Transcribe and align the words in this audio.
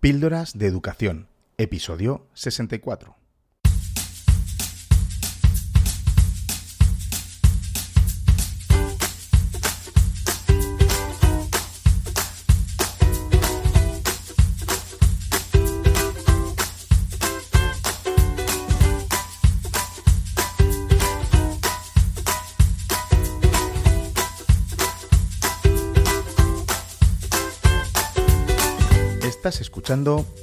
Píldoras 0.00 0.56
de 0.56 0.66
Educación, 0.66 1.28
episodio 1.58 2.26
64. 2.32 3.19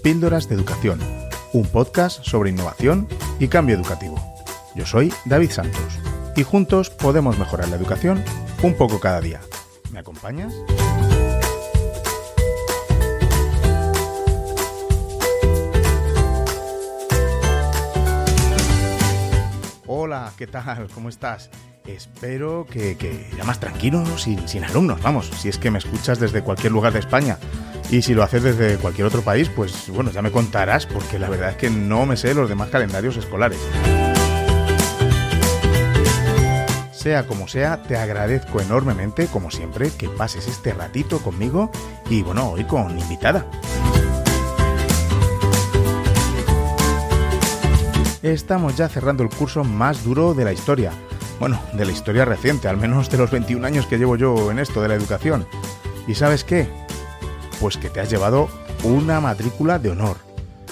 Píldoras 0.04 0.50
de 0.50 0.56
Educación, 0.56 1.00
un 1.54 1.66
podcast 1.68 2.22
sobre 2.22 2.50
innovación 2.50 3.08
y 3.40 3.48
cambio 3.48 3.78
educativo. 3.78 4.18
Yo 4.76 4.86
soy 4.86 5.14
David 5.24 5.52
Santos 5.52 6.00
y 6.36 6.44
juntos 6.44 6.90
podemos 6.90 7.40
mejorar 7.40 7.70
la 7.70 7.78
educación 7.78 8.22
un 8.62 8.74
poco 8.74 9.00
cada 9.00 9.22
día. 9.22 9.40
¿Me 9.94 10.00
acompañas? 10.00 10.54
Hola, 19.88 20.34
¿qué 20.38 20.48
tal? 20.48 20.90
¿Cómo 20.94 21.08
estás? 21.08 21.50
Espero 21.86 22.66
que, 22.70 23.32
ya 23.38 23.46
más 23.46 23.62
tranquilo, 23.62 24.04
sin 24.18 24.66
alumnos, 24.66 25.02
vamos, 25.02 25.27
si 25.27 25.48
es 25.48 25.58
que 25.58 25.72
me 25.72 25.80
escuchas 25.80 26.20
desde 26.20 26.44
cualquier 26.44 26.74
lugar 26.74 26.91
de 26.91 27.00
España. 27.00 27.38
Y 27.90 28.02
si 28.02 28.14
lo 28.14 28.23
haces 28.23 28.44
desde 28.44 28.77
cualquier 28.77 29.08
otro 29.08 29.22
país, 29.22 29.50
pues 29.50 29.90
bueno, 29.90 30.12
ya 30.12 30.22
me 30.22 30.32
contarás, 30.32 30.86
porque 30.86 31.18
la 31.18 31.30
verdad 31.30 31.52
es 31.52 31.55
que 31.55 31.70
no 31.70 32.05
me 32.05 32.18
sé 32.18 32.34
los 32.34 32.49
demás 32.49 32.70
calendarios 32.70 33.16
escolares. 33.16 33.60
Sea 36.91 37.26
como 37.26 37.48
sea, 37.48 37.84
te 37.84 37.96
agradezco 37.96 38.60
enormemente, 38.60 39.27
como 39.27 39.49
siempre, 39.52 39.91
que 39.98 40.10
pases 40.10 40.48
este 40.48 40.74
ratito 40.74 41.20
conmigo 41.20 41.71
y 42.10 42.24
bueno, 42.24 42.49
hoy 42.49 42.65
con 42.65 42.99
invitada. 42.99 43.46
Estamos 48.21 48.76
ya 48.76 48.90
cerrando 48.90 49.24
el 49.24 49.30
curso 49.30 49.63
más 49.63 50.04
duro 50.04 50.34
de 50.34 50.43
la 50.43 50.52
historia. 50.52 50.91
Bueno, 51.40 51.62
de 51.71 51.85
la 51.85 51.93
historia 51.93 52.26
reciente, 52.26 52.68
al 52.68 52.76
menos 52.76 53.10
de 53.10 53.18
los 53.18 53.32
21 53.32 53.65
años 53.65 53.85
que 53.85 53.98
llevo 53.98 54.18
yo 54.18 54.52
en 54.52 54.60
esto 54.60 54.82
de 54.82 54.90
la 54.90 54.96
educación. 54.96 55.48
¿Y 56.08 56.15
sabes 56.15 56.43
qué? 56.43 56.68
Pues 57.60 57.77
que 57.77 57.90
te 57.90 58.00
has 58.00 58.10
llevado 58.10 58.50
una 58.84 59.20
matrícula 59.20 59.80
de 59.80 59.90
honor. 59.90 60.18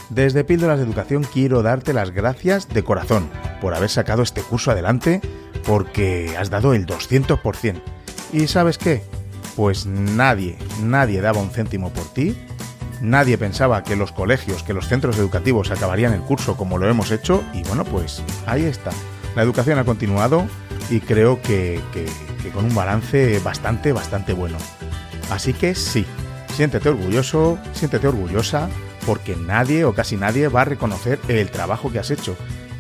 Desde 0.10 0.44
Píldoras 0.44 0.78
de 0.78 0.86
Educación 0.86 1.24
quiero 1.24 1.64
darte 1.64 1.94
las 1.94 2.12
gracias 2.12 2.70
de 2.70 2.84
corazón 2.84 3.30
por 3.60 3.74
haber 3.74 3.90
sacado 3.90 4.22
este 4.22 4.42
curso 4.42 4.72
adelante 4.72 5.22
porque 5.66 6.36
has 6.38 6.50
dado 6.50 6.74
el 6.74 6.86
200%. 6.86 7.82
¿Y 8.32 8.48
sabes 8.48 8.78
qué? 8.78 9.04
Pues 9.56 9.86
nadie, 9.86 10.58
nadie 10.84 11.22
daba 11.22 11.42
un 11.42 11.50
céntimo 11.50 11.92
por 11.92 12.06
ti, 12.14 12.38
nadie 13.02 13.38
pensaba 13.38 13.84
que 13.84 13.96
los 13.96 14.12
colegios, 14.12 14.64
que 14.64 14.74
los 14.74 14.88
centros 14.88 15.18
educativos 15.18 15.72
acabarían 15.72 16.14
el 16.14 16.22
curso 16.22 16.58
como 16.58 16.78
lo 16.78 16.90
hemos 16.90 17.12
hecho 17.12 17.44
y 17.54 17.64
bueno, 17.64 17.84
pues 17.86 18.22
ahí 18.46 18.64
está. 18.64 18.92
La 19.36 19.42
educación 19.42 19.80
ha 19.80 19.86
continuado 19.86 20.46
y 20.90 21.00
creo 21.00 21.42
que, 21.42 21.82
que 21.94 22.50
con 22.52 22.66
un 22.66 22.76
balance 22.76 23.40
bastante, 23.40 23.92
bastante 23.92 24.34
bueno. 24.34 24.58
Así 25.32 25.54
que 25.54 25.74
sí, 25.74 26.06
Siéntete 26.56 26.88
orgulloso, 26.88 27.60
siéntete 27.74 28.08
orgullosa, 28.08 28.70
porque 29.06 29.36
nadie 29.36 29.84
o 29.84 29.94
casi 29.94 30.16
nadie 30.16 30.48
va 30.48 30.62
a 30.62 30.66
reconocer 30.66 31.20
el 31.28 31.52
trabajo 31.52 31.92
que 31.92 32.00
has 32.00 32.12
hecho. 32.12 32.38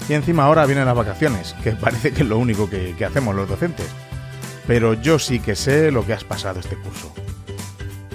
Y 0.07 0.13
encima 0.13 0.45
ahora 0.45 0.65
vienen 0.65 0.85
las 0.85 0.95
vacaciones, 0.95 1.53
que 1.61 1.71
parece 1.73 2.13
que 2.13 2.21
es 2.21 2.27
lo 2.29 2.37
único 2.37 2.69
que, 2.69 2.95
hacemos 3.05 3.35
los 3.35 3.49
docentes. 3.49 3.87
Pero 4.65 4.93
yo 4.93 5.19
sí 5.19 5.41
que 5.41 5.57
sé 5.57 5.91
lo 5.91 6.05
que 6.05 6.13
has 6.13 6.23
pasado 6.23 6.61
este 6.61 6.77
curso. 6.77 7.13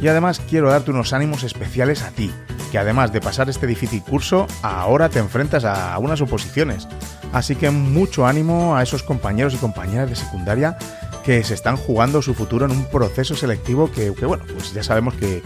Y 0.00 0.08
además 0.08 0.40
quiero 0.48 0.70
darte 0.70 0.92
unos 0.92 1.12
ánimos 1.12 1.42
especiales 1.42 2.04
a 2.04 2.10
ti, 2.10 2.32
que 2.72 2.78
además 2.78 3.12
de 3.12 3.20
pasar 3.20 3.50
este 3.50 3.66
difícil 3.66 4.02
curso, 4.02 4.46
ahora 4.62 5.10
te 5.10 5.18
enfrentas 5.18 5.66
a 5.66 5.98
unas 5.98 6.22
oposiciones. 6.22 6.88
Así 7.34 7.54
que 7.54 7.70
mucho 7.70 8.26
ánimo 8.26 8.76
a 8.76 8.82
esos 8.82 9.02
compañeros 9.02 9.52
y 9.52 9.58
compañeras 9.58 10.08
de 10.08 10.16
secundaria 10.16 10.78
que 11.24 11.44
se 11.44 11.54
están 11.54 11.76
jugando 11.76 12.22
su 12.22 12.34
futuro 12.34 12.66
en 12.66 12.72
un 12.72 12.84
proceso 12.86 13.34
selectivo 13.34 13.90
que, 13.90 14.10
bueno, 14.10 14.44
pues 14.52 14.72
ya 14.72 14.82
sabemos 14.82 15.14
que, 15.14 15.42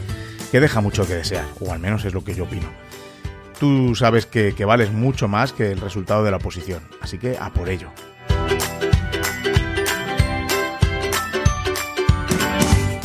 deja 0.53 0.81
mucho 0.81 1.07
que 1.07 1.15
desear, 1.15 1.47
o 1.61 1.73
al 1.73 1.81
menos 1.81 2.05
es 2.05 2.15
lo 2.15 2.23
que 2.23 2.35
yo 2.35 2.45
opino. 2.45 2.69
Tú 3.59 3.95
sabes 3.95 4.27
que, 4.27 4.55
que 4.55 4.65
vales 4.65 4.93
mucho 4.93 5.27
más 5.27 5.53
que 5.53 5.73
el 5.73 5.81
resultado 5.81 6.23
de 6.25 6.31
la 6.31 6.37
oposición, 6.37 6.83
así 7.01 7.19
que 7.19 7.37
a 7.39 7.53
por 7.53 7.69
ello. 7.69 7.91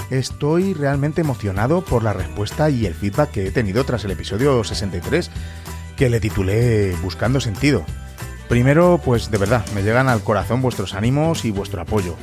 Estoy 0.10 0.74
realmente 0.74 1.22
emocionado 1.22 1.82
por 1.82 2.04
la 2.04 2.14
respuesta 2.14 2.70
y 2.70 2.88
el 2.88 2.96
feedback 2.96 3.32
que 3.32 3.48
he 3.48 3.52
tenido 3.52 3.84
tras 3.84 4.06
el 4.06 4.12
episodio 4.12 4.64
63, 4.64 5.30
que 5.96 6.10
le 6.10 6.20
titulé 6.20 6.96
Buscando 7.04 7.40
sentido. 7.40 7.86
Primero, 8.48 9.00
pues 9.04 9.30
de 9.30 9.38
verdad, 9.38 9.64
me 9.76 9.84
llegan 9.84 10.10
al 10.10 10.24
corazón 10.24 10.62
vuestros 10.64 10.96
ánimos 10.96 11.46
y 11.46 11.52
vuestro 11.52 11.82
apoyo. 11.82 12.16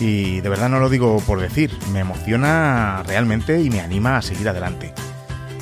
Y 0.00 0.40
de 0.40 0.48
verdad 0.48 0.70
no 0.70 0.80
lo 0.80 0.88
digo 0.88 1.18
por 1.26 1.40
decir, 1.40 1.70
me 1.92 2.00
emociona 2.00 3.02
realmente 3.06 3.60
y 3.60 3.68
me 3.68 3.80
anima 3.80 4.16
a 4.16 4.22
seguir 4.22 4.48
adelante. 4.48 4.94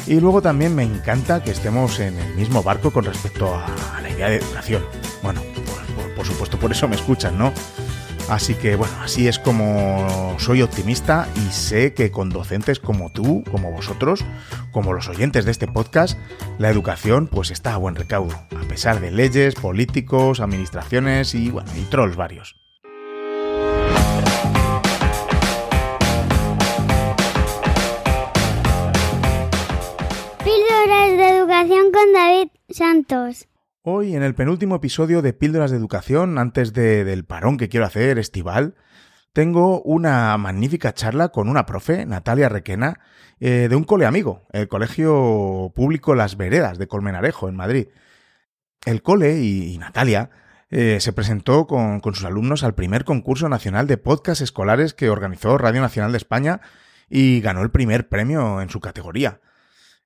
Y 0.06 0.20
luego 0.20 0.40
también 0.40 0.74
me 0.74 0.84
encanta 0.84 1.42
que 1.42 1.50
estemos 1.50 2.00
en 2.00 2.16
el 2.18 2.34
mismo 2.34 2.62
barco 2.62 2.90
con 2.92 3.04
respecto 3.04 3.54
a, 3.54 4.00
la 4.00 4.08
idea 4.08 4.30
de 4.30 4.36
educación. 4.36 4.82
Bueno, 5.22 5.42
por, 6.16 6.24
supuesto 6.24 6.58
por 6.58 6.72
eso 6.72 6.88
me 6.88 6.96
escuchan, 6.96 7.36
¿no? 7.36 7.52
Así 8.30 8.54
que 8.54 8.76
bueno, 8.76 8.94
así 9.02 9.26
es 9.26 9.38
como 9.38 10.36
soy 10.38 10.62
optimista 10.62 11.28
y 11.36 11.52
sé 11.52 11.94
que 11.94 12.10
con 12.10 12.30
docentes 12.30 12.78
como 12.78 13.10
tú, 13.10 13.42
como 13.50 13.72
vosotros, 13.72 14.24
como 14.70 14.92
los 14.92 15.08
oyentes 15.08 15.44
de 15.46 15.50
este 15.50 15.66
podcast, 15.66 16.18
la 16.58 16.70
educación 16.70 17.26
pues 17.26 17.50
está 17.50 17.74
a 17.74 17.78
buen 17.78 17.94
recaudo, 17.94 18.34
a 18.34 18.68
pesar 18.68 19.00
de 19.00 19.10
leyes, 19.10 19.54
políticos, 19.56 20.40
administraciones 20.40 21.34
y 21.34 21.50
bueno, 21.50 21.70
y 21.76 21.82
trolls 21.82 22.16
varios. 22.16 22.56
David 32.12 32.48
Santos. 32.68 33.48
Hoy, 33.82 34.14
en 34.14 34.22
el 34.22 34.34
penúltimo 34.34 34.76
episodio 34.76 35.22
de 35.22 35.32
Píldoras 35.32 35.70
de 35.70 35.76
Educación, 35.76 36.38
antes 36.38 36.72
del 36.72 37.24
parón 37.24 37.56
que 37.56 37.68
quiero 37.68 37.86
hacer 37.86 38.18
estival, 38.18 38.74
tengo 39.32 39.82
una 39.82 40.36
magnífica 40.36 40.92
charla 40.92 41.28
con 41.28 41.48
una 41.48 41.66
profe, 41.66 42.06
Natalia 42.06 42.48
Requena, 42.48 43.00
eh, 43.40 43.68
de 43.68 43.76
un 43.76 43.84
cole 43.84 44.06
amigo, 44.06 44.46
el 44.52 44.68
Colegio 44.68 45.72
Público 45.74 46.14
Las 46.14 46.36
Veredas 46.36 46.78
de 46.78 46.88
Colmenarejo, 46.88 47.48
en 47.48 47.56
Madrid. 47.56 47.88
El 48.84 49.02
cole 49.02 49.40
y, 49.40 49.76
Natalia 49.78 50.30
eh, 50.70 50.98
se 51.00 51.12
presentó 51.12 51.66
con, 51.66 52.00
con 52.00 52.14
sus 52.14 52.24
alumnos 52.24 52.64
al 52.64 52.74
primer 52.74 53.04
concurso 53.04 53.48
nacional 53.48 53.86
de 53.86 53.96
podcast 53.96 54.40
escolares 54.40 54.94
que 54.94 55.10
organizó 55.10 55.56
Radio 55.58 55.80
Nacional 55.80 56.12
de 56.12 56.18
España 56.18 56.60
y 57.08 57.40
ganó 57.40 57.62
el 57.62 57.70
primer 57.70 58.08
premio 58.08 58.60
en 58.60 58.70
su 58.70 58.80
categoría. 58.80 59.40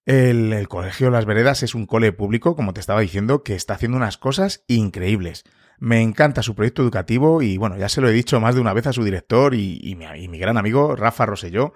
El, 0.04 0.66
Colegio 0.68 1.10
Las 1.10 1.26
Veredas 1.26 1.62
es 1.62 1.74
un 1.74 1.86
cole 1.86 2.12
público, 2.12 2.56
como 2.56 2.74
te 2.74 2.80
estaba 2.80 3.00
diciendo, 3.00 3.44
que 3.44 3.54
está 3.54 3.74
haciendo 3.74 3.96
unas 3.96 4.18
cosas 4.18 4.64
increíbles. 4.66 5.44
Me 5.78 6.00
encanta 6.00 6.42
su 6.42 6.54
proyecto 6.54 6.82
educativo 6.82 7.42
y 7.42 7.56
bueno, 7.56 7.76
ya 7.76 7.88
se 7.88 8.00
lo 8.00 8.08
he 8.08 8.12
dicho 8.12 8.40
más 8.40 8.54
de 8.54 8.60
una 8.60 8.72
vez 8.72 8.86
a 8.86 8.92
su 8.92 9.04
director 9.04 9.54
y, 9.54 9.96
mi, 9.96 10.38
gran 10.38 10.56
amigo 10.56 10.96
Rafa 10.96 11.26
Roselló, 11.26 11.72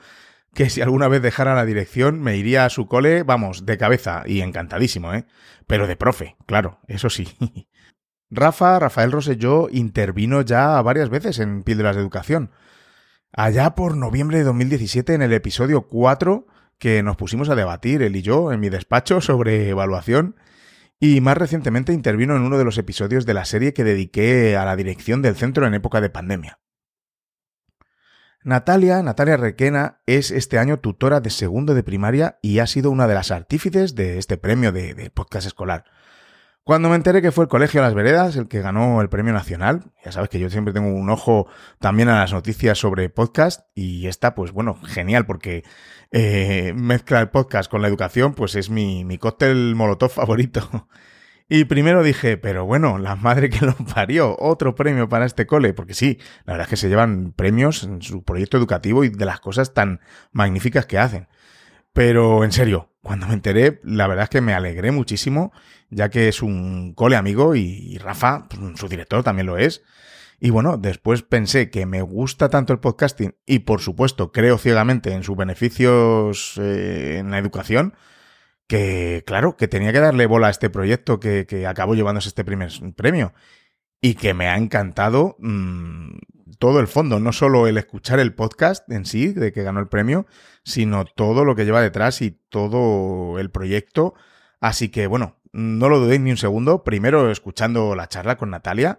que 0.54 0.70
si 0.70 0.80
alguna 0.80 1.08
vez 1.08 1.22
dejara 1.22 1.54
la 1.54 1.64
dirección 1.64 2.20
me 2.20 2.36
iría 2.36 2.64
a 2.64 2.70
su 2.70 2.88
cole, 2.88 3.22
vamos, 3.22 3.64
de 3.64 3.78
cabeza 3.78 4.22
y 4.26 4.40
encantadísimo, 4.40 5.12
¿eh? 5.14 5.26
Pero 5.66 5.86
de 5.86 5.96
profe, 5.96 6.36
claro, 6.46 6.80
eso 6.88 7.10
sí. 7.10 7.28
Rafa, 8.30 8.78
Rafael 8.78 9.12
Roselló, 9.12 9.68
intervino 9.70 10.42
ya 10.42 10.80
varias 10.82 11.10
veces 11.10 11.38
en 11.38 11.62
Píldoras 11.62 11.94
de 11.94 12.02
Educación. 12.02 12.50
Allá 13.32 13.74
por 13.74 13.96
noviembre 13.96 14.38
de 14.38 14.44
2017, 14.44 15.14
en 15.14 15.22
el 15.22 15.32
episodio 15.32 15.82
4, 15.82 16.46
que 16.78 17.02
nos 17.02 17.16
pusimos 17.16 17.48
a 17.48 17.54
debatir, 17.54 18.02
él 18.02 18.16
y 18.16 18.22
yo, 18.22 18.52
en 18.52 18.60
mi 18.60 18.68
despacho 18.68 19.20
sobre 19.20 19.68
evaluación, 19.68 20.36
y 20.98 21.20
más 21.20 21.36
recientemente 21.36 21.92
intervino 21.92 22.36
en 22.36 22.42
uno 22.42 22.58
de 22.58 22.64
los 22.64 22.78
episodios 22.78 23.26
de 23.26 23.34
la 23.34 23.44
serie 23.44 23.74
que 23.74 23.84
dediqué 23.84 24.56
a 24.56 24.64
la 24.64 24.76
dirección 24.76 25.22
del 25.22 25.36
centro 25.36 25.66
en 25.66 25.74
época 25.74 26.00
de 26.00 26.10
pandemia. 26.10 26.58
Natalia, 28.46 29.02
Natalia 29.02 29.36
Requena, 29.36 30.02
es 30.06 30.30
este 30.30 30.60
año 30.60 30.78
tutora 30.78 31.18
de 31.18 31.30
segundo 31.30 31.74
de 31.74 31.82
primaria 31.82 32.38
y 32.42 32.60
ha 32.60 32.68
sido 32.68 32.92
una 32.92 33.08
de 33.08 33.14
las 33.14 33.32
artífices 33.32 33.96
de 33.96 34.18
este 34.18 34.36
premio 34.36 34.70
de, 34.70 35.10
podcast 35.10 35.48
escolar. 35.48 35.84
Cuando 36.62 36.88
me 36.88 36.94
enteré 36.94 37.22
que 37.22 37.32
fue 37.32 37.42
el 37.42 37.48
Colegio 37.48 37.82
las 37.82 37.94
Veredas 37.94 38.36
el 38.36 38.46
que 38.46 38.60
ganó 38.60 39.00
el 39.00 39.08
premio 39.08 39.32
nacional, 39.32 39.92
ya 40.04 40.12
sabes 40.12 40.30
que 40.30 40.38
yo 40.38 40.48
siempre 40.48 40.72
tengo 40.72 40.94
un 40.94 41.10
ojo 41.10 41.48
también 41.80 42.08
a 42.08 42.20
las 42.20 42.32
noticias 42.32 42.78
sobre 42.78 43.08
podcast 43.08 43.66
y 43.74 44.06
esta, 44.06 44.36
pues 44.36 44.52
bueno, 44.52 44.78
genial 44.84 45.26
porque 45.26 45.64
eh, 46.10 46.72
mezcla 46.74 47.20
el 47.20 47.30
podcast 47.30 47.70
con 47.70 47.82
la 47.82 47.88
educación, 47.88 48.34
pues 48.34 48.54
es 48.54 48.70
mi, 48.70 49.04
mi 49.04 49.18
cóctel 49.18 49.74
molotov 49.74 50.10
favorito. 50.10 50.88
Y 51.48 51.64
primero 51.64 52.02
dije, 52.02 52.36
pero 52.36 52.66
bueno, 52.66 52.98
la 52.98 53.14
madre 53.14 53.50
que 53.50 53.64
lo 53.64 53.76
parió, 53.94 54.36
otro 54.38 54.74
premio 54.74 55.08
para 55.08 55.26
este 55.26 55.46
cole, 55.46 55.74
porque 55.74 55.94
sí, 55.94 56.18
la 56.44 56.54
verdad 56.54 56.66
es 56.66 56.70
que 56.70 56.76
se 56.76 56.88
llevan 56.88 57.32
premios 57.32 57.84
en 57.84 58.02
su 58.02 58.24
proyecto 58.24 58.56
educativo 58.56 59.04
y 59.04 59.10
de 59.10 59.24
las 59.24 59.38
cosas 59.38 59.72
tan 59.72 60.00
magníficas 60.32 60.86
que 60.86 60.98
hacen. 60.98 61.28
Pero 61.92 62.44
en 62.44 62.52
serio, 62.52 62.90
cuando 63.00 63.28
me 63.28 63.34
enteré, 63.34 63.80
la 63.84 64.08
verdad 64.08 64.24
es 64.24 64.30
que 64.30 64.40
me 64.40 64.54
alegré 64.54 64.90
muchísimo, 64.90 65.52
ya 65.88 66.10
que 66.10 66.28
es 66.28 66.42
un 66.42 66.94
cole 66.94 67.16
amigo 67.16 67.54
y, 67.54 67.96
Rafa, 67.98 68.48
pues, 68.48 68.78
su 68.78 68.88
director 68.88 69.22
también 69.22 69.46
lo 69.46 69.56
es. 69.56 69.82
Y 70.38 70.50
bueno, 70.50 70.76
después 70.76 71.22
pensé 71.22 71.70
que 71.70 71.86
me 71.86 72.02
gusta 72.02 72.48
tanto 72.48 72.72
el 72.72 72.80
podcasting 72.80 73.34
y 73.46 73.60
por 73.60 73.80
supuesto 73.80 74.32
creo 74.32 74.58
ciegamente 74.58 75.12
en 75.12 75.22
sus 75.22 75.36
beneficios 75.36 76.58
eh, 76.58 77.16
en 77.18 77.30
la 77.30 77.38
educación, 77.38 77.94
que 78.66 79.22
claro, 79.26 79.56
que 79.56 79.68
tenía 79.68 79.92
que 79.92 80.00
darle 80.00 80.26
bola 80.26 80.48
a 80.48 80.50
este 80.50 80.70
proyecto 80.70 81.20
que, 81.20 81.46
que 81.46 81.66
acabó 81.66 81.94
llevándose 81.94 82.28
este 82.28 82.44
primer 82.44 82.70
premio 82.96 83.32
y 84.00 84.14
que 84.14 84.34
me 84.34 84.48
ha 84.48 84.56
encantado 84.56 85.36
mmm, 85.38 86.16
todo 86.58 86.80
el 86.80 86.86
fondo, 86.86 87.20
no 87.20 87.32
solo 87.32 87.66
el 87.66 87.78
escuchar 87.78 88.18
el 88.20 88.34
podcast 88.34 88.90
en 88.90 89.04
sí, 89.04 89.32
de 89.32 89.52
que 89.52 89.62
ganó 89.62 89.80
el 89.80 89.88
premio, 89.88 90.26
sino 90.64 91.04
todo 91.04 91.44
lo 91.44 91.54
que 91.56 91.64
lleva 91.64 91.80
detrás 91.80 92.22
y 92.22 92.30
todo 92.30 93.38
el 93.38 93.50
proyecto. 93.50 94.14
Así 94.60 94.88
que 94.88 95.06
bueno, 95.06 95.36
no 95.52 95.88
lo 95.88 95.98
dudéis 95.98 96.20
ni 96.20 96.30
un 96.30 96.36
segundo. 96.36 96.84
Primero, 96.84 97.30
escuchando 97.30 97.94
la 97.94 98.08
charla 98.08 98.36
con 98.36 98.50
Natalia. 98.50 98.98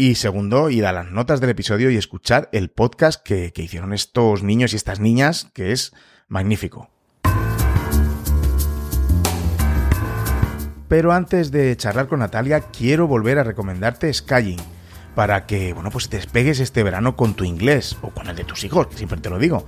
Y 0.00 0.14
segundo, 0.14 0.70
ir 0.70 0.86
a 0.86 0.92
las 0.92 1.10
notas 1.10 1.42
del 1.42 1.50
episodio 1.50 1.90
y 1.90 1.98
escuchar 1.98 2.48
el 2.52 2.70
podcast 2.70 3.22
que, 3.22 3.52
que 3.52 3.60
hicieron 3.60 3.92
estos 3.92 4.42
niños 4.42 4.72
y 4.72 4.76
estas 4.76 4.98
niñas, 4.98 5.50
que 5.52 5.72
es 5.72 5.92
magnífico. 6.26 6.88
Pero 10.88 11.12
antes 11.12 11.50
de 11.50 11.76
charlar 11.76 12.08
con 12.08 12.20
Natalia, 12.20 12.62
quiero 12.62 13.08
volver 13.08 13.38
a 13.38 13.44
recomendarte 13.44 14.10
Skying 14.10 14.56
para 15.14 15.44
que, 15.44 15.74
bueno, 15.74 15.90
pues 15.90 16.08
despegues 16.08 16.60
este 16.60 16.82
verano 16.82 17.14
con 17.14 17.34
tu 17.34 17.44
inglés 17.44 17.98
o 18.00 18.08
con 18.08 18.26
el 18.26 18.36
de 18.36 18.44
tus 18.44 18.64
hijos, 18.64 18.86
siempre 18.94 19.20
te 19.20 19.28
lo 19.28 19.38
digo. 19.38 19.66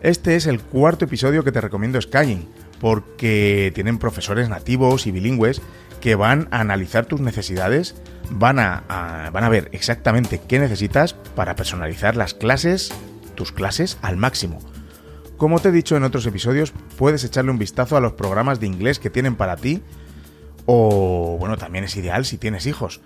Este 0.00 0.36
es 0.36 0.46
el 0.46 0.60
cuarto 0.60 1.06
episodio 1.06 1.42
que 1.42 1.50
te 1.50 1.60
recomiendo 1.60 2.00
Skying, 2.00 2.48
porque 2.80 3.72
tienen 3.74 3.98
profesores 3.98 4.48
nativos 4.48 5.08
y 5.08 5.10
bilingües 5.10 5.60
que 6.06 6.14
van 6.14 6.46
a 6.52 6.60
analizar 6.60 7.06
tus 7.06 7.20
necesidades, 7.20 7.96
van 8.30 8.60
a, 8.60 8.84
van 9.32 9.42
a 9.42 9.48
ver 9.48 9.68
exactamente 9.72 10.40
qué 10.46 10.60
necesitas 10.60 11.14
para 11.14 11.56
personalizar 11.56 12.14
las 12.14 12.32
clases, 12.32 12.92
tus 13.34 13.50
clases 13.50 13.98
al 14.02 14.16
máximo. 14.16 14.60
Como 15.36 15.58
te 15.58 15.70
he 15.70 15.72
dicho 15.72 15.96
en 15.96 16.04
otros 16.04 16.24
episodios, 16.24 16.72
puedes 16.96 17.24
echarle 17.24 17.50
un 17.50 17.58
vistazo 17.58 17.96
a 17.96 18.00
los 18.00 18.12
programas 18.12 18.60
de 18.60 18.68
inglés 18.68 19.00
que 19.00 19.10
tienen 19.10 19.34
para 19.34 19.56
ti, 19.56 19.82
o 20.64 21.38
bueno, 21.40 21.56
también 21.56 21.82
es 21.82 21.96
ideal 21.96 22.24
si 22.24 22.38
tienes 22.38 22.66
hijos. 22.66 23.00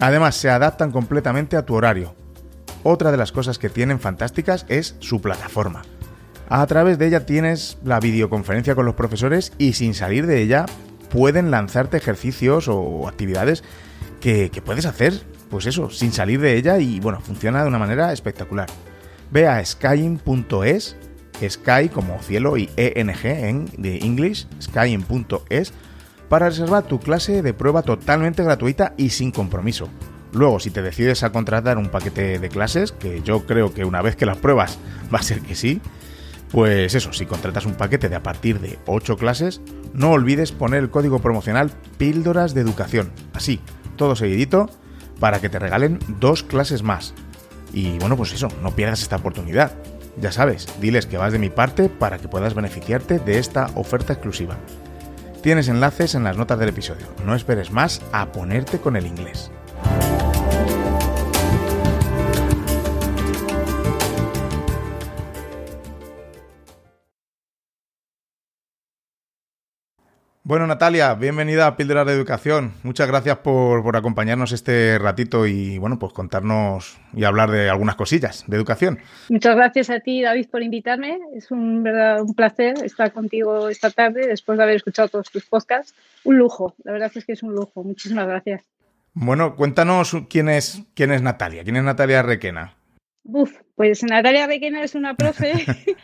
Además, 0.00 0.34
se 0.34 0.50
adaptan 0.50 0.90
completamente 0.90 1.56
a 1.56 1.64
tu 1.64 1.76
horario. 1.76 2.16
Otra 2.82 3.12
de 3.12 3.16
las 3.16 3.30
cosas 3.30 3.60
que 3.60 3.70
tienen 3.70 4.00
fantásticas 4.00 4.66
es 4.68 4.96
su 4.98 5.20
plataforma. 5.20 5.82
A 6.48 6.66
través 6.66 6.98
de 6.98 7.06
ella 7.06 7.26
tienes 7.26 7.78
la 7.84 8.00
videoconferencia 8.00 8.74
con 8.74 8.86
los 8.86 8.96
profesores 8.96 9.52
y 9.56 9.74
sin 9.74 9.94
salir 9.94 10.26
de 10.26 10.42
ella 10.42 10.66
pueden 11.10 11.50
lanzarte 11.50 11.96
ejercicios 11.96 12.68
o 12.68 13.06
actividades 13.08 13.62
que, 14.20 14.62
puedes 14.64 14.86
hacer, 14.86 15.22
pues 15.48 15.66
eso, 15.66 15.90
sin 15.90 16.12
salir 16.12 16.40
de 16.40 16.56
ella 16.56 16.78
y 16.78 17.00
bueno, 17.00 17.20
funciona 17.20 17.62
de 17.62 17.68
una 17.68 17.78
manera 17.78 18.12
espectacular. 18.12 18.68
Ve 19.30 19.46
a 19.46 19.64
skying.es, 19.64 20.96
sky 21.48 21.88
como 21.92 22.20
cielo 22.22 22.56
y 22.56 22.68
eng 22.76 23.10
en 23.24 23.66
de 23.78 23.98
English, 23.98 24.46
skying.es 24.60 25.72
para 26.28 26.48
reservar 26.48 26.84
tu 26.84 27.00
clase 27.00 27.42
de 27.42 27.54
prueba 27.54 27.82
totalmente 27.82 28.44
gratuita 28.44 28.94
y 28.96 29.10
sin 29.10 29.32
compromiso. 29.32 29.88
Luego, 30.32 30.60
si 30.60 30.70
te 30.70 30.82
decides 30.82 31.24
a 31.24 31.32
contratar 31.32 31.76
un 31.76 31.88
paquete 31.88 32.38
de 32.38 32.48
clases, 32.48 32.92
que 32.92 33.20
yo 33.22 33.46
creo 33.46 33.74
que 33.74 33.84
una 33.84 34.00
vez 34.00 34.14
que 34.14 34.26
las 34.26 34.36
pruebas 34.36 34.78
va 35.14 35.18
a 35.18 35.22
ser 35.22 35.40
que 35.40 35.54
sí, 35.54 35.80
pues 36.50 36.94
eso, 36.94 37.12
si 37.12 37.26
contratas 37.26 37.66
un 37.66 37.74
paquete 37.74 38.08
de 38.08 38.16
a 38.16 38.22
partir 38.22 38.60
de 38.60 38.78
8 38.86 39.16
clases, 39.16 39.60
no 39.92 40.10
olvides 40.10 40.52
poner 40.52 40.80
el 40.80 40.90
código 40.90 41.20
promocional 41.20 41.70
Píldoras 41.96 42.54
de 42.54 42.60
Educación. 42.60 43.12
Así, 43.32 43.60
todo 43.96 44.16
seguidito, 44.16 44.68
para 45.20 45.40
que 45.40 45.48
te 45.48 45.58
regalen 45.58 45.98
dos 46.18 46.42
clases 46.42 46.82
más. 46.82 47.14
Y 47.72 47.98
bueno, 47.98 48.16
pues 48.16 48.32
eso, 48.32 48.48
no 48.62 48.74
pierdas 48.74 49.02
esta 49.02 49.16
oportunidad. 49.16 49.72
Ya 50.20 50.32
sabes, 50.32 50.66
diles 50.80 51.06
que 51.06 51.18
vas 51.18 51.32
de 51.32 51.38
mi 51.38 51.50
parte 51.50 51.88
para 51.88 52.18
que 52.18 52.28
puedas 52.28 52.54
beneficiarte 52.54 53.20
de 53.20 53.38
esta 53.38 53.70
oferta 53.76 54.12
exclusiva. 54.12 54.56
Tienes 55.42 55.68
enlaces 55.68 56.14
en 56.14 56.24
las 56.24 56.36
notas 56.36 56.58
del 56.58 56.70
episodio. 56.70 57.06
No 57.24 57.34
esperes 57.34 57.70
más 57.70 58.02
a 58.12 58.32
ponerte 58.32 58.78
con 58.78 58.96
el 58.96 59.06
inglés. 59.06 59.50
Bueno, 70.50 70.66
Natalia, 70.66 71.14
bienvenida 71.14 71.68
a 71.68 71.76
Píldoras 71.76 72.04
de 72.08 72.12
Educación. 72.12 72.72
Muchas 72.82 73.06
gracias 73.06 73.38
por, 73.38 73.84
por, 73.84 73.96
acompañarnos 73.96 74.50
este 74.50 74.98
ratito 74.98 75.46
y, 75.46 75.78
bueno, 75.78 75.96
pues 76.00 76.12
contarnos 76.12 76.98
y 77.14 77.22
hablar 77.22 77.52
de 77.52 77.70
algunas 77.70 77.94
cosillas 77.94 78.42
de 78.48 78.56
educación. 78.56 78.98
Muchas 79.28 79.54
gracias 79.54 79.90
a 79.90 80.00
ti, 80.00 80.22
David, 80.22 80.48
por 80.50 80.64
invitarme. 80.64 81.20
Es 81.36 81.52
un, 81.52 81.84
verdad, 81.84 82.20
un 82.22 82.34
placer 82.34 82.74
estar 82.84 83.12
contigo 83.12 83.68
esta 83.68 83.90
tarde 83.92 84.26
después 84.26 84.58
de 84.58 84.64
haber 84.64 84.74
escuchado 84.74 85.06
todos 85.06 85.30
tus 85.30 85.46
podcasts. 85.46 85.94
Un 86.24 86.38
lujo, 86.38 86.74
la 86.82 86.90
verdad 86.94 87.12
es 87.14 87.24
que 87.24 87.34
es 87.34 87.44
un 87.44 87.54
lujo. 87.54 87.84
Muchísimas 87.84 88.26
gracias. 88.26 88.64
Bueno, 89.14 89.54
cuéntanos 89.54 90.16
quién 90.28 90.48
es, 90.48 90.82
quién 90.94 91.12
es 91.12 91.22
Natalia. 91.22 91.62
¿Quién 91.62 91.76
es 91.76 91.84
Natalia 91.84 92.22
Requena? 92.22 92.74
Uf, 93.22 93.52
pues 93.76 94.02
Natalia 94.02 94.48
Requena 94.48 94.82
es 94.82 94.96
una 94.96 95.14
profe 95.14 95.52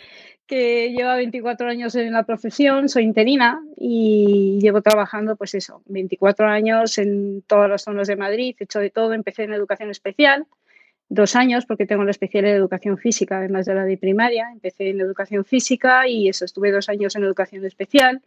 que 0.46 0.92
lleva 0.92 1.16
24 1.16 1.68
años 1.68 1.94
en 1.96 2.12
la 2.12 2.22
profesión, 2.22 2.88
soy 2.88 3.04
interina 3.04 3.60
y 3.76 4.58
llevo 4.60 4.80
trabajando, 4.80 5.36
pues 5.36 5.54
eso, 5.54 5.82
24 5.86 6.46
años 6.46 6.98
en 6.98 7.42
todas 7.42 7.68
las 7.68 7.82
zonas 7.82 8.08
de 8.08 8.16
Madrid, 8.16 8.54
he 8.58 8.64
hecho 8.64 8.78
de 8.78 8.90
todo, 8.90 9.12
empecé 9.12 9.44
en 9.44 9.52
educación 9.52 9.90
especial, 9.90 10.46
dos 11.08 11.36
años 11.36 11.66
porque 11.66 11.86
tengo 11.86 12.04
la 12.04 12.10
especial 12.10 12.44
en 12.44 12.56
educación 12.56 12.98
física, 12.98 13.38
además 13.38 13.66
de 13.66 13.74
la 13.74 13.84
de 13.84 13.98
primaria, 13.98 14.48
empecé 14.52 14.90
en 14.90 15.00
educación 15.00 15.44
física 15.44 16.06
y 16.08 16.28
eso, 16.28 16.44
estuve 16.44 16.70
dos 16.70 16.88
años 16.88 17.16
en 17.16 17.24
educación 17.24 17.64
especial, 17.64 18.22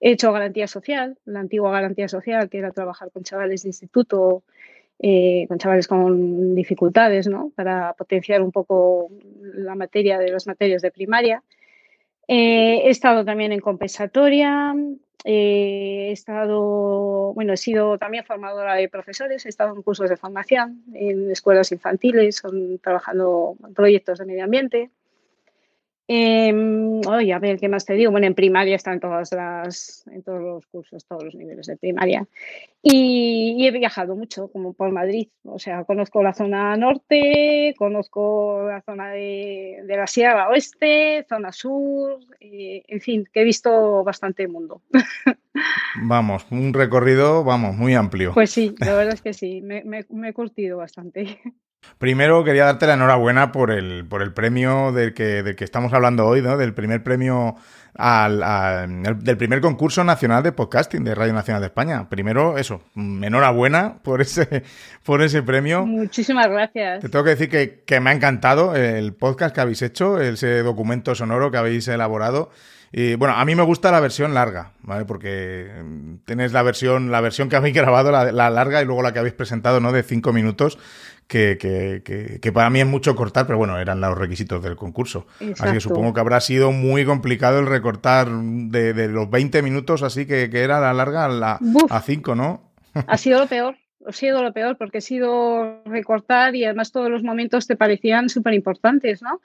he 0.00 0.12
hecho 0.12 0.32
garantía 0.32 0.66
social, 0.66 1.18
la 1.24 1.40
antigua 1.40 1.70
garantía 1.72 2.08
social, 2.08 2.48
que 2.48 2.58
era 2.58 2.70
trabajar 2.70 3.10
con 3.10 3.22
chavales 3.22 3.62
de 3.62 3.68
instituto 3.68 4.42
eh, 4.98 5.46
con 5.48 5.58
chavales 5.58 5.88
con 5.88 6.54
dificultades, 6.54 7.26
¿no? 7.26 7.50
Para 7.54 7.92
potenciar 7.94 8.42
un 8.42 8.52
poco 8.52 9.10
la 9.54 9.74
materia 9.74 10.18
de 10.18 10.30
las 10.30 10.46
materias 10.46 10.82
de 10.82 10.90
primaria. 10.90 11.42
Eh, 12.28 12.82
he 12.84 12.90
estado 12.90 13.24
también 13.24 13.52
en 13.52 13.60
compensatoria, 13.60 14.74
eh, 15.24 16.08
he 16.08 16.12
estado, 16.12 17.32
bueno, 17.34 17.52
he 17.54 17.56
sido 17.56 17.98
también 17.98 18.24
formadora 18.24 18.74
de 18.74 18.88
profesores, 18.88 19.44
he 19.44 19.48
estado 19.48 19.74
en 19.74 19.82
cursos 19.82 20.08
de 20.08 20.16
formación 20.16 20.84
en 20.94 21.30
escuelas 21.30 21.72
infantiles, 21.72 22.42
trabajando 22.82 23.56
en 23.66 23.74
proyectos 23.74 24.18
de 24.18 24.26
medio 24.26 24.44
ambiente. 24.44 24.90
Eh, 26.06 26.52
oye, 27.06 27.32
a 27.32 27.38
ver, 27.38 27.58
¿qué 27.58 27.68
más 27.68 27.86
te 27.86 27.94
digo? 27.94 28.10
Bueno, 28.10 28.26
en 28.26 28.34
primaria 28.34 28.76
están 28.76 29.00
todas 29.00 29.32
las, 29.32 30.04
en 30.08 30.22
todos 30.22 30.42
los 30.42 30.66
cursos, 30.66 31.06
todos 31.06 31.24
los 31.24 31.34
niveles 31.34 31.66
de 31.66 31.78
primaria. 31.78 32.26
Y, 32.82 33.56
y, 33.58 33.66
he 33.66 33.70
viajado 33.70 34.14
mucho, 34.14 34.48
como 34.48 34.74
por 34.74 34.90
Madrid. 34.92 35.28
O 35.44 35.58
sea, 35.58 35.84
conozco 35.84 36.22
la 36.22 36.34
zona 36.34 36.76
norte, 36.76 37.74
conozco 37.78 38.66
la 38.68 38.82
zona 38.82 39.12
de, 39.12 39.82
de 39.86 39.96
la 39.96 40.06
Sierra 40.06 40.50
Oeste, 40.50 41.24
zona 41.26 41.52
sur, 41.52 42.20
eh, 42.38 42.82
en 42.86 43.00
fin, 43.00 43.26
que 43.32 43.40
he 43.40 43.44
visto 43.44 44.04
bastante 44.04 44.46
mundo. 44.46 44.82
Vamos, 46.02 46.46
un 46.50 46.74
recorrido, 46.74 47.44
vamos, 47.44 47.76
muy 47.76 47.94
amplio. 47.94 48.34
Pues 48.34 48.50
sí, 48.50 48.74
la 48.80 48.94
verdad 48.94 49.14
es 49.14 49.22
que 49.22 49.32
sí, 49.32 49.62
me, 49.62 49.84
me, 49.84 50.04
me 50.10 50.30
he 50.30 50.32
curtido 50.32 50.78
bastante. 50.78 51.40
Primero 51.98 52.44
quería 52.44 52.64
darte 52.64 52.86
la 52.86 52.94
enhorabuena 52.94 53.52
por 53.52 53.70
el, 53.70 54.04
por 54.06 54.22
el 54.22 54.32
premio 54.32 54.92
del 54.92 55.14
que, 55.14 55.42
del 55.42 55.56
que 55.56 55.64
estamos 55.64 55.92
hablando 55.92 56.26
hoy, 56.26 56.42
¿no? 56.42 56.56
Del 56.56 56.74
primer 56.74 57.02
premio 57.02 57.56
al, 57.94 58.42
al, 58.42 59.22
del 59.22 59.36
primer 59.36 59.60
concurso 59.60 60.02
nacional 60.02 60.42
de 60.42 60.52
podcasting 60.52 61.04
de 61.04 61.14
Radio 61.14 61.32
Nacional 61.32 61.62
de 61.62 61.66
España. 61.66 62.08
Primero, 62.08 62.58
eso, 62.58 62.82
enhorabuena 62.96 63.98
por 64.02 64.20
ese, 64.20 64.64
por 65.04 65.22
ese 65.22 65.42
premio. 65.42 65.86
Muchísimas 65.86 66.48
gracias. 66.48 67.00
Te 67.00 67.08
tengo 67.08 67.24
que 67.24 67.30
decir 67.30 67.48
que, 67.48 67.82
que 67.86 68.00
me 68.00 68.10
ha 68.10 68.12
encantado 68.12 68.74
el 68.74 69.14
podcast 69.14 69.54
que 69.54 69.60
habéis 69.60 69.82
hecho, 69.82 70.20
ese 70.20 70.62
documento 70.62 71.14
sonoro 71.14 71.50
que 71.50 71.58
habéis 71.58 71.86
elaborado. 71.88 72.50
Y 72.96 73.16
bueno, 73.16 73.34
a 73.34 73.44
mí 73.44 73.56
me 73.56 73.64
gusta 73.64 73.90
la 73.90 73.98
versión 73.98 74.34
larga, 74.34 74.70
¿vale? 74.82 75.04
Porque 75.04 75.68
mm, 75.82 76.14
tienes 76.24 76.52
la 76.52 76.62
versión, 76.62 77.10
la 77.10 77.20
versión 77.20 77.48
que 77.48 77.56
habéis 77.56 77.74
grabado, 77.74 78.12
la, 78.12 78.30
la 78.30 78.50
larga, 78.50 78.80
y 78.82 78.84
luego 78.84 79.02
la 79.02 79.12
que 79.12 79.18
habéis 79.18 79.34
presentado, 79.34 79.80
¿no? 79.80 79.90
De 79.90 80.04
cinco 80.04 80.32
minutos, 80.32 80.78
que, 81.26 81.58
que, 81.58 82.38
que, 82.40 82.52
para 82.52 82.70
mí 82.70 82.80
es 82.80 82.86
mucho 82.86 83.16
cortar, 83.16 83.46
pero 83.46 83.58
bueno, 83.58 83.78
eran 83.78 84.00
los 84.00 84.16
requisitos 84.16 84.62
del 84.62 84.76
concurso. 84.76 85.26
Así 85.58 85.72
que 85.72 85.80
supongo 85.80 86.12
que 86.12 86.20
habrá 86.20 86.40
sido 86.40 86.72
muy 86.72 87.04
complicado 87.04 87.58
el 87.60 87.66
recortar 87.66 88.28
de, 88.28 88.92
de 88.92 89.08
los 89.08 89.30
20 89.30 89.62
minutos, 89.62 90.02
así 90.02 90.26
que, 90.26 90.50
que 90.50 90.62
era 90.62 90.80
la 90.80 90.92
larga 90.92 91.24
a, 91.24 91.28
la, 91.28 91.58
a 91.90 92.00
5, 92.00 92.34
¿no? 92.34 92.72
Ha 93.06 93.18
sido 93.18 93.40
lo 93.40 93.46
peor 93.46 93.76
ha 94.06 94.12
sido 94.12 94.42
lo 94.42 94.52
peor 94.52 94.76
porque 94.76 94.98
ha 94.98 95.00
sido 95.00 95.82
recortar 95.84 96.54
y 96.54 96.64
además 96.64 96.92
todos 96.92 97.10
los 97.10 97.22
momentos 97.22 97.66
te 97.66 97.76
parecían 97.76 98.28
súper 98.28 98.54
importantes, 98.54 99.22
¿no? 99.22 99.40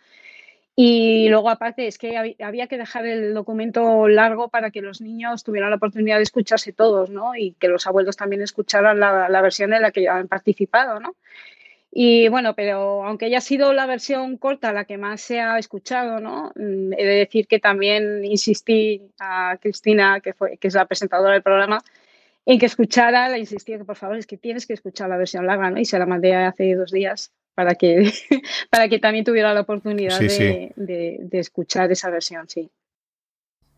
Y 0.82 1.28
luego, 1.28 1.50
aparte, 1.50 1.88
es 1.88 1.98
que 1.98 2.36
había 2.42 2.68
que 2.68 2.78
dejar 2.78 3.06
el 3.06 3.34
documento 3.34 4.08
largo 4.08 4.48
para 4.48 4.72
que 4.72 4.82
los 4.82 5.02
niños 5.02 5.44
tuvieran 5.44 5.72
la 5.72 5.76
oportunidad 5.76 6.18
de 6.18 6.24
escucharse 6.24 6.72
todos, 6.72 7.10
¿no? 7.10 7.36
Y 7.36 7.52
que 7.60 7.68
los 7.68 7.86
abuelos 7.86 8.16
también 8.16 8.42
escucharan 8.42 8.98
la, 8.98 9.28
la 9.28 9.42
versión 9.42 9.74
en 9.74 9.82
la 9.82 9.92
que 9.92 10.08
han 10.08 10.30
participado, 10.30 11.02
¿no? 11.02 11.18
Y 11.92 12.28
bueno, 12.28 12.54
pero 12.56 13.04
aunque 13.04 13.26
haya 13.26 13.42
sido 13.42 13.74
la 13.74 13.88
versión 13.88 14.38
corta 14.38 14.74
la 14.74 14.86
que 14.86 14.98
más 14.98 15.22
se 15.22 15.40
ha 15.40 15.58
escuchado, 15.58 16.20
¿no? 16.20 16.52
Mm, 16.56 16.94
he 16.94 17.06
de 17.06 17.16
decir 17.16 17.48
que 17.48 17.60
también 17.60 18.24
insistí 18.26 19.02
a 19.20 19.58
Cristina, 19.60 20.20
que, 20.22 20.34
fue, 20.34 20.58
que 20.58 20.68
es 20.68 20.76
la 20.76 20.86
presentadora 20.86 21.34
del 21.34 21.42
programa, 21.42 21.84
en 22.46 22.60
que 22.60 22.68
escuchara, 22.68 23.30
la 23.30 23.38
insistí 23.38 23.74
que 23.74 23.86
por 23.86 23.96
favor, 23.96 24.18
es 24.18 24.28
que 24.28 24.38
tienes 24.38 24.68
que 24.68 24.74
escuchar 24.74 25.10
la 25.10 25.18
versión 25.18 25.48
larga, 25.48 25.72
¿no? 25.72 25.80
Y 25.80 25.86
se 25.86 25.98
la 25.98 26.06
mandé 26.06 26.36
hace 26.36 26.76
dos 26.76 26.92
días 26.92 27.32
para 27.56 27.76
que, 27.76 28.12
para 28.70 28.88
que 28.88 29.00
también 29.00 29.26
tuviera 29.26 29.54
la 29.54 29.62
oportunidad 29.62 30.20
de, 30.20 31.28
escuchar 31.32 31.92
esa 31.92 32.10
versión, 32.10 32.48
sí. 32.48 32.70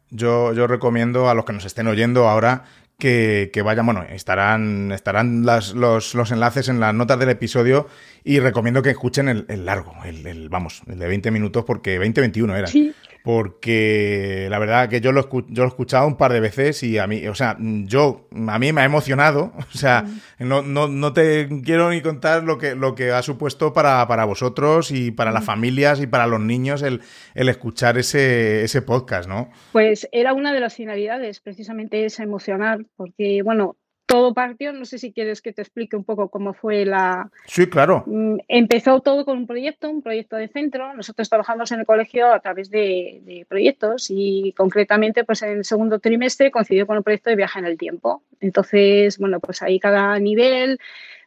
Yo, 0.09 0.53
yo 0.53 0.67
recomiendo 0.67 1.29
a 1.29 1.33
los 1.33 1.45
que 1.45 1.53
nos 1.53 1.63
estén 1.63 1.87
oyendo 1.87 2.27
ahora 2.27 2.65
que, 3.01 3.61
vayan, 3.65 3.85
bueno, 3.85 4.03
estarán, 4.03 4.91
estarán 4.91 5.45
las, 5.45 5.73
los, 5.73 6.13
los, 6.13 6.31
enlaces 6.31 6.69
en 6.69 6.79
las 6.79 6.93
notas 6.93 7.17
del 7.19 7.29
episodio 7.29 7.87
y 8.23 8.39
recomiendo 8.39 8.83
que 8.83 8.91
escuchen 8.91 9.27
el, 9.27 9.65
largo, 9.65 9.95
el, 10.05 10.49
vamos, 10.49 10.83
el 10.87 10.99
de 10.99 11.07
20 11.07 11.31
minutos, 11.31 11.65
porque 11.65 11.99
20-21 11.99 12.57
era. 12.57 12.67
Sí 12.67 12.93
porque 13.23 14.47
la 14.49 14.59
verdad 14.59 14.89
que 14.89 15.01
yo 15.01 15.11
lo, 15.11 15.29
yo 15.29 15.63
lo 15.63 15.65
he 15.65 15.67
escuchado 15.67 16.07
un 16.07 16.17
par 16.17 16.33
de 16.33 16.39
veces 16.39 16.81
y 16.83 16.97
a 16.97 17.07
mí, 17.07 17.27
o 17.27 17.35
sea, 17.35 17.55
yo, 17.59 18.27
a 18.47 18.59
mí 18.59 18.73
me 18.73 18.81
ha 18.81 18.85
emocionado, 18.85 19.53
o 19.73 19.77
sea, 19.77 20.05
no, 20.39 20.61
no, 20.61 20.87
no 20.87 21.13
te 21.13 21.47
quiero 21.63 21.91
ni 21.91 22.01
contar 22.01 22.43
lo 22.43 22.57
que, 22.57 22.75
lo 22.75 22.95
que 22.95 23.11
ha 23.11 23.21
supuesto 23.21 23.73
para, 23.73 24.07
para 24.07 24.25
vosotros 24.25 24.91
y 24.91 25.11
para 25.11 25.31
las 25.31 25.45
familias 25.45 26.01
y 26.01 26.07
para 26.07 26.27
los 26.27 26.39
niños 26.39 26.81
el, 26.81 27.01
el 27.35 27.49
escuchar 27.49 27.97
ese, 27.97 28.63
ese 28.63 28.81
podcast, 28.81 29.29
¿no? 29.29 29.49
Pues 29.71 30.07
era 30.11 30.33
una 30.33 30.53
de 30.53 30.59
las 30.59 30.75
finalidades, 30.75 31.39
precisamente 31.39 32.05
esa 32.05 32.23
emocionar, 32.23 32.85
porque, 32.95 33.41
bueno, 33.43 33.77
todo 34.11 34.33
partió, 34.33 34.73
no 34.73 34.83
sé 34.83 34.97
si 34.97 35.13
quieres 35.13 35.41
que 35.41 35.53
te 35.53 35.61
explique 35.61 35.95
un 35.95 36.03
poco 36.03 36.27
cómo 36.27 36.53
fue 36.53 36.83
la... 36.83 37.31
Sí, 37.45 37.67
claro. 37.67 38.03
Mm, 38.05 38.39
empezó 38.49 38.99
todo 38.99 39.23
con 39.23 39.37
un 39.37 39.47
proyecto, 39.47 39.89
un 39.89 40.01
proyecto 40.01 40.35
de 40.35 40.49
centro. 40.49 40.93
Nosotros 40.93 41.29
trabajamos 41.29 41.71
en 41.71 41.79
el 41.79 41.85
colegio 41.85 42.33
a 42.33 42.41
través 42.41 42.69
de, 42.69 43.45
proyectos 43.47 44.07
y 44.09 44.53
concretamente 44.57 45.23
pues 45.23 45.41
en 45.43 45.59
el 45.59 45.65
segundo 45.65 45.99
trimestre 45.99 46.51
coincidió 46.51 46.85
con 46.85 46.97
el 46.97 47.03
proyecto 47.03 47.29
de 47.29 47.37
viaje 47.37 47.59
en 47.59 47.65
el 47.65 47.77
tiempo. 47.77 48.21
Entonces, 48.41 49.17
bueno, 49.17 49.39
pues 49.39 49.61
ahí 49.61 49.79
cada 49.79 50.19
nivel 50.19 50.77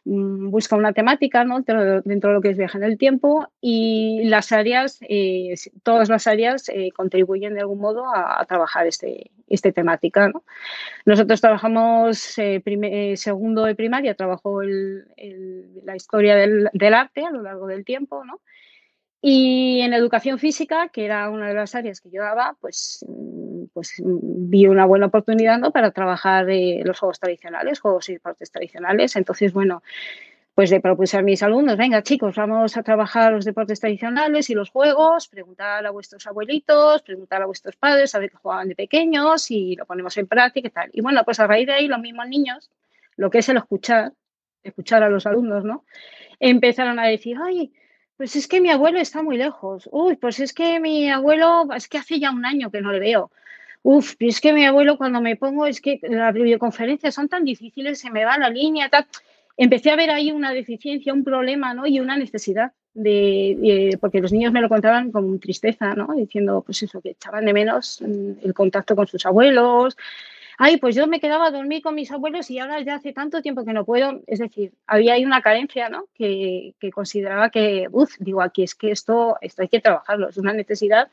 busca 0.05 0.75
una 0.75 0.93
temática 0.93 1.43
¿no? 1.43 1.61
dentro, 1.61 2.29
de 2.29 2.35
lo 2.35 2.41
que 2.41 2.51
es 2.51 2.57
viaje 2.57 2.77
en 2.77 2.83
el 2.83 2.97
tiempo 2.97 3.47
y 3.59 4.23
las 4.25 4.51
áreas, 4.51 4.99
eh, 5.01 5.55
todas 5.81 6.09
las 6.09 6.27
áreas 6.27 6.69
eh, 6.69 6.91
contribuyen 6.95 7.55
de 7.55 7.61
algún 7.61 7.79
modo 7.79 8.05
a, 8.13 8.45
trabajar 8.45 8.85
este, 8.85 9.31
este 9.47 9.71
temática. 9.71 10.29
¿no? 10.29 10.43
Nosotros 11.05 11.41
trabajamos 11.41 12.37
eh, 12.37 13.13
segundo 13.17 13.65
de 13.65 13.73
primaria, 13.73 14.13
trabajó 14.13 14.61
la 14.61 15.95
historia 15.95 16.35
del, 16.35 16.69
del, 16.73 16.93
arte 16.93 17.25
a 17.25 17.31
lo 17.31 17.41
largo 17.41 17.65
del 17.65 17.83
tiempo, 17.83 18.23
¿no? 18.23 18.41
Y 19.27 19.81
en 19.81 19.95
educación 19.95 20.37
física, 20.37 20.89
que 20.89 21.03
era 21.03 21.31
una 21.31 21.47
de 21.47 21.55
las 21.55 21.73
áreas 21.73 21.99
que 21.99 22.11
yo 22.11 22.21
daba, 22.21 22.55
pues, 22.61 23.03
mm, 23.07 23.63
pues 23.73 23.99
mm, 23.99 24.51
vi 24.51 24.67
una 24.67 24.85
buena 24.85 25.07
oportunidad 25.07 25.57
¿no? 25.57 25.71
para 25.71 25.89
trabajar 25.89 26.45
de 26.45 26.83
los 26.85 26.99
juegos 26.99 27.19
tradicionales, 27.19 27.79
juegos 27.79 28.07
y 28.09 28.13
deportes 28.13 28.51
tradicionales. 28.51 29.15
Entonces, 29.15 29.51
bueno, 29.51 29.81
pues 30.53 30.69
le 30.69 30.79
propuse 30.79 31.17
a 31.17 31.23
mis 31.23 31.41
alumnos, 31.41 31.75
venga 31.75 32.03
chicos, 32.03 32.35
vamos 32.35 32.77
a 32.77 32.83
trabajar 32.83 33.33
los 33.33 33.45
deportes 33.45 33.79
tradicionales 33.79 34.51
y 34.51 34.53
los 34.53 34.69
juegos, 34.69 35.27
preguntar 35.27 35.83
a 35.87 35.89
vuestros 35.89 36.27
abuelitos, 36.27 37.01
preguntar 37.01 37.41
a 37.41 37.47
vuestros 37.47 37.75
padres, 37.77 38.13
a 38.13 38.19
ver 38.19 38.29
qué 38.29 38.37
jugaban 38.37 38.67
de 38.67 38.75
pequeños 38.75 39.49
y 39.49 39.75
lo 39.75 39.87
ponemos 39.87 40.15
en 40.17 40.27
práctica 40.27 40.67
y 40.67 40.71
tal. 40.71 40.89
Y 40.93 41.01
bueno, 41.01 41.23
pues 41.25 41.39
a 41.39 41.47
raíz 41.47 41.65
de 41.65 41.73
ahí 41.73 41.87
los 41.87 41.99
mismos 41.99 42.27
niños, 42.27 42.69
lo 43.17 43.31
que 43.31 43.39
es 43.39 43.49
el 43.49 43.57
escuchar, 43.57 44.13
escuchar 44.61 45.01
a 45.01 45.09
los 45.09 45.25
alumnos, 45.25 45.63
¿no? 45.63 45.83
Empezaron 46.39 46.99
a 46.99 47.07
decir, 47.07 47.37
ay, 47.43 47.71
pues 48.17 48.35
es 48.35 48.47
que 48.47 48.61
mi 48.61 48.69
abuelo 48.69 48.99
está 48.99 49.21
muy 49.23 49.37
lejos. 49.37 49.89
Uy, 49.91 50.15
pues 50.15 50.39
es 50.39 50.53
que 50.53 50.79
mi 50.79 51.09
abuelo, 51.09 51.67
es 51.75 51.87
que 51.87 51.97
hace 51.97 52.19
ya 52.19 52.31
un 52.31 52.45
año 52.45 52.71
que 52.71 52.81
no 52.81 52.91
le 52.91 52.99
veo. 52.99 53.31
Uf, 53.83 54.15
es 54.19 54.41
que 54.41 54.53
mi 54.53 54.65
abuelo 54.65 54.97
cuando 54.97 55.21
me 55.21 55.35
pongo, 55.35 55.65
es 55.67 55.81
que 55.81 55.99
las 56.01 56.33
videoconferencias 56.33 57.13
son 57.13 57.27
tan 57.29 57.43
difíciles, 57.43 57.99
se 57.99 58.09
me 58.09 58.25
va 58.25 58.37
la 58.37 58.49
línea, 58.49 58.89
tal. 58.89 59.05
Empecé 59.57 59.91
a 59.91 59.95
ver 59.95 60.09
ahí 60.09 60.31
una 60.31 60.53
deficiencia, 60.53 61.13
un 61.13 61.23
problema, 61.23 61.73
¿no? 61.73 61.85
Y 61.85 61.99
una 61.99 62.17
necesidad 62.17 62.71
de, 62.93 63.97
porque 64.01 64.21
los 64.21 64.31
niños 64.31 64.51
me 64.53 64.61
lo 64.61 64.69
contaban 64.69 65.11
con 65.11 65.39
tristeza, 65.39 65.93
¿no? 65.93 66.07
Diciendo, 66.15 66.63
pues 66.65 66.81
eso, 66.81 67.01
que 67.01 67.11
echaban 67.11 67.45
de 67.45 67.53
menos 67.53 68.01
mm, 68.01 68.45
el 68.45 68.53
contacto 68.53 68.95
con 68.95 69.07
sus 69.07 69.25
abuelos, 69.25 69.95
ay, 70.57 70.77
pues 70.77 70.95
yo 70.95 71.07
me 71.07 71.19
quedaba 71.19 71.47
a 71.47 71.51
dormir 71.51 71.81
con 71.81 71.95
mis 71.95 72.11
abuelos 72.11 72.49
y 72.49 72.59
ahora 72.59 72.81
ya 72.81 72.95
hace 72.95 73.13
tanto 73.13 73.41
tiempo 73.41 73.65
que 73.65 73.73
no 73.73 73.85
puedo. 73.85 74.21
Es 74.27 74.39
decir, 74.39 74.73
había 74.87 75.13
ahí 75.13 75.25
una 75.25 75.41
carencia, 75.41 75.89
¿no? 75.89 76.05
Que, 76.15 76.73
consideraba 76.93 77.49
que, 77.49 77.87
uff, 77.91 78.15
digo, 78.19 78.41
aquí 78.41 78.63
es 78.63 78.75
que 78.75 78.91
esto, 78.91 79.37
esto 79.41 79.61
hay 79.61 79.67
que 79.67 79.81
trabajarlo, 79.81 80.29
es 80.29 80.37
una 80.37 80.53
necesidad. 80.53 81.09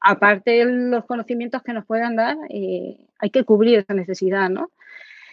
Aparte 0.00 0.50
de 0.50 0.64
los 0.64 1.04
conocimientos 1.04 1.62
que 1.62 1.72
nos 1.72 1.84
puedan 1.86 2.16
dar, 2.16 2.36
eh, 2.50 2.96
hay 3.18 3.30
que 3.30 3.44
cubrir 3.44 3.78
esa 3.78 3.94
necesidad, 3.94 4.48
¿no? 4.50 4.70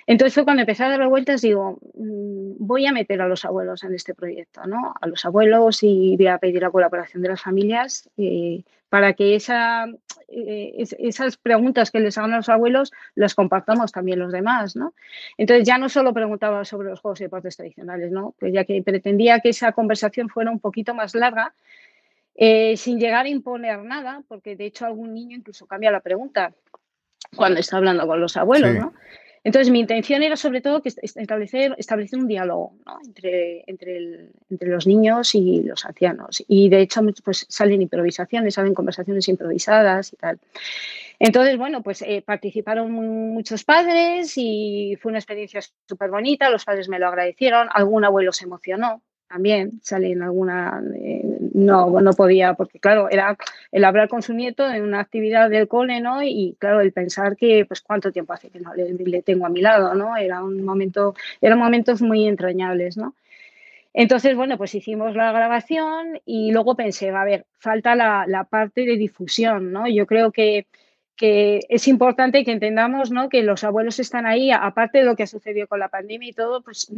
Entonces 0.05 0.33
fue 0.33 0.43
cuando 0.43 0.61
empecé 0.61 0.83
a 0.83 0.89
dar 0.89 1.07
vueltas, 1.07 1.41
digo, 1.41 1.79
mm, 1.93 2.55
voy 2.59 2.85
a 2.85 2.91
meter 2.91 3.21
a 3.21 3.27
los 3.27 3.45
abuelos 3.45 3.83
en 3.83 3.93
este 3.93 4.13
proyecto, 4.13 4.65
¿no? 4.65 4.93
A 4.99 5.07
los 5.07 5.23
abuelos 5.25 5.83
y 5.83 6.15
voy 6.17 6.27
a 6.27 6.37
pedir 6.37 6.61
la 6.61 6.71
colaboración 6.71 7.23
de 7.23 7.29
las 7.29 7.41
familias 7.41 8.09
eh, 8.17 8.63
para 8.89 9.13
que 9.13 9.35
esa, 9.35 9.87
eh, 10.27 10.83
esas 10.99 11.37
preguntas 11.37 11.89
que 11.89 11.99
les 11.99 12.17
hagan 12.17 12.31
los 12.31 12.49
abuelos 12.49 12.91
las 13.15 13.33
compartamos 13.33 13.91
también 13.91 14.19
los 14.19 14.31
demás, 14.31 14.75
¿no? 14.75 14.93
Entonces 15.37 15.65
ya 15.65 15.77
no 15.77 15.89
solo 15.89 16.13
preguntaba 16.13 16.63
sobre 16.65 16.89
los 16.89 16.99
juegos 16.99 17.21
y 17.21 17.23
deportes 17.23 17.57
tradicionales, 17.57 18.11
¿no? 18.11 18.35
Pues 18.39 18.53
ya 18.53 18.65
que 18.65 18.81
pretendía 18.83 19.39
que 19.39 19.49
esa 19.49 19.71
conversación 19.71 20.29
fuera 20.29 20.51
un 20.51 20.59
poquito 20.59 20.93
más 20.93 21.15
larga, 21.15 21.53
eh, 22.35 22.77
sin 22.77 22.99
llegar 22.99 23.25
a 23.25 23.29
imponer 23.29 23.83
nada, 23.83 24.21
porque 24.27 24.55
de 24.55 24.65
hecho 24.65 24.85
algún 24.85 25.13
niño 25.13 25.37
incluso 25.37 25.65
cambia 25.65 25.91
la 25.91 25.99
pregunta 25.99 26.53
cuando 27.35 27.59
está 27.59 27.77
hablando 27.77 28.05
con 28.05 28.19
los 28.19 28.37
abuelos, 28.37 28.75
¿no? 28.75 28.93
Entonces, 29.43 29.71
mi 29.71 29.81
intención 29.81 30.23
era 30.23 30.37
sobre 30.37 30.61
todo 30.61 30.81
establecer, 30.85 31.75
un 32.13 32.27
diálogo 32.27 32.73
entre, 33.05 34.29
los 34.61 34.87
niños 34.87 35.35
y 35.35 35.63
los 35.63 35.85
ancianos. 35.85 36.43
Y 36.47 36.69
de 36.69 36.81
hecho, 36.81 37.01
pues 37.23 37.45
salen 37.49 37.81
improvisaciones, 37.81 38.53
salen 38.53 38.73
conversaciones 38.73 39.27
improvisadas 39.27 40.13
y 40.13 40.15
tal. 40.15 40.39
Entonces, 41.19 41.57
bueno, 41.57 41.83
pues 41.83 42.01
eh, 42.01 42.23
participaron 42.25 42.91
muchos 42.91 43.63
padres 43.63 44.33
y 44.37 44.97
fue 45.01 45.09
una 45.09 45.19
experiencia 45.19 45.61
súper 45.87 46.09
bonita. 46.09 46.49
Los 46.49 46.65
padres 46.65 46.87
me 46.87 46.99
lo 46.99 47.07
agradecieron. 47.07 47.67
Algún 47.71 48.05
abuelo 48.05 48.31
se 48.31 48.45
emocionó 48.45 49.01
también 49.27 49.79
sale 49.81 50.11
en 50.11 50.21
alguna, 50.21 50.81
eh, 50.95 51.21
no, 51.53 52.01
no 52.01 52.13
podía, 52.13 52.53
porque 52.53 52.79
claro, 52.79 53.09
era 53.09 53.35
el 53.71 53.83
hablar 53.83 54.07
con 54.07 54.21
su 54.21 54.33
nieto 54.33 54.69
en 54.71 54.83
una 54.83 54.99
actividad 54.99 55.49
del 55.49 55.67
cole, 55.67 56.01
¿no? 56.01 56.21
Y 56.21 56.55
claro, 56.59 56.81
el 56.81 56.91
pensar 56.93 57.35
que, 57.35 57.65
pues, 57.65 57.81
cuánto 57.81 58.11
tiempo 58.11 58.33
hace 58.33 58.49
que 58.49 58.59
no 58.59 58.73
le, 58.75 59.21
tengo 59.23 59.45
a 59.45 59.49
mi 59.49 59.61
lado, 59.61 59.95
¿no? 59.95 60.15
Era 60.17 60.43
un 60.43 60.63
momento, 60.63 61.15
eran 61.41 61.57
momentos 61.57 62.01
muy 62.01 62.27
entrañables, 62.27 62.97
¿no? 62.97 63.15
Entonces, 63.93 64.35
bueno, 64.35 64.57
pues 64.57 64.73
hicimos 64.75 65.15
la 65.15 65.31
grabación 65.31 66.19
y 66.25 66.51
luego 66.51 66.75
pensé, 66.75 67.09
a 67.09 67.23
ver, 67.23 67.45
falta 67.59 67.95
la, 67.95 68.25
la 68.27 68.43
parte 68.43 68.85
de 68.85 68.97
difusión, 68.97 69.71
¿no? 69.71 69.87
Yo 69.87 70.07
creo 70.07 70.31
que 70.31 70.67
que 71.15 71.61
es 71.69 71.87
importante 71.87 72.43
que 72.43 72.51
entendamos 72.51 73.11
¿no? 73.11 73.29
que 73.29 73.43
los 73.43 73.63
abuelos 73.63 73.99
están 73.99 74.25
ahí, 74.25 74.51
aparte 74.51 74.99
de 74.99 75.05
lo 75.05 75.15
que 75.15 75.23
ha 75.23 75.27
sucedido 75.27 75.67
con 75.67 75.79
la 75.79 75.89
pandemia 75.89 76.29
y 76.29 76.33
todo, 76.33 76.61
pues 76.61 76.91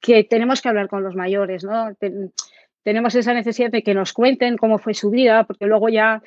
que 0.00 0.24
tenemos 0.24 0.60
que 0.60 0.68
hablar 0.68 0.88
con 0.88 1.02
los 1.02 1.14
mayores, 1.14 1.64
¿no? 1.64 1.90
tenemos 2.82 3.14
esa 3.14 3.32
necesidad 3.32 3.70
de 3.70 3.82
que 3.82 3.94
nos 3.94 4.12
cuenten 4.12 4.56
cómo 4.56 4.78
fue 4.78 4.94
su 4.94 5.10
vida, 5.10 5.44
porque 5.44 5.66
luego 5.66 5.88
ya 5.88 6.22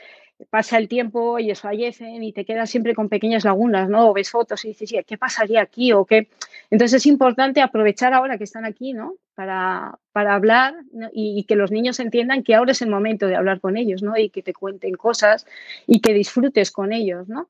pasa 0.49 0.77
el 0.77 0.87
tiempo, 0.87 1.37
ellos 1.37 1.61
fallecen 1.61 2.23
y 2.23 2.33
te 2.33 2.45
quedas 2.45 2.69
siempre 2.69 2.93
con 2.93 3.09
pequeñas 3.09 3.45
lagunas, 3.45 3.89
¿no? 3.89 4.09
O 4.09 4.13
ves 4.13 4.29
fotos 4.29 4.65
y 4.65 4.69
dices, 4.69 4.91
¿qué 5.07 5.17
pasaría 5.17 5.61
aquí? 5.61 5.93
O 5.93 6.05
qué? 6.05 6.29
Entonces 6.69 7.01
es 7.01 7.05
importante 7.05 7.61
aprovechar 7.61 8.13
ahora 8.13 8.37
que 8.37 8.43
están 8.43 8.65
aquí, 8.65 8.93
¿no? 8.93 9.15
Para, 9.33 9.99
para 10.11 10.35
hablar 10.35 10.75
y, 11.13 11.43
que 11.45 11.55
los 11.55 11.71
niños 11.71 11.99
entiendan 11.99 12.43
que 12.43 12.55
ahora 12.55 12.71
es 12.71 12.81
el 12.81 12.89
momento 12.89 13.27
de 13.27 13.35
hablar 13.35 13.59
con 13.61 13.77
ellos, 13.77 14.03
¿no? 14.03 14.17
Y 14.17 14.29
que 14.29 14.41
te 14.41 14.53
cuenten 14.53 14.95
cosas 14.95 15.45
y 15.87 15.99
que 16.01 16.13
disfrutes 16.13 16.71
con 16.71 16.91
ellos, 16.93 17.27
¿no? 17.27 17.49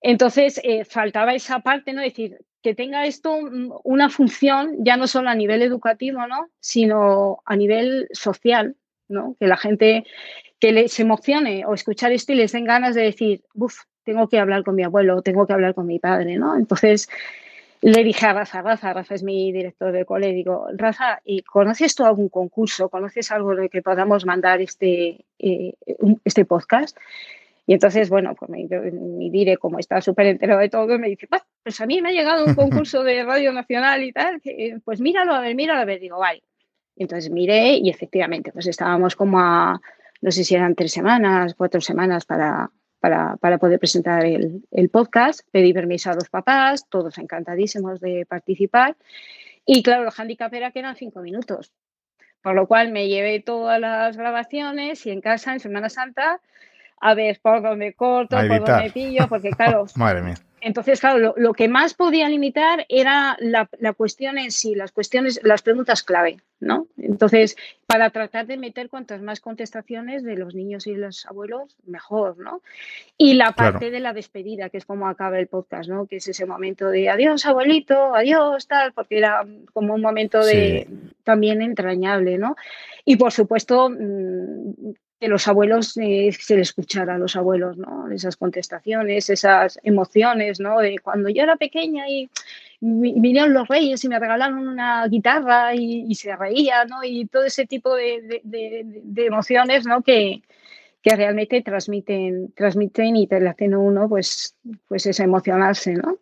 Entonces, 0.00 0.60
eh, 0.64 0.84
faltaba 0.84 1.34
esa 1.34 1.60
parte, 1.60 1.92
¿no? 1.92 2.00
Es 2.00 2.12
decir, 2.12 2.38
que 2.62 2.74
tenga 2.74 3.06
esto 3.06 3.34
una 3.84 4.10
función 4.10 4.76
ya 4.80 4.96
no 4.96 5.06
solo 5.06 5.30
a 5.30 5.34
nivel 5.34 5.62
educativo, 5.62 6.26
¿no? 6.26 6.48
Sino 6.60 7.42
a 7.44 7.56
nivel 7.56 8.08
social, 8.12 8.76
¿no? 9.10 9.36
Que 9.38 9.46
la 9.46 9.56
gente 9.56 10.04
que 10.58 10.72
les 10.72 10.98
emocione 11.00 11.64
o 11.66 11.74
escuchar 11.74 12.12
esto 12.12 12.32
y 12.32 12.36
les 12.36 12.52
den 12.52 12.64
ganas 12.64 12.94
de 12.94 13.02
decir, 13.02 13.42
uff, 13.54 13.80
tengo 14.04 14.28
que 14.28 14.38
hablar 14.38 14.62
con 14.64 14.74
mi 14.74 14.82
abuelo, 14.82 15.22
tengo 15.22 15.46
que 15.46 15.52
hablar 15.52 15.74
con 15.74 15.86
mi 15.86 15.98
padre, 15.98 16.36
¿no? 16.36 16.56
Entonces, 16.56 17.08
le 17.82 18.04
dije 18.04 18.26
a 18.26 18.34
Rafa, 18.34 18.60
Rafa, 18.60 18.92
Rafa 18.92 19.14
es 19.14 19.22
mi 19.22 19.52
director 19.52 19.92
de 19.92 20.04
cole, 20.04 20.32
digo, 20.32 20.66
Rafa, 20.74 21.20
¿y 21.24 21.42
¿conoces 21.42 21.94
tú 21.94 22.04
algún 22.04 22.28
concurso? 22.28 22.88
¿Conoces 22.90 23.30
algo 23.30 23.54
de 23.56 23.68
que 23.68 23.82
podamos 23.82 24.26
mandar 24.26 24.60
este, 24.60 25.24
eh, 25.38 25.74
este 26.24 26.44
podcast? 26.44 26.96
Y 27.66 27.74
entonces, 27.74 28.10
bueno, 28.10 28.34
pues 28.34 28.50
mi, 28.50 28.66
mi 28.66 29.30
dire, 29.30 29.56
como 29.56 29.78
está 29.78 30.00
súper 30.00 30.26
entero 30.26 30.58
de 30.58 30.68
todo, 30.68 30.98
me 30.98 31.08
dice, 31.08 31.28
pues 31.62 31.80
a 31.80 31.86
mí 31.86 32.02
me 32.02 32.10
ha 32.10 32.12
llegado 32.12 32.44
un 32.44 32.54
concurso 32.54 33.02
de 33.04 33.22
Radio 33.22 33.52
Nacional 33.52 34.02
y 34.02 34.12
tal, 34.12 34.42
pues 34.84 35.00
míralo, 35.00 35.32
a 35.32 35.40
ver, 35.40 35.54
míralo, 35.54 35.80
a 35.80 35.84
ver, 35.84 36.00
digo, 36.00 36.18
vale. 36.18 36.42
Entonces 36.96 37.30
miré 37.30 37.76
y 37.76 37.90
efectivamente, 37.90 38.52
pues 38.52 38.66
estábamos 38.66 39.16
como 39.16 39.40
a, 39.40 39.80
no 40.20 40.30
sé 40.30 40.44
si 40.44 40.54
eran 40.54 40.74
tres 40.74 40.92
semanas, 40.92 41.54
cuatro 41.54 41.80
semanas 41.80 42.24
para, 42.26 42.70
para, 43.00 43.36
para 43.36 43.58
poder 43.58 43.78
presentar 43.78 44.24
el, 44.24 44.62
el, 44.70 44.88
podcast. 44.90 45.40
Pedí 45.50 45.72
permiso 45.72 46.10
a 46.10 46.14
los 46.14 46.28
papás, 46.28 46.86
todos 46.88 47.18
encantadísimos 47.18 48.00
de 48.00 48.26
participar. 48.28 48.96
Y 49.64 49.82
claro, 49.82 50.04
el 50.04 50.12
handicap 50.16 50.52
era 50.52 50.70
que 50.70 50.80
eran 50.80 50.96
cinco 50.96 51.20
minutos. 51.20 51.72
Por 52.42 52.54
lo 52.54 52.66
cual 52.66 52.90
me 52.90 53.08
llevé 53.08 53.40
todas 53.40 53.80
las 53.80 54.16
grabaciones 54.16 55.04
y 55.06 55.10
en 55.10 55.20
casa, 55.20 55.52
en 55.52 55.60
Semana 55.60 55.90
Santa, 55.90 56.40
a 57.00 57.14
ver 57.14 57.38
por 57.42 57.62
dónde 57.62 57.94
corto, 57.94 58.36
por 58.36 58.64
dónde 58.64 58.90
pillo, 58.92 59.26
porque 59.28 59.50
claro, 59.50 59.86
Madre 59.96 60.22
mía. 60.22 60.34
Entonces, 60.60 61.00
claro, 61.00 61.34
lo, 61.36 61.52
que 61.52 61.68
más 61.68 61.94
podía 61.94 62.28
limitar 62.28 62.84
era 62.88 63.36
la, 63.40 63.66
cuestión 63.94 64.38
en 64.38 64.50
sí, 64.50 64.74
las 64.74 64.92
cuestiones, 64.92 65.40
las 65.42 65.62
preguntas 65.62 66.02
clave, 66.02 66.38
¿no? 66.60 66.86
Entonces, 66.98 67.56
para 67.86 68.10
tratar 68.10 68.46
de 68.46 68.56
meter 68.56 68.88
cuantas 68.88 69.22
más 69.22 69.40
contestaciones 69.40 70.22
de 70.22 70.36
los 70.36 70.54
niños 70.54 70.86
y 70.86 70.94
los 70.94 71.26
abuelos, 71.26 71.76
mejor, 71.86 72.38
¿no? 72.38 72.60
Y 73.16 73.34
la 73.34 73.52
parte 73.52 73.90
de 73.90 74.00
la 74.00 74.12
despedida, 74.12 74.68
que 74.68 74.78
es 74.78 74.84
como 74.84 75.08
acaba 75.08 75.38
el 75.38 75.46
podcast, 75.46 75.88
¿no? 75.88 76.06
Que 76.06 76.16
es 76.16 76.28
ese 76.28 76.46
momento 76.46 76.88
de 76.88 77.08
adiós, 77.08 77.46
abuelito, 77.46 78.14
adiós, 78.14 78.66
tal, 78.66 78.92
porque 78.92 79.18
era 79.18 79.46
como 79.72 79.94
un 79.94 80.02
momento 80.02 80.44
de 80.44 80.88
también 81.24 81.62
entrañable, 81.62 82.38
¿no? 82.38 82.56
Y 83.04 83.16
por 83.16 83.32
supuesto, 83.32 83.88
mm, 83.88 84.92
que 85.20 85.28
los 85.28 85.46
abuelos 85.46 85.96
eh, 85.98 86.30
se 86.32 86.56
le 86.56 86.62
escuchara 86.62 87.14
a 87.14 87.18
los 87.18 87.36
abuelos, 87.36 87.76
¿no? 87.76 88.10
Esas 88.10 88.36
contestaciones, 88.36 89.28
esas 89.28 89.78
emociones, 89.82 90.60
¿no? 90.60 90.78
De 90.80 90.98
cuando 90.98 91.28
yo 91.28 91.42
era 91.42 91.56
pequeña 91.56 92.08
y 92.08 92.30
vinieron 92.80 93.52
los 93.52 93.68
reyes 93.68 94.02
y 94.02 94.08
me 94.08 94.18
regalaron 94.18 94.66
una 94.66 95.06
guitarra 95.08 95.74
y, 95.74 96.14
se 96.14 96.34
reía, 96.34 96.86
¿no? 96.86 97.04
Y 97.04 97.26
todo 97.26 97.44
ese 97.44 97.66
tipo 97.66 97.94
de, 97.94 98.40
emociones, 99.16 99.86
¿no? 99.86 100.02
Que, 100.02 100.40
que, 101.02 101.16
realmente 101.16 101.60
transmiten, 101.60 102.52
transmiten 102.52 103.16
y 103.16 103.26
te 103.26 103.46
hacen 103.46 103.74
uno, 103.74 104.08
pues, 104.08 104.56
pues 104.88 105.04
es 105.04 105.20
emocionarse, 105.20 105.92
¿no? 105.92 106.18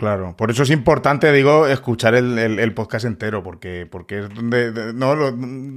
Claro, 0.00 0.34
por 0.34 0.50
eso 0.50 0.62
es 0.62 0.70
importante, 0.70 1.30
digo, 1.30 1.66
escuchar 1.66 2.14
el, 2.14 2.72
podcast 2.72 3.04
entero, 3.04 3.42
porque, 3.42 3.84
porque 3.84 4.20
es 4.20 4.30
donde 4.30 4.94
no, 4.94 5.14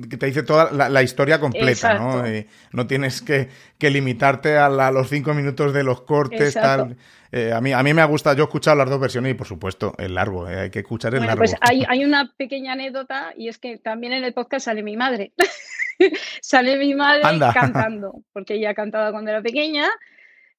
que 0.09 0.15
te 0.15 0.27
dice 0.27 0.43
toda 0.43 0.71
la, 0.71 1.03
historia 1.03 1.41
completa, 1.41 1.95
¿no? 1.95 2.23
no 2.71 2.87
tienes 2.87 3.21
que, 3.21 3.49
limitarte 3.81 4.55
a, 4.57 4.69
los 4.69 5.09
cinco 5.09 5.33
minutos 5.33 5.73
de 5.73 5.83
los 5.83 6.03
cortes, 6.03 6.53
tal. 6.53 6.95
Eh, 7.33 7.51
a, 7.51 7.59
mí, 7.59 7.73
a 7.73 7.83
mí 7.83 7.93
me 7.93 8.05
gusta, 8.05 8.33
yo 8.33 8.43
he 8.43 8.45
escuchado 8.45 8.77
las 8.77 8.89
dos 8.89 9.01
versiones 9.01 9.31
y 9.31 9.33
por 9.33 9.45
supuesto 9.45 9.93
el 9.97 10.15
largo, 10.15 10.47
eh, 10.47 10.61
hay 10.61 10.69
que 10.69 10.79
escuchar 10.79 11.13
el 11.15 11.25
largo. 11.25 11.39
Pues 11.39 11.57
hay, 11.59 11.83
hay 11.85 12.05
una 12.05 12.31
pequeña 12.37 12.71
anécdota 12.71 13.33
y 13.35 13.49
es 13.49 13.57
que 13.57 13.77
también 13.77 14.13
en 14.13 14.23
el 14.23 14.33
podcast 14.33 14.67
sale 14.67 14.83
mi 14.83 14.95
madre. 14.95 15.33
sale 16.41 16.77
mi 16.77 16.95
madre 16.95 17.23
cantando, 17.53 18.23
porque 18.31 18.53
ella 18.53 18.73
cantaba 18.73 19.11
cuando 19.11 19.31
era 19.31 19.41
pequeña 19.41 19.89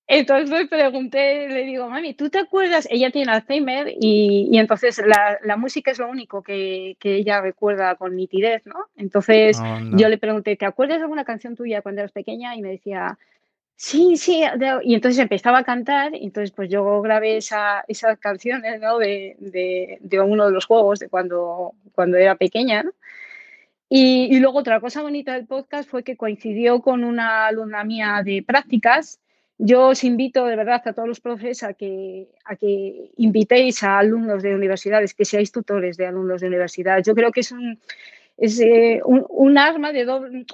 entonces 0.06 0.50
le 0.50 0.66
pregunté, 0.66 1.48
le 1.48 1.64
digo, 1.64 1.88
mami, 1.88 2.12
¿tú 2.12 2.28
te 2.28 2.38
acuerdas? 2.38 2.86
Ella 2.90 3.10
tiene 3.10 3.32
Alzheimer 3.32 3.88
y, 3.88 4.48
y 4.52 4.58
entonces 4.58 5.02
la, 5.04 5.38
la, 5.42 5.56
música 5.56 5.90
es 5.92 5.98
lo 5.98 6.10
único 6.10 6.42
que, 6.42 6.96
que, 7.00 7.16
ella 7.16 7.40
recuerda 7.40 7.94
con 7.94 8.14
nitidez, 8.14 8.66
¿no? 8.66 8.74
Entonces 8.96 9.58
yo 9.92 10.08
le 10.08 10.18
pregunté, 10.18 10.56
¿te 10.56 10.66
acuerdas 10.66 10.98
de 10.98 11.04
alguna 11.04 11.24
canción 11.24 11.56
tuya 11.56 11.80
cuando 11.80 12.02
eras 12.02 12.12
pequeña? 12.12 12.54
Y 12.54 12.60
me 12.60 12.72
decía, 12.72 13.18
sí, 13.76 14.18
sí. 14.18 14.42
Y 14.82 14.94
entonces 14.94 15.18
empezaba 15.20 15.58
a 15.60 15.64
cantar 15.64 16.14
y 16.14 16.24
entonces 16.24 16.50
pues 16.50 16.68
yo 16.68 17.00
grabé 17.00 17.38
esa, 17.38 17.82
esas 17.88 18.18
canciones, 18.18 18.80
¿no? 18.82 18.98
De, 18.98 19.36
de, 19.38 19.98
de, 20.00 20.20
uno 20.20 20.46
de 20.46 20.52
los 20.52 20.66
juegos 20.66 20.98
de 20.98 21.08
cuando, 21.08 21.72
cuando 21.94 22.18
era 22.18 22.34
pequeña, 22.36 22.82
¿no? 22.82 22.92
Y, 23.88 24.28
y 24.34 24.40
luego 24.40 24.58
otra 24.58 24.80
cosa 24.80 25.02
bonita 25.02 25.34
del 25.34 25.46
podcast 25.46 25.88
fue 25.88 26.02
que 26.02 26.16
coincidió 26.16 26.82
con 26.82 27.04
una 27.04 27.46
alumna 27.46 27.84
mía 27.84 28.22
de 28.24 28.42
prácticas 28.42 29.20
yo 29.58 29.88
os 29.88 30.02
invito 30.04 30.46
de 30.46 30.56
verdad 30.56 30.82
a 30.84 30.92
todos 30.92 31.08
los 31.08 31.20
profes 31.20 31.62
a 31.62 31.74
que, 31.74 32.28
a 32.44 32.56
que 32.56 33.10
invitéis 33.16 33.82
a 33.82 33.98
alumnos 33.98 34.42
de 34.42 34.54
universidades, 34.54 35.14
que 35.14 35.24
seáis 35.24 35.52
tutores 35.52 35.96
de 35.96 36.06
alumnos 36.06 36.40
de 36.40 36.48
universidad. 36.48 37.02
Yo 37.02 37.14
creo 37.14 37.30
que 37.30 37.40
es 37.40 37.52
un, 37.52 37.78
es, 38.36 38.60
eh, 38.60 39.00
un, 39.04 39.58
arma 39.58 39.92
de 39.92 40.06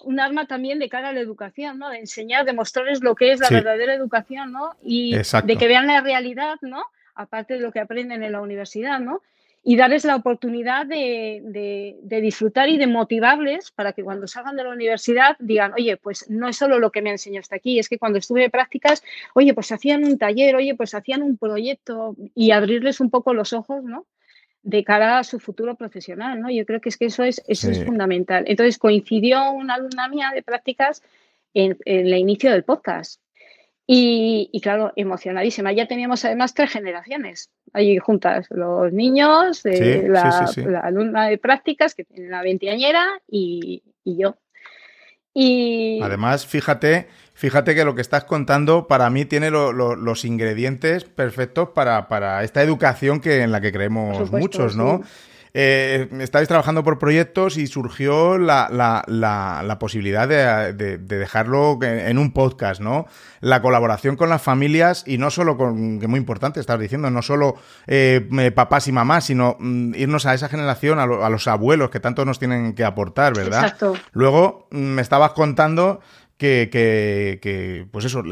un 0.04 0.20
arma 0.20 0.46
también 0.46 0.78
de 0.78 0.88
cara 0.88 1.08
a 1.08 1.12
la 1.12 1.20
educación, 1.20 1.78
¿no? 1.78 1.88
De 1.88 1.98
enseñar, 1.98 2.44
de 2.44 2.52
mostrarles 2.52 3.00
lo 3.00 3.14
que 3.14 3.32
es 3.32 3.40
la 3.40 3.48
verdadera 3.48 3.94
educación, 3.94 4.52
¿no? 4.52 4.76
Y 4.82 5.16
de 5.16 5.56
que 5.56 5.68
vean 5.68 5.86
la 5.86 6.02
realidad, 6.02 6.56
¿no? 6.60 6.84
Aparte 7.14 7.54
de 7.54 7.60
lo 7.60 7.72
que 7.72 7.80
aprenden 7.80 8.22
en 8.22 8.32
la 8.32 8.42
universidad, 8.42 9.00
¿no? 9.00 9.22
Y 9.62 9.76
darles 9.76 10.04
la 10.04 10.16
oportunidad 10.16 10.86
de, 10.86 11.98
disfrutar 12.02 12.68
y 12.68 12.78
de 12.78 12.86
motivarles 12.86 13.70
para 13.70 13.92
que 13.92 14.02
cuando 14.02 14.26
salgan 14.26 14.56
de 14.56 14.64
la 14.64 14.70
universidad 14.70 15.36
digan, 15.38 15.72
oye, 15.74 15.96
pues 15.96 16.30
no 16.30 16.48
es 16.48 16.56
solo 16.56 16.78
lo 16.78 16.90
que 16.90 17.02
me 17.02 17.10
enseñó 17.10 17.40
hasta 17.40 17.56
aquí, 17.56 17.78
es 17.78 17.88
que 17.88 17.98
cuando 17.98 18.18
estuve 18.18 18.42
de 18.42 18.50
prácticas, 18.50 19.02
oye, 19.34 19.52
pues 19.52 19.70
hacían 19.70 20.04
un 20.04 20.16
taller, 20.18 20.56
oye, 20.56 20.74
pues 20.74 20.94
hacían 20.94 21.22
un 21.22 21.36
proyecto 21.36 22.16
y 22.34 22.52
abrirles 22.52 23.00
un 23.00 23.10
poco 23.10 23.34
los 23.34 23.52
ojos, 23.52 23.84
¿no? 23.84 24.06
de 24.62 24.84
cara 24.84 25.18
a 25.18 25.24
su 25.24 25.40
futuro 25.40 25.74
profesional, 25.74 26.38
¿no? 26.38 26.50
Yo 26.50 26.66
creo 26.66 26.82
que 26.82 26.90
es 26.90 26.98
que 26.98 27.06
eso 27.06 27.24
es, 27.24 27.42
eso 27.48 27.70
es 27.70 27.82
fundamental. 27.82 28.44
Entonces 28.46 28.76
coincidió 28.76 29.52
una 29.52 29.76
alumna 29.76 30.06
mía 30.08 30.32
de 30.34 30.42
prácticas 30.42 31.02
en, 31.54 31.78
en 31.86 32.06
el 32.06 32.18
inicio 32.18 32.50
del 32.52 32.64
podcast. 32.64 33.22
Y, 33.92 34.60
claro, 34.62 34.92
emocionadísima. 34.94 35.72
Ya 35.72 35.88
teníamos 35.88 36.24
además 36.24 36.54
tres 36.54 36.70
generaciones 36.70 37.50
ahí 37.72 37.98
juntas, 37.98 38.46
los 38.50 38.92
niños, 38.92 39.66
eh, 39.66 40.06
la, 40.06 40.48
alumna 40.84 41.26
de 41.26 41.38
prácticas, 41.38 41.96
que 41.96 42.04
tiene 42.04 42.28
la 42.28 42.40
veinteañera, 42.40 43.04
y, 43.28 43.82
yo. 44.04 44.36
Y... 45.34 46.00
Además, 46.04 46.46
fíjate, 46.46 47.08
fíjate 47.34 47.74
que 47.74 47.84
lo 47.84 47.96
que 47.96 48.02
estás 48.02 48.22
contando 48.22 48.86
para 48.86 49.10
mí 49.10 49.24
tiene 49.24 49.50
los 49.50 50.24
ingredientes 50.24 51.02
perfectos 51.02 51.70
para, 51.70 52.06
para, 52.06 52.44
esta 52.44 52.62
educación 52.62 53.20
que 53.20 53.42
en 53.42 53.50
la 53.50 53.60
que 53.60 53.72
creemos 53.72 54.30
muchos, 54.30 54.76
¿no? 54.76 55.02
Eh, 55.52 56.08
estabais 56.20 56.48
trabajando 56.48 56.84
por 56.84 56.98
proyectos 56.98 57.56
y 57.56 57.66
surgió 57.66 58.38
la, 58.38 58.68
la, 58.70 59.04
la, 59.06 59.78
posibilidad 59.78 60.28
de, 60.28 60.98
dejarlo 60.98 61.78
en 61.82 62.18
un 62.18 62.32
podcast, 62.32 62.80
¿no? 62.80 63.06
La 63.40 63.62
colaboración 63.62 64.16
con 64.16 64.28
las 64.28 64.42
familias 64.42 65.02
y 65.06 65.18
no 65.18 65.30
solo 65.30 65.56
con, 65.56 65.98
que 65.98 66.06
muy 66.06 66.18
importante, 66.18 66.60
estabas 66.60 66.82
diciendo, 66.82 67.10
no 67.10 67.22
solo 67.22 67.56
eh, 67.86 68.52
papás 68.54 68.86
y 68.88 68.92
mamás, 68.92 69.24
sino 69.24 69.56
mm, 69.58 69.94
irnos 69.94 70.26
a 70.26 70.34
esa 70.34 70.48
generación, 70.48 70.98
a, 70.98 71.04
a, 71.04 71.30
los 71.30 71.48
abuelos 71.48 71.90
que 71.90 72.00
tanto 72.00 72.24
nos 72.24 72.38
tienen 72.38 72.74
que 72.74 72.84
aportar, 72.84 73.34
¿verdad? 73.34 73.64
Exacto. 73.64 73.94
Luego 74.12 74.68
mm, 74.70 74.78
me 74.78 75.02
estabas 75.02 75.32
contando 75.32 76.00
que, 76.40 77.38
que, 77.42 77.86
pues 77.90 78.06
eso, 78.06 78.22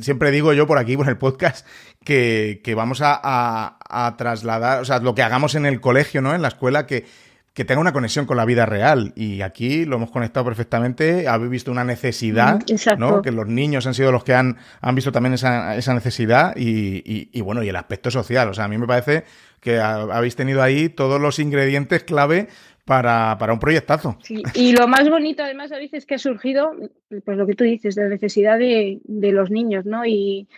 siempre 0.00 0.30
digo 0.30 0.54
yo 0.54 0.66
por 0.66 0.78
aquí, 0.78 0.96
por 0.96 1.08
el 1.10 1.18
podcast, 1.18 1.66
que, 2.02 2.72
vamos 2.74 3.00
a, 3.02 3.77
trasladar, 4.16 4.80
o 4.80 4.84
sea, 4.84 4.98
lo 5.00 5.14
que 5.14 5.22
hagamos 5.22 5.54
en 5.54 5.66
el 5.66 5.80
colegio, 5.80 6.22
¿no? 6.22 6.34
En 6.34 6.42
la 6.42 6.48
escuela, 6.48 6.86
que, 6.86 7.06
que 7.54 7.64
tenga 7.64 7.80
una 7.80 7.92
conexión 7.92 8.24
con 8.24 8.36
la 8.36 8.44
vida 8.44 8.66
real. 8.66 9.12
Y 9.16 9.42
aquí 9.42 9.84
lo 9.84 9.96
hemos 9.96 10.10
conectado 10.10 10.44
perfectamente. 10.44 11.26
Habéis 11.26 11.50
visto 11.50 11.72
una 11.72 11.82
necesidad, 11.82 12.60
mm, 12.60 12.98
¿no? 12.98 13.20
Que 13.20 13.32
los 13.32 13.48
niños 13.48 13.86
han 13.86 13.94
sido 13.94 14.12
los 14.12 14.22
que 14.22 14.34
han, 14.34 14.58
han 14.80 14.94
visto 14.94 15.10
también 15.10 15.34
esa, 15.34 15.74
esa 15.76 15.92
necesidad 15.92 16.54
y, 16.56 17.02
y, 17.32 17.40
bueno, 17.40 17.62
y 17.62 17.68
el 17.68 17.76
aspecto 17.76 18.10
social. 18.10 18.48
O 18.48 18.54
sea, 18.54 18.64
a 18.64 18.68
mí 18.68 18.78
me 18.78 18.86
parece 18.86 19.24
que 19.60 19.80
habéis 19.80 20.36
tenido 20.36 20.62
ahí 20.62 20.88
todos 20.88 21.20
los 21.20 21.40
ingredientes 21.40 22.04
clave 22.04 22.48
para, 22.88 23.36
para 23.38 23.52
un 23.52 23.58
proyectazo. 23.58 24.16
Y 24.54 24.72
lo 24.72 24.88
más 24.88 25.10
bonito 25.10 25.42
además, 25.42 25.68
David, 25.68 25.90
es 25.92 26.06
que 26.06 26.14
ha 26.14 26.18
surgido, 26.18 26.74
pues 27.22 27.36
lo 27.36 27.46
que 27.46 27.54
tú 27.54 27.62
dices, 27.62 27.94
de 27.94 28.04
la 28.04 28.08
necesidad 28.08 28.58
de, 28.58 29.00
de 29.04 29.30
los 29.30 29.50
niños, 29.50 29.84
¿no? 29.84 30.06
Y, 30.06 30.48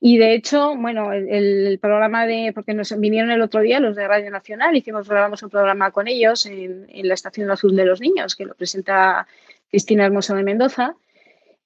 y, 0.00 0.18
de 0.18 0.34
hecho, 0.34 0.74
bueno, 0.76 1.12
el, 1.12 1.78
programa 1.80 2.26
de, 2.26 2.50
porque 2.52 2.74
nos 2.74 2.98
vinieron 2.98 3.30
el 3.30 3.40
otro 3.40 3.60
día 3.60 3.78
los 3.78 3.94
de 3.94 4.08
Radio 4.08 4.32
Nacional, 4.32 4.76
hicimos, 4.76 5.08
grabamos 5.08 5.44
un 5.44 5.50
programa 5.50 5.92
con 5.92 6.08
ellos 6.08 6.44
en, 6.46 6.88
la 6.88 7.14
Estación 7.14 7.48
Azul 7.52 7.76
de 7.76 7.84
los 7.84 8.00
Niños, 8.00 8.34
que 8.34 8.46
lo 8.46 8.56
presenta 8.56 9.28
Cristina 9.70 10.06
Hermoso 10.06 10.34
de 10.34 10.42
Mendoza. 10.42 10.96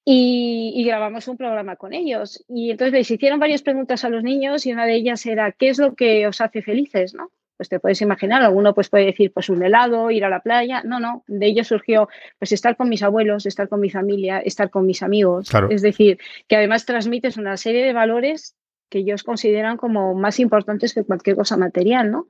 y, 0.04 0.84
grabamos 0.84 1.28
un 1.28 1.38
programa 1.38 1.76
con 1.76 1.94
ellos. 1.94 2.44
Y 2.46 2.72
entonces 2.72 2.92
les 2.92 3.10
hicieron 3.10 3.40
varias 3.40 3.62
preguntas 3.62 4.04
a 4.04 4.10
los 4.10 4.22
niños 4.22 4.66
y 4.66 4.72
una 4.72 4.84
de 4.84 4.96
ellas 4.96 5.24
era, 5.24 5.50
¿qué 5.52 5.70
es 5.70 5.78
lo 5.78 5.94
que 5.94 6.26
os 6.26 6.42
hace 6.42 6.60
felices? 6.60 7.14
¿no? 7.14 7.30
Pues 7.60 7.68
te 7.68 7.78
puedes 7.78 8.00
imaginar, 8.00 8.40
alguno 8.40 8.72
pues 8.72 8.88
puede 8.88 9.04
decir, 9.04 9.34
pues 9.34 9.50
un 9.50 9.62
helado, 9.62 10.10
ir 10.10 10.24
a 10.24 10.30
la 10.30 10.40
playa. 10.40 10.80
No, 10.82 10.98
no, 10.98 11.24
de 11.26 11.44
ellos 11.44 11.66
surgió, 11.66 12.08
pues 12.38 12.52
estar 12.52 12.74
con 12.74 12.88
mis 12.88 13.02
abuelos, 13.02 13.44
estar 13.44 13.68
con 13.68 13.80
mi 13.80 13.90
familia, 13.90 14.38
estar 14.38 14.70
con 14.70 14.86
mis 14.86 15.02
amigos. 15.02 15.50
Es 15.68 15.82
decir, 15.82 16.18
que 16.48 16.56
además 16.56 16.86
transmites 16.86 17.36
una 17.36 17.58
serie 17.58 17.84
de 17.84 17.92
valores 17.92 18.56
que 18.88 19.00
ellos 19.00 19.24
consideran 19.24 19.76
como 19.76 20.14
más 20.14 20.40
importantes 20.40 20.94
que 20.94 21.04
cualquier 21.04 21.36
cosa 21.36 21.58
material, 21.58 22.10
¿no? 22.10 22.28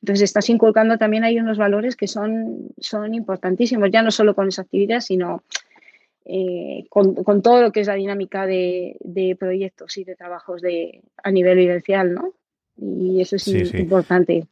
Entonces 0.00 0.22
estás 0.22 0.48
inculcando 0.48 0.96
también 0.96 1.24
ahí 1.24 1.38
unos 1.38 1.58
valores 1.58 1.94
que 1.94 2.06
son, 2.06 2.68
son 2.78 3.12
importantísimos, 3.12 3.90
ya 3.92 4.00
no 4.00 4.10
solo 4.10 4.34
con 4.34 4.48
esa 4.48 4.62
actividad, 4.62 5.00
sino 5.00 5.42
eh, 6.24 6.86
con, 6.88 7.42
todo 7.42 7.60
lo 7.60 7.70
que 7.70 7.80
es 7.80 7.86
la 7.86 7.96
dinámica 7.96 8.46
de, 8.46 8.96
proyectos 9.38 9.98
y 9.98 10.04
de 10.04 10.16
trabajos 10.16 10.62
de, 10.62 11.02
a 11.22 11.30
nivel 11.30 11.58
vivencial, 11.58 12.14
¿no? 12.14 12.32
Y 12.78 13.20
eso 13.20 13.36
es 13.36 13.46
importante. 13.74 14.46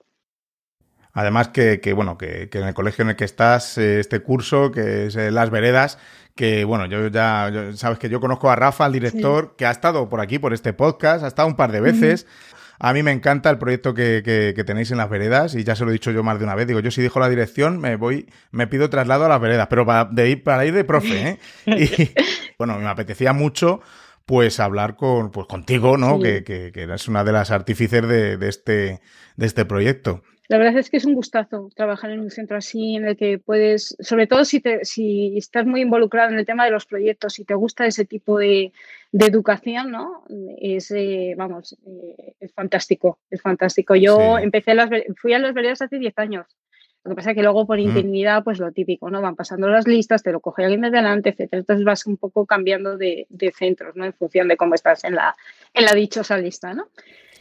Además 1.18 1.48
que, 1.48 1.80
bueno, 1.96 2.16
que, 2.16 2.48
en 2.52 2.62
el 2.62 2.74
colegio 2.74 3.02
en 3.02 3.08
el 3.08 3.16
que 3.16 3.24
estás, 3.24 3.76
eh, 3.76 3.98
este 3.98 4.20
curso, 4.20 4.70
que 4.70 5.06
es 5.06 5.16
eh, 5.16 5.32
Las 5.32 5.50
Veredas, 5.50 5.98
que 6.36 6.64
bueno, 6.64 6.86
yo 6.86 7.08
ya, 7.08 7.50
sabes 7.74 7.98
que 7.98 8.08
yo 8.08 8.20
conozco 8.20 8.48
a 8.52 8.54
Rafa, 8.54 8.86
el 8.86 8.92
director, 8.92 9.56
que 9.58 9.66
ha 9.66 9.72
estado 9.72 10.08
por 10.08 10.20
aquí, 10.20 10.38
por 10.38 10.54
este 10.54 10.72
podcast, 10.74 11.24
ha 11.24 11.26
estado 11.26 11.48
un 11.48 11.56
par 11.56 11.72
de 11.72 11.80
veces. 11.80 12.28
A 12.78 12.92
mí 12.92 13.02
me 13.02 13.10
encanta 13.10 13.50
el 13.50 13.58
proyecto 13.58 13.94
que, 13.94 14.62
tenéis 14.64 14.92
en 14.92 14.98
las 14.98 15.10
veredas 15.10 15.56
y 15.56 15.64
ya 15.64 15.74
se 15.74 15.82
lo 15.84 15.90
he 15.90 15.94
dicho 15.94 16.12
yo 16.12 16.22
más 16.22 16.38
de 16.38 16.44
una 16.44 16.54
vez. 16.54 16.68
Digo, 16.68 16.78
yo 16.78 16.92
si 16.92 17.02
dejo 17.02 17.18
la 17.18 17.28
dirección 17.28 17.80
me 17.80 17.96
voy, 17.96 18.28
me 18.52 18.68
pido 18.68 18.88
traslado 18.88 19.24
a 19.24 19.28
las 19.28 19.40
veredas, 19.40 19.66
pero 19.68 19.84
para, 19.84 20.04
de 20.04 20.30
ir, 20.30 20.44
para 20.44 20.66
ir 20.66 20.72
de 20.74 20.84
profe, 20.84 21.30
¿eh? 21.30 21.38
Y 21.66 22.12
bueno, 22.58 22.78
me 22.78 22.86
apetecía 22.86 23.32
mucho 23.32 23.80
pues 24.24 24.60
hablar 24.60 24.94
con, 24.94 25.32
pues 25.32 25.48
contigo, 25.48 25.96
¿no? 25.96 26.20
Que, 26.20 26.44
que, 26.44 26.70
eres 26.76 27.08
una 27.08 27.24
de 27.24 27.32
las 27.32 27.50
artífices 27.50 28.06
de, 28.06 28.36
de, 28.36 28.48
este, 28.48 29.00
de 29.36 29.46
este 29.46 29.64
proyecto. 29.64 30.22
La 30.48 30.56
verdad 30.56 30.78
es 30.78 30.88
que 30.88 30.96
es 30.96 31.04
un 31.04 31.14
gustazo 31.14 31.68
trabajar 31.76 32.10
en 32.10 32.20
un 32.20 32.30
centro 32.30 32.56
así 32.56 32.96
en 32.96 33.04
el 33.04 33.16
que 33.18 33.38
puedes, 33.38 33.94
sobre 34.00 34.26
todo 34.26 34.46
si, 34.46 34.60
te, 34.60 34.82
si 34.82 35.36
estás 35.36 35.66
muy 35.66 35.82
involucrado 35.82 36.30
en 36.30 36.38
el 36.38 36.46
tema 36.46 36.64
de 36.64 36.70
los 36.70 36.86
proyectos, 36.86 37.38
y 37.38 37.44
te 37.44 37.54
gusta 37.54 37.86
ese 37.86 38.06
tipo 38.06 38.38
de, 38.38 38.72
educación, 39.12 39.90
¿no? 39.90 40.24
Es, 40.58 40.90
eh, 40.90 41.34
vamos, 41.36 41.76
eh, 41.86 42.34
es 42.40 42.52
fantástico, 42.54 43.18
es 43.30 43.42
fantástico. 43.42 43.94
Yo 43.94 44.38
empecé 44.38 44.74
las, 44.74 44.88
fui 45.16 45.34
a 45.34 45.38
las 45.38 45.52
veredas 45.52 45.82
hace 45.82 45.98
10 45.98 46.18
años. 46.18 46.46
Lo 47.04 47.10
que 47.10 47.16
pasa 47.16 47.30
es 47.30 47.36
que 47.36 47.42
luego 47.42 47.66
por 47.66 47.78
mm. 47.78 47.82
intimidad, 47.82 48.42
pues 48.42 48.58
lo 48.58 48.72
típico, 48.72 49.10
¿no? 49.10 49.20
Van 49.20 49.36
pasando 49.36 49.68
las 49.68 49.86
listas, 49.86 50.22
te 50.22 50.32
lo 50.32 50.40
coge 50.40 50.64
alguien 50.64 50.80
de 50.80 50.90
delante, 50.90 51.30
etcétera. 51.30 51.60
Entonces 51.60 51.84
vas 51.84 52.06
un 52.06 52.16
poco 52.16 52.46
cambiando 52.46 52.96
de, 52.96 53.26
de 53.28 53.52
centros, 53.52 53.96
¿no? 53.96 54.06
En 54.06 54.14
función 54.14 54.48
de 54.48 54.56
cómo 54.56 54.74
estás 54.74 55.04
en 55.04 55.14
la, 55.14 55.36
en 55.74 55.84
la 55.84 55.92
dichosa 55.92 56.38
lista, 56.38 56.72
¿no? 56.72 56.88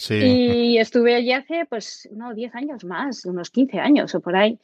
Y 0.10 0.78
estuve 0.78 1.16
allí 1.16 1.32
hace, 1.32 1.66
pues, 1.68 2.08
no, 2.12 2.34
10 2.34 2.56
años 2.56 2.84
más, 2.84 3.26
unos 3.26 3.50
15 3.50 3.80
años 3.80 4.14
o 4.16 4.20
por 4.20 4.36
ahí. 4.36 4.60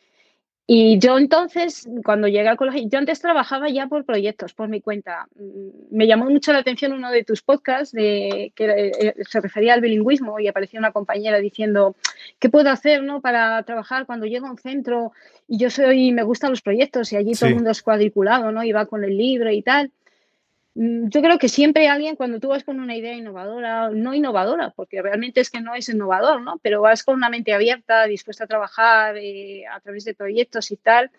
Y 0.66 0.98
yo 0.98 1.18
entonces, 1.18 1.90
cuando 2.06 2.30
llegué 2.30 2.48
al 2.48 2.56
colegio, 2.56 2.88
yo 2.90 2.98
antes 2.98 3.20
trabajaba 3.20 3.70
ya 3.70 3.88
por 3.88 4.06
proyectos, 4.06 4.54
por 4.54 4.70
mi 4.70 4.80
cuenta. 4.80 5.28
Mm, 5.36 5.96
me 5.96 6.08
llamó 6.08 6.30
mucho 6.30 6.54
la 6.54 6.60
atención 6.60 6.94
uno 6.94 7.12
de 7.12 7.26
tus 7.26 7.42
podcasts 7.42 7.92
de, 7.92 8.54
que 8.56 8.66
eh, 8.66 9.14
se 9.28 9.42
refería 9.42 9.74
al 9.74 9.82
bilingüismo 9.82 10.40
y 10.40 10.48
aparecía 10.48 10.80
una 10.80 10.94
compañera 10.94 11.40
diciendo, 11.40 11.98
¿qué 12.40 12.50
puedo 12.50 12.70
hacer 12.70 13.04
no, 13.04 13.20
para 13.20 13.62
trabajar 13.64 14.06
cuando 14.06 14.26
llego 14.26 14.48
a 14.48 14.52
un 14.52 14.58
centro 14.58 15.12
y 15.50 15.58
yo 15.58 15.70
soy, 15.70 16.14
me 16.14 16.24
gustan 16.24 16.52
los 16.52 16.62
proyectos 16.62 17.12
y 17.12 17.18
allí 17.18 17.34
todo 17.34 17.50
el 17.50 17.56
mundo 17.56 17.72
es 17.72 17.82
cuadriculado, 17.82 18.54
¿no? 18.54 18.64
Y 18.64 18.72
va 18.72 18.86
con 18.86 19.04
el 19.04 19.18
libro 19.18 19.52
y 19.52 19.62
tal. 19.64 19.92
Mm, 20.76 21.10
yo 21.10 21.22
creo 21.22 21.38
que 21.38 21.50
siempre 21.50 21.88
alguien, 21.88 22.16
cuando 22.16 22.40
tú 22.40 22.48
vas 22.50 22.64
con 22.64 22.80
una 22.80 22.96
idea 22.96 23.14
innovadora, 23.14 23.90
no 23.92 24.14
innovadora, 24.14 24.72
porque 24.72 25.02
realmente 25.02 25.42
es 25.42 25.50
que 25.50 25.62
no 25.62 25.76
es 25.76 25.90
innovador, 25.90 26.42
¿no? 26.42 26.60
Pero 26.64 26.82
vas 26.82 27.04
con 27.04 27.16
una 27.16 27.30
mente 27.30 27.54
abierta, 27.54 28.06
dispuesta 28.06 28.46
a 28.46 28.48
trabajar 28.48 29.18
eh, 29.18 29.66
a 29.68 29.80
través 29.82 30.06
de 30.06 30.16
proyectos 30.16 30.72
y 30.72 30.78
tal, 30.78 31.12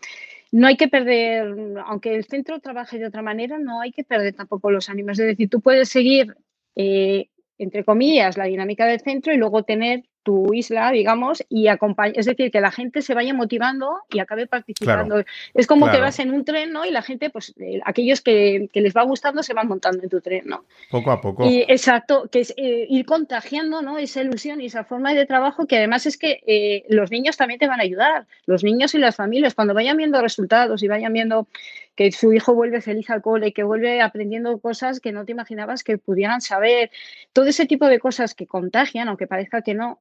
no 0.53 0.67
hay 0.69 0.77
que 0.77 0.89
perder, 0.89 1.55
aunque 1.87 2.15
el 2.15 2.25
centro 2.25 2.61
trabaje 2.61 2.99
de 2.99 3.07
otra 3.07 3.23
manera, 3.23 3.59
no 3.59 3.81
hay 3.81 3.93
que 3.93 4.05
perder 4.05 4.35
tampoco 4.35 4.71
los 4.71 4.89
ánimos. 4.89 5.19
Es 5.19 5.27
decir, 5.27 5.49
tú 5.51 5.61
puedes 5.61 5.89
seguir, 5.89 6.37
eh, 6.77 7.29
entre 7.59 7.85
comillas, 7.85 8.37
la 8.37 8.45
dinámica 8.45 8.87
del 8.87 9.01
centro 9.01 9.33
y 9.33 9.37
luego 9.37 9.65
tener 9.65 10.05
tu 10.25 10.53
isla, 10.55 10.91
digamos, 10.91 11.45
y 11.49 11.69
acompañar, 11.69 12.19
es 12.19 12.27
decir, 12.27 12.51
que 12.51 12.61
la 12.61 12.73
gente 12.73 13.03
se 13.03 13.15
vaya 13.15 13.33
motivando 13.35 14.01
y 14.11 14.19
acabe 14.19 14.47
participando. 14.47 15.23
es 15.53 15.67
como 15.67 15.91
que 15.91 16.01
vas 16.01 16.19
en 16.19 16.33
un 16.33 16.45
tren, 16.45 16.73
¿no? 16.73 16.85
Y 16.85 16.91
la 16.91 17.03
gente, 17.03 17.31
pues, 17.31 17.55
eh, 17.61 17.81
aquellos 17.85 18.21
que, 18.21 18.69
les 18.73 18.95
va 18.95 19.03
gustando 19.03 19.43
se 19.43 19.55
van 19.55 19.69
montando 19.69 20.03
en 20.03 20.09
tu 20.09 20.21
tren, 20.21 20.45
¿no? 20.47 20.65
Poco 20.91 21.11
a 21.13 21.21
poco. 21.21 21.47
Y, 21.47 21.61
exacto, 21.69 22.29
que 22.33 22.41
es 22.41 22.55
eh, 22.57 22.87
ir 22.89 23.05
contagiando, 23.07 23.83
¿no? 23.83 23.99
Esa 23.99 24.23
ilusión 24.23 24.61
y 24.61 24.67
esa 24.67 24.85
forma 24.85 25.15
de 25.15 25.27
trabajo 25.27 25.67
que 25.67 25.77
además 25.77 26.07
es 26.07 26.17
que 26.17 26.41
eh, 26.47 26.85
los 26.89 27.11
niños 27.11 27.37
también 27.37 27.61
te 27.61 27.69
van 27.69 27.81
a 27.81 27.85
ayudar, 27.85 28.27
los 28.47 28.65
niños 28.65 28.95
y 28.95 28.99
las 28.99 29.15
familias, 29.15 29.55
cuando 29.55 29.75
vayan 29.75 29.97
viendo 29.97 30.21
resultados 30.21 30.83
y 30.83 30.89
vayan 30.89 31.13
viendo 31.13 31.47
que 31.95 32.11
su 32.13 32.33
hijo 32.33 32.55
vuelve 32.55 32.81
feliz 32.81 33.09
al 33.11 33.23
cole, 33.23 33.53
que 33.53 33.63
vuelve 33.63 34.01
aprendiendo 34.01 34.59
cosas 34.59 35.01
que 35.01 35.13
no 35.13 35.25
te 35.25 35.33
imaginabas 35.33 35.85
que 35.85 35.99
pudieran 35.99 36.41
saber, 36.41 36.91
todo 37.33 37.47
ese 37.47 37.67
tipo 37.67 37.87
de 37.87 38.01
cosas 38.01 38.35
que 38.35 38.47
contagian, 38.47 39.09
aunque 39.09 39.27
parezca 39.27 39.63
que 39.63 39.75
no, 39.75 40.01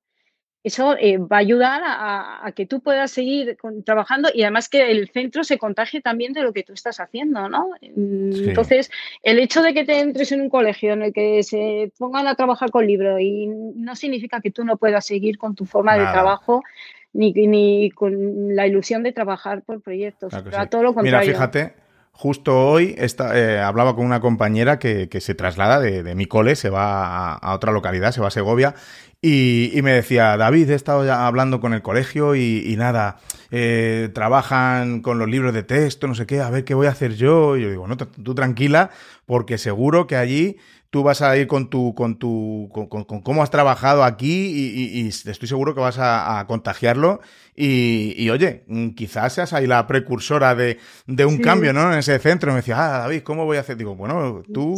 eso 0.63 0.95
eh, 0.97 1.17
va 1.17 1.37
a 1.37 1.39
ayudar 1.39 1.81
a, 1.85 2.51
que 2.55 2.65
tú 2.65 2.79
puedas 2.79 3.11
seguir 3.11 3.57
trabajando 3.85 4.29
y 4.33 4.43
además 4.43 4.69
que 4.69 4.91
el 4.91 5.09
centro 5.09 5.43
se 5.43 5.57
contagie 5.57 6.01
también 6.01 6.31
de 6.31 6.41
lo 6.41 6.53
que 6.53 6.63
tú 6.63 6.73
estás 6.73 6.99
haciendo, 6.99 7.49
¿no? 7.49 7.71
Entonces, 7.81 8.89
el 9.23 9.39
hecho 9.39 9.61
de 9.61 9.73
que 9.73 9.83
te 9.83 9.99
entres 9.99 10.31
en 10.31 10.41
un 10.41 10.49
colegio 10.49 10.93
en 10.93 11.03
el 11.03 11.13
que 11.13 11.43
se 11.43 11.91
pongan 11.97 12.27
a 12.27 12.35
trabajar 12.35 12.71
con 12.71 12.87
libro 12.87 13.19
y 13.19 13.47
no 13.47 13.95
significa 13.95 14.39
que 14.39 14.51
tú 14.51 14.63
no 14.63 14.77
puedas 14.77 15.05
seguir 15.05 15.37
con 15.37 15.53
tu 15.53 15.65
forma 15.65 15.97
de 15.97 16.05
trabajo 16.05 16.63
ni, 17.11 17.33
ni, 17.33 17.91
con 17.91 18.55
la 18.55 18.65
ilusión 18.65 19.03
de 19.03 19.11
trabajar 19.11 19.63
por 19.63 19.81
proyectos, 19.81 20.33
todo 20.69 20.83
lo 20.83 20.93
contrario. 20.93 21.27
Mira, 21.27 21.33
fíjate, 21.33 21.73
Justo 22.15 22.69
hoy 22.69 22.95
eh, 22.97 23.59
hablaba 23.59 23.95
con 23.95 24.05
una 24.05 24.21
compañera 24.21 24.77
que, 24.77 25.09
se 25.19 25.33
traslada 25.33 25.79
de, 25.79 26.15
mi 26.15 26.27
cole, 26.27 26.55
se 26.55 26.69
va 26.69 27.33
a, 27.33 27.55
otra 27.55 27.71
localidad, 27.71 28.11
se 28.11 28.21
va 28.21 28.27
a 28.27 28.31
Segovia, 28.31 28.75
y, 29.19 29.79
me 29.83 29.93
decía, 29.93 30.37
David, 30.37 30.69
he 30.69 30.75
estado 30.75 31.05
ya 31.05 31.25
hablando 31.25 31.59
con 31.59 31.73
el 31.73 31.81
colegio 31.81 32.35
y, 32.35 32.75
nada, 32.77 33.17
eh, 33.51 34.09
trabajan 34.13 35.01
con 35.01 35.17
los 35.17 35.27
libros 35.27 35.53
de 35.53 35.63
texto, 35.63 36.07
no 36.07 36.13
sé 36.13 36.27
qué, 36.27 36.39
a 36.39 36.49
ver 36.49 36.65
qué 36.65 36.75
voy 36.75 36.87
a 36.87 36.91
hacer 36.91 37.15
yo. 37.15 37.57
Y 37.57 37.63
yo 37.63 37.69
digo, 37.69 37.87
no, 37.87 37.97
tú 37.97 38.35
tranquila, 38.35 38.91
porque 39.25 39.57
seguro 39.57 40.05
que 40.05 40.17
allí 40.17 40.57
tú 40.93 41.01
vas 41.01 41.23
a 41.23 41.35
ir 41.35 41.47
con 41.47 41.71
tu, 41.71 41.95
con 41.95 42.19
tu, 42.19 42.69
con, 42.71 43.03
cómo 43.23 43.41
has 43.41 43.49
trabajado 43.49 44.03
aquí 44.03 44.29
y, 44.29 45.07
estoy 45.07 45.47
seguro 45.47 45.73
que 45.73 45.81
vas 45.81 45.97
a, 45.97 46.45
contagiarlo. 46.47 47.19
Y, 47.55 48.29
oye, 48.29 48.63
mm, 48.67 48.89
quizás 48.89 49.33
seas 49.33 49.53
ahí 49.53 49.65
la 49.65 49.87
precursora 49.87 50.53
de, 50.53 50.77
un 51.25 51.39
cambio, 51.39 51.73
¿no? 51.73 51.91
En 51.91 51.97
ese 51.97 52.19
centro. 52.19 52.51
Y 52.51 52.53
me 52.53 52.57
decía, 52.57 52.77
ah, 52.77 52.99
David, 52.99 53.23
¿cómo 53.23 53.45
voy 53.45 53.57
a 53.57 53.61
hacer? 53.61 53.75
Digo, 53.75 53.95
bueno, 53.95 54.43
tú, 54.53 54.75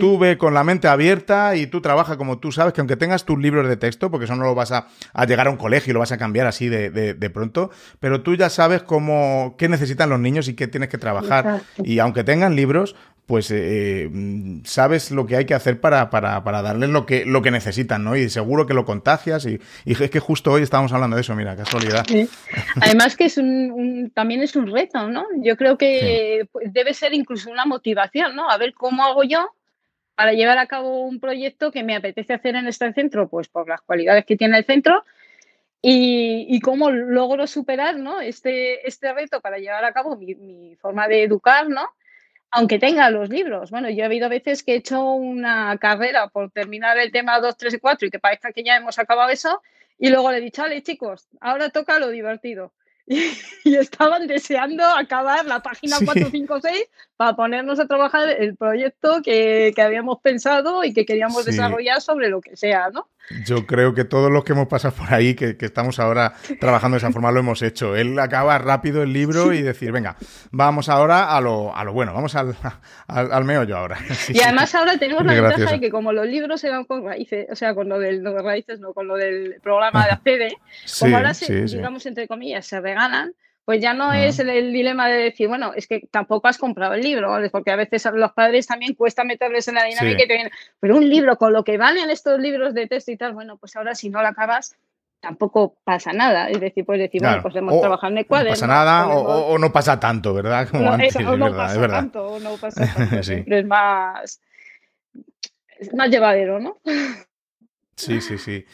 tú 0.00 0.18
ve 0.18 0.36
con 0.38 0.54
la 0.54 0.64
mente 0.64 0.88
abierta 0.88 1.54
y 1.54 1.68
tú 1.68 1.80
trabaja 1.80 2.16
como 2.16 2.38
tú 2.38 2.50
sabes, 2.50 2.72
que 2.72 2.80
aunque 2.80 2.96
tengas 2.96 3.24
tus 3.24 3.38
libros 3.38 3.68
de 3.68 3.76
texto, 3.76 4.10
porque 4.10 4.24
eso 4.24 4.34
no 4.34 4.42
lo 4.42 4.56
vas 4.56 4.72
a, 4.72 4.88
llegar 5.24 5.46
a 5.46 5.50
un 5.50 5.56
colegio 5.56 5.92
y 5.92 5.94
lo 5.94 6.00
vas 6.00 6.10
a 6.10 6.18
cambiar 6.18 6.48
así 6.48 6.68
de, 6.68 6.90
de, 6.90 7.30
pronto, 7.30 7.70
pero 8.00 8.22
tú 8.22 8.34
ya 8.34 8.50
sabes 8.50 8.82
cómo, 8.82 9.54
qué 9.56 9.68
necesitan 9.68 10.10
los 10.10 10.18
niños 10.18 10.48
y 10.48 10.54
qué 10.54 10.66
tienes 10.66 10.88
que 10.88 10.98
trabajar. 10.98 11.62
Y 11.84 12.00
aunque 12.00 12.24
tengan 12.24 12.56
libros, 12.56 12.96
pues 13.26 13.50
eh, 13.50 14.08
mm, 14.10 14.64
sabes 14.64 15.10
lo 15.10 15.26
que 15.26 15.36
hay 15.36 15.46
que 15.46 15.54
hacer 15.54 15.80
para, 15.80 16.10
para, 16.10 16.44
para, 16.44 16.62
darles 16.62 16.90
lo 16.90 17.06
que, 17.06 17.24
lo 17.24 17.40
que 17.42 17.50
necesitan, 17.50 18.04
¿no? 18.04 18.16
Y 18.16 18.28
seguro 18.28 18.66
que 18.66 18.74
lo 18.74 18.84
contagias 18.84 19.46
y, 19.46 19.60
es 19.86 20.10
que 20.10 20.20
justo 20.20 20.52
hoy 20.52 20.62
estábamos 20.62 20.92
hablando 20.92 21.16
de 21.16 21.22
eso, 21.22 21.34
mira, 21.34 21.56
casualidad. 21.56 22.04
Además 22.80 23.16
que 23.16 23.24
es 23.24 23.38
un, 23.38 24.12
también 24.14 24.42
es 24.42 24.56
un 24.56 24.70
reto, 24.70 25.08
¿no? 25.08 25.24
Yo 25.38 25.56
creo 25.56 25.78
que 25.78 26.48
debe 26.66 26.92
ser 26.92 27.14
incluso 27.14 27.50
una 27.50 27.64
motivación, 27.64 28.36
¿no? 28.36 28.50
A 28.50 28.58
ver 28.58 28.74
cómo 28.74 29.04
hago 29.04 29.24
yo 29.24 29.54
para 30.14 30.32
llevar 30.32 30.58
a 30.58 30.66
cabo 30.66 31.02
un 31.02 31.18
proyecto 31.18 31.72
que 31.72 31.82
me 31.82 31.96
apetece 31.96 32.34
hacer 32.34 32.56
en 32.56 32.66
este 32.66 32.92
centro, 32.92 33.28
pues 33.28 33.48
por 33.48 33.68
las 33.68 33.80
cualidades 33.80 34.24
que 34.26 34.36
tiene 34.36 34.58
el 34.58 34.64
centro 34.64 35.04
y, 35.80 36.46
y 36.48 36.60
cómo 36.60 36.90
logro 36.90 37.46
superar, 37.46 37.96
¿no? 37.96 38.20
Este, 38.20 38.86
este 38.86 39.12
reto 39.12 39.40
para 39.40 39.58
llevar 39.58 39.84
a 39.84 39.92
cabo 39.92 40.16
mi, 40.16 40.34
mi 40.34 40.76
forma 40.76 41.08
de 41.08 41.24
educar, 41.24 41.68
¿no? 41.68 41.88
Aunque 42.54 42.78
tenga 42.78 43.10
los 43.10 43.28
libros. 43.28 43.70
Bueno, 43.70 43.90
yo 43.90 44.02
he 44.02 44.04
habido 44.04 44.28
veces 44.28 44.62
que 44.62 44.74
he 44.74 44.76
hecho 44.76 45.02
una 45.12 45.76
carrera 45.78 46.28
por 46.28 46.52
terminar 46.52 46.96
el 46.98 47.10
tema 47.10 47.40
2, 47.40 47.56
3 47.56 47.74
y 47.74 47.78
4 47.78 48.06
y 48.06 48.10
que 48.12 48.20
parezca 48.20 48.52
que 48.52 48.62
ya 48.62 48.76
hemos 48.76 48.96
acabado 48.98 49.30
eso, 49.30 49.60
y 49.98 50.08
luego 50.08 50.30
le 50.30 50.38
he 50.38 50.40
dicho, 50.40 50.62
vale, 50.62 50.82
chicos, 50.82 51.28
ahora 51.40 51.70
toca 51.70 51.98
lo 51.98 52.08
divertido. 52.08 52.72
Y, 53.64 53.76
estaban 53.76 54.26
deseando 54.26 54.84
acabar 54.84 55.44
la 55.46 55.60
página 55.60 55.96
4, 56.02 56.28
5, 56.30 56.60
6 56.60 56.84
para 57.16 57.36
ponernos 57.36 57.78
a 57.80 57.86
trabajar 57.86 58.28
el 58.28 58.56
proyecto 58.56 59.22
que, 59.22 59.72
que 59.74 59.82
habíamos 59.82 60.20
pensado 60.20 60.84
y 60.84 60.92
que 60.92 61.06
queríamos 61.06 61.44
desarrollar 61.44 62.00
sobre 62.00 62.28
lo 62.28 62.40
que 62.40 62.56
sea, 62.56 62.90
¿no? 62.90 63.08
Yo 63.46 63.66
creo 63.66 63.94
que 63.94 64.04
todos 64.04 64.30
los 64.30 64.44
que 64.44 64.52
hemos 64.52 64.68
pasado 64.68 64.94
por 64.94 65.12
ahí, 65.12 65.34
que, 65.34 65.56
estamos 65.60 65.98
ahora 65.98 66.34
trabajando 66.60 66.96
de 66.96 66.98
esa 66.98 67.10
forma, 67.10 67.32
lo 67.32 67.40
hemos 67.40 67.62
hecho. 67.62 67.96
Él 67.96 68.18
acaba 68.18 68.58
rápido 68.58 69.02
el 69.02 69.14
libro 69.14 69.54
y 69.54 69.62
decir, 69.62 69.92
venga, 69.92 70.16
vamos 70.50 70.90
ahora 70.90 71.34
a 71.34 71.40
lo, 71.40 71.74
a 71.74 71.84
lo 71.84 71.94
bueno, 71.94 72.12
vamos 72.12 72.34
al, 72.34 72.54
al, 73.06 73.44
meollo 73.44 73.78
ahora. 73.78 73.98
y 74.28 74.40
además 74.42 74.74
ahora 74.74 74.98
tenemos 74.98 75.24
la 75.24 75.40
ventaja 75.40 75.72
de 75.72 75.80
que 75.80 75.90
como 75.90 76.12
los 76.12 76.26
libros 76.26 76.60
se 76.60 76.68
van 76.68 76.84
con 76.84 77.04
raíces, 77.04 77.46
o 77.50 77.56
sea, 77.56 77.74
con 77.74 77.88
lo 77.88 77.98
del, 77.98 78.22
no 78.22 78.36
raíces, 78.36 78.78
no, 78.80 78.92
con 78.92 79.08
lo 79.08 79.16
del 79.16 79.58
programa 79.62 80.04
de 80.04 80.10
ACD, 80.50 80.52
como 81.00 81.16
ahora, 81.16 81.32
se, 81.32 81.64
digamos, 81.64 82.04
entre 82.04 82.28
comillas, 82.28 82.66
se 82.66 82.78
regalan, 82.80 83.32
pues 83.64 83.80
ya 83.80 83.94
no 83.94 84.12
es 84.12 84.38
el, 84.38 84.72
dilema 84.72 85.08
de 85.08 85.16
decir, 85.16 85.48
bueno, 85.48 85.72
es 85.74 85.86
que 85.86 86.06
tampoco 86.10 86.48
has 86.48 86.58
comprado 86.58 86.94
el 86.94 87.00
libro, 87.00 87.34
porque 87.50 87.70
a 87.70 87.76
veces 87.76 88.04
a 88.06 88.10
los 88.10 88.32
padres 88.32 88.66
también 88.66 88.94
cuesta 88.94 89.24
meterles 89.24 89.68
en 89.68 89.76
la 89.76 89.84
dinámica 89.84 90.22
y 90.22 90.26
te 90.26 90.34
vienen, 90.34 90.52
pero 90.80 90.96
un 90.96 91.08
libro 91.08 91.36
con 91.36 91.52
lo 91.52 91.64
que 91.64 91.78
valen 91.78 92.10
estos 92.10 92.38
libros 92.38 92.74
de 92.74 92.86
texto 92.86 93.10
y 93.10 93.16
tal, 93.16 93.32
bueno, 93.32 93.56
pues 93.56 93.74
ahora 93.76 93.94
si 93.94 94.10
no 94.10 94.20
lo 94.20 94.28
acabas, 94.28 94.76
tampoco 95.24 95.76
pasa 95.82 96.12
nada. 96.12 96.48
Es 96.50 96.60
decir, 96.60 96.84
puedes 96.84 97.02
decir, 97.02 97.22
bueno, 97.22 97.40
pues 97.42 97.56
hemos 97.56 97.80
trabajado 97.80 98.12
en 98.12 98.18
el 98.18 98.26
cuaderno. 98.26 98.50
No 98.50 98.54
pasa 98.54 98.66
nada 98.66 99.08
o, 99.08 99.58
no 99.58 99.72
pasa 99.72 99.98
tanto, 99.98 100.34
¿verdad? 100.34 100.68
Como 100.70 100.92
antes, 100.92 101.16
o 101.16 101.36
no 101.36 101.56
pasa 101.56 101.88
tanto, 101.88 102.26
o 102.26 102.40
no 102.40 102.56
pasa 102.56 102.94
tanto. 102.94 103.22
Siempre 103.22 103.60
es 103.60 103.66
más, 103.66 104.40
es 105.78 105.94
más 105.94 106.10
llevadero, 106.10 106.60
¿no? 106.60 106.76
Sí, 107.96 108.20
sí, 108.20 108.36
sí. 108.38 108.64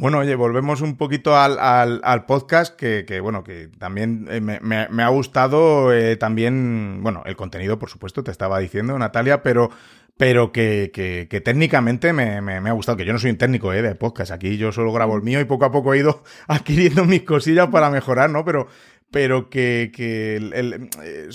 Bueno, 0.00 0.18
oye, 0.18 0.36
volvemos 0.36 0.80
un 0.80 0.96
poquito 0.96 1.36
al, 1.36 1.58
al, 1.58 2.24
podcast 2.24 2.76
que, 2.76 3.20
bueno, 3.20 3.42
que 3.42 3.66
también 3.66 4.28
eh, 4.30 4.40
me, 4.40 5.02
ha 5.02 5.08
gustado 5.08 5.92
eh, 5.92 6.16
también, 6.16 7.00
bueno, 7.02 7.24
el 7.26 7.34
contenido, 7.34 7.80
por 7.80 7.90
supuesto, 7.90 8.22
te 8.22 8.30
estaba 8.30 8.60
diciendo, 8.60 8.96
Natalia, 8.96 9.42
pero, 9.42 9.70
pero 10.16 10.52
que, 10.52 10.92
que, 10.94 11.40
técnicamente 11.40 12.12
me, 12.12 12.40
me, 12.40 12.70
ha 12.70 12.72
gustado, 12.74 12.96
que 12.96 13.04
yo 13.04 13.12
no 13.12 13.18
soy 13.18 13.30
un 13.30 13.38
técnico 13.38 13.72
eh, 13.72 13.82
de 13.82 13.96
podcast, 13.96 14.30
aquí 14.30 14.56
yo 14.56 14.70
solo 14.70 14.92
grabo 14.92 15.16
el 15.16 15.22
mío 15.22 15.40
y 15.40 15.46
poco 15.46 15.64
a 15.64 15.72
poco 15.72 15.92
he 15.92 15.98
ido 15.98 16.22
adquiriendo 16.46 17.04
mis 17.04 17.24
cosillas 17.24 17.66
para 17.66 17.90
mejorar, 17.90 18.30
¿no? 18.30 18.44
Pero, 18.44 18.68
pero 19.10 19.48
que, 19.48 19.90
que 19.94 20.36
el, 20.36 20.90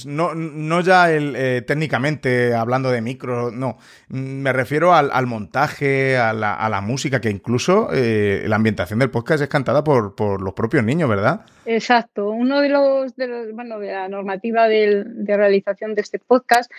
no, 0.06 0.36
no, 0.36 0.82
ya 0.82 1.12
el, 1.12 1.36
eh, 1.36 1.64
técnicamente 1.66 2.54
hablando 2.54 2.92
de 2.92 3.02
micro, 3.02 3.52
no, 3.52 3.78
me 4.10 4.54
refiero 4.54 4.94
al, 4.94 5.10
al 5.12 5.26
montaje, 5.26 6.18
a 6.18 6.34
la, 6.34 6.54
a 6.54 6.70
la, 6.70 6.82
música, 6.82 7.20
que 7.20 7.32
incluso 7.32 7.90
eh, 7.92 8.46
la 8.48 8.58
ambientación 8.58 9.00
del 9.00 9.10
podcast 9.10 9.42
es 9.42 9.50
cantada 9.50 9.84
por, 9.84 10.16
por, 10.16 10.42
los 10.42 10.54
propios 10.54 10.84
niños, 10.84 11.10
¿verdad? 11.10 11.42
Exacto, 11.66 12.30
uno 12.30 12.62
de 12.62 12.70
los, 12.70 13.16
de 13.16 13.28
los 13.28 13.52
bueno, 13.54 13.80
de 13.80 13.92
la 13.92 14.08
normativa 14.08 14.68
de, 14.68 15.04
de 15.06 15.38
realización 15.38 15.96
de 15.96 16.02
este 16.02 16.20
podcast 16.20 16.72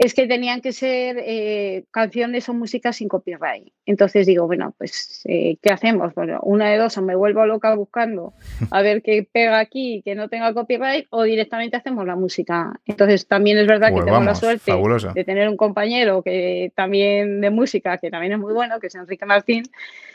es 0.00 0.14
que 0.14 0.26
tenían 0.26 0.62
que 0.62 0.72
ser 0.72 1.18
eh, 1.20 1.84
canciones 1.90 2.48
o 2.48 2.54
música 2.54 2.90
sin 2.90 3.06
copyright. 3.06 3.70
Entonces 3.84 4.26
digo, 4.26 4.46
bueno, 4.46 4.74
pues, 4.78 5.22
¿qué 5.24 5.70
hacemos? 5.70 6.14
Bueno, 6.14 6.40
una 6.42 6.70
de 6.70 6.78
dos, 6.78 6.96
o 6.96 7.02
me 7.02 7.14
vuelvo 7.14 7.44
loca 7.44 7.74
buscando 7.74 8.32
a 8.70 8.80
ver 8.80 9.02
qué 9.02 9.28
pega 9.30 9.58
aquí, 9.58 10.00
que 10.02 10.14
no 10.14 10.30
tenga 10.30 10.54
copyright 10.54 11.06
o 11.10 11.24
directamente 11.24 11.76
hacemos 11.76 12.06
la 12.06 12.16
música. 12.16 12.72
Entonces 12.86 13.26
también 13.26 13.58
es 13.58 13.66
verdad 13.66 13.88
que 13.88 13.96
pues 13.96 14.06
tengo 14.06 14.20
la 14.22 14.34
suerte 14.34 14.72
de 15.14 15.24
tener 15.24 15.50
un 15.50 15.58
compañero 15.58 16.22
que 16.22 16.72
también 16.74 17.42
de 17.42 17.50
música, 17.50 17.98
que 17.98 18.10
también 18.10 18.32
es 18.32 18.38
muy 18.38 18.54
bueno, 18.54 18.80
que 18.80 18.86
es 18.86 18.94
Enrique 18.94 19.26
Martín. 19.26 19.64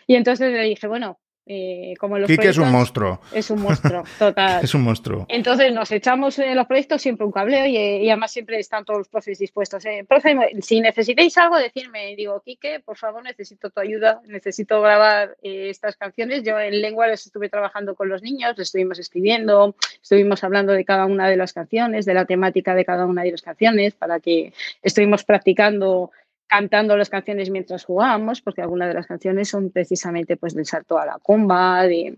Y 0.08 0.16
entonces 0.16 0.52
le 0.52 0.64
dije, 0.64 0.88
bueno, 0.88 1.20
eh, 1.48 1.94
como 2.00 2.18
los 2.18 2.28
Quique 2.28 2.50
es 2.50 2.58
un 2.58 2.72
monstruo. 2.72 3.20
Es 3.32 3.52
un 3.52 3.62
monstruo, 3.62 4.04
total. 4.20 4.64
es 4.64 4.74
un 4.74 4.82
monstruo. 4.82 5.26
Entonces 5.30 5.72
nos 5.72 5.92
echamos 5.92 6.40
en 6.40 6.56
los 6.56 6.66
proyectos 6.66 7.02
siempre 7.02 7.26
un 7.26 7.32
cableo 7.32 7.68
y, 7.68 8.10
además 8.10 8.32
siempre 8.32 8.58
están 8.58 8.84
todos 8.84 9.00
los 9.00 9.08
profes 9.10 9.38
dispuestos. 9.38 9.86
Eh. 9.86 10.06
Profe, 10.08 10.36
si 10.62 10.82
necesitáis 10.82 11.38
algo, 11.38 11.58
decirme. 11.58 12.16
Digo, 12.16 12.42
Quique, 12.44 12.80
por 12.80 12.98
favor, 12.98 13.24
necesito 13.24 13.70
tu 13.70 13.80
ayuda, 13.80 14.22
necesito 14.26 14.82
grabar 14.82 15.38
eh, 15.44 15.70
estas 15.70 15.98
canciones. 15.98 16.44
Yo 16.44 16.60
en 16.60 16.82
lengua 16.82 17.08
les 17.08 17.26
estuve 17.26 17.50
trabajando 17.50 17.94
con 17.94 18.10
los 18.10 18.24
niños, 18.24 18.58
les 18.58 18.68
estuvimos 18.68 18.98
escribiendo, 18.98 19.76
estuvimos 20.02 20.44
hablando 20.44 20.74
de 20.74 20.84
cada 20.84 21.06
una 21.06 21.30
de 21.30 21.38
las 21.38 21.54
canciones, 21.54 22.06
de 22.06 22.16
la 22.16 22.26
temática 22.26 22.74
de 22.74 22.86
cada 22.86 23.06
una 23.06 23.22
de 23.22 23.32
las 23.32 23.44
canciones, 23.44 23.94
para 23.94 24.20
que 24.20 24.52
estuvimos 24.82 25.24
practicando 25.24 26.12
cantando 26.48 26.96
las 26.98 27.10
canciones 27.10 27.50
mientras 27.50 27.86
jugábamos, 27.86 28.42
porque 28.42 28.62
algunas 28.62 28.88
de 28.88 28.94
las 28.94 29.08
canciones 29.08 29.50
son 29.50 29.72
precisamente 29.72 30.38
pues 30.38 30.54
del 30.54 30.66
salto 30.66 30.98
a 30.98 31.06
la 31.06 31.20
comba, 31.20 31.84
de, 31.84 32.18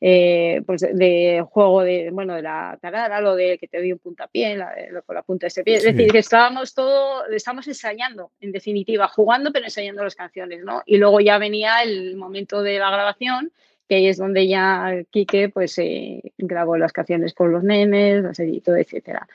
eh, 0.00 0.62
pues 0.64 0.82
de, 0.82 1.44
juego 1.50 1.82
de, 1.82 2.10
bueno, 2.10 2.34
de 2.34 2.42
la 2.42 2.78
tarara, 2.80 3.20
lo 3.20 3.34
de 3.34 3.58
que 3.58 3.66
te 3.66 3.78
doy 3.78 3.92
un 3.92 3.98
puntapié 3.98 4.56
la, 4.56 4.72
con 5.04 5.16
la 5.16 5.22
punta 5.22 5.44
de 5.44 5.48
ese 5.48 5.64
pie. 5.64 5.76
Es 5.76 5.82
decir, 5.82 6.10
que 6.12 6.18
estábamos 6.18 6.72
todo, 6.74 7.26
estamos 7.26 7.66
ensayando, 7.66 8.30
en 8.40 8.52
definitiva, 8.52 9.08
jugando 9.08 9.52
pero 9.52 9.64
ensayando 9.64 10.04
las 10.04 10.14
canciones, 10.14 10.62
¿no? 10.62 10.82
Y 10.86 10.98
luego 10.98 11.20
ya 11.20 11.38
venía 11.38 11.82
el 11.82 12.16
momento 12.16 12.62
de 12.62 12.78
la 12.78 12.90
grabación, 12.90 13.52
que 13.88 13.96
ahí 13.96 14.06
es 14.06 14.18
donde 14.18 14.46
ya 14.46 15.02
Quique 15.10 15.48
pues 15.48 15.78
eh, 15.78 16.22
grabó 16.36 16.76
las 16.76 16.92
canciones 16.92 17.34
con 17.34 17.50
los 17.50 17.64
nenes, 17.64 18.22
las 18.22 18.38
editó, 18.38 18.76
etcétera. 18.76 19.26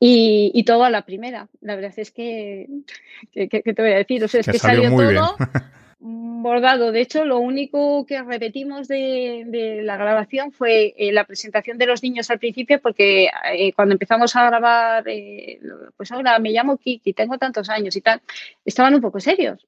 Y, 0.00 0.62
todo 0.64 0.84
a 0.84 0.90
la 0.90 1.02
primera. 1.02 1.48
La 1.60 1.74
verdad 1.74 1.92
es 1.96 2.10
que, 2.12 2.68
¿qué 3.32 3.48
te 3.48 3.82
voy 3.82 3.92
a 3.92 3.96
decir? 3.96 4.22
O 4.22 4.28
sea, 4.28 4.40
es 4.40 4.46
que, 4.46 4.58
salió, 4.58 4.90
todo 4.90 5.36
bordado. 6.00 6.92
De 6.92 7.00
hecho, 7.00 7.24
lo 7.24 7.38
único 7.38 8.06
que 8.06 8.22
repetimos 8.22 8.88
de, 8.88 9.80
la 9.82 9.96
grabación 9.96 10.52
fue 10.52 10.94
eh, 10.96 11.12
la 11.12 11.24
presentación 11.24 11.78
de 11.78 11.86
los 11.86 12.02
niños 12.02 12.30
al 12.30 12.38
principio, 12.38 12.80
porque 12.80 13.28
eh, 13.52 13.72
cuando 13.72 13.94
empezamos 13.94 14.34
a 14.36 14.46
grabar, 14.46 15.04
eh, 15.08 15.60
pues 15.96 16.12
ahora 16.12 16.38
me 16.38 16.50
llamo 16.50 16.76
Kiki, 16.76 17.12
tengo 17.12 17.38
tantos 17.38 17.68
años 17.68 17.96
y 17.96 18.00
tal, 18.00 18.20
estaban 18.64 18.94
un 18.94 19.00
poco 19.00 19.20
serios. 19.20 19.66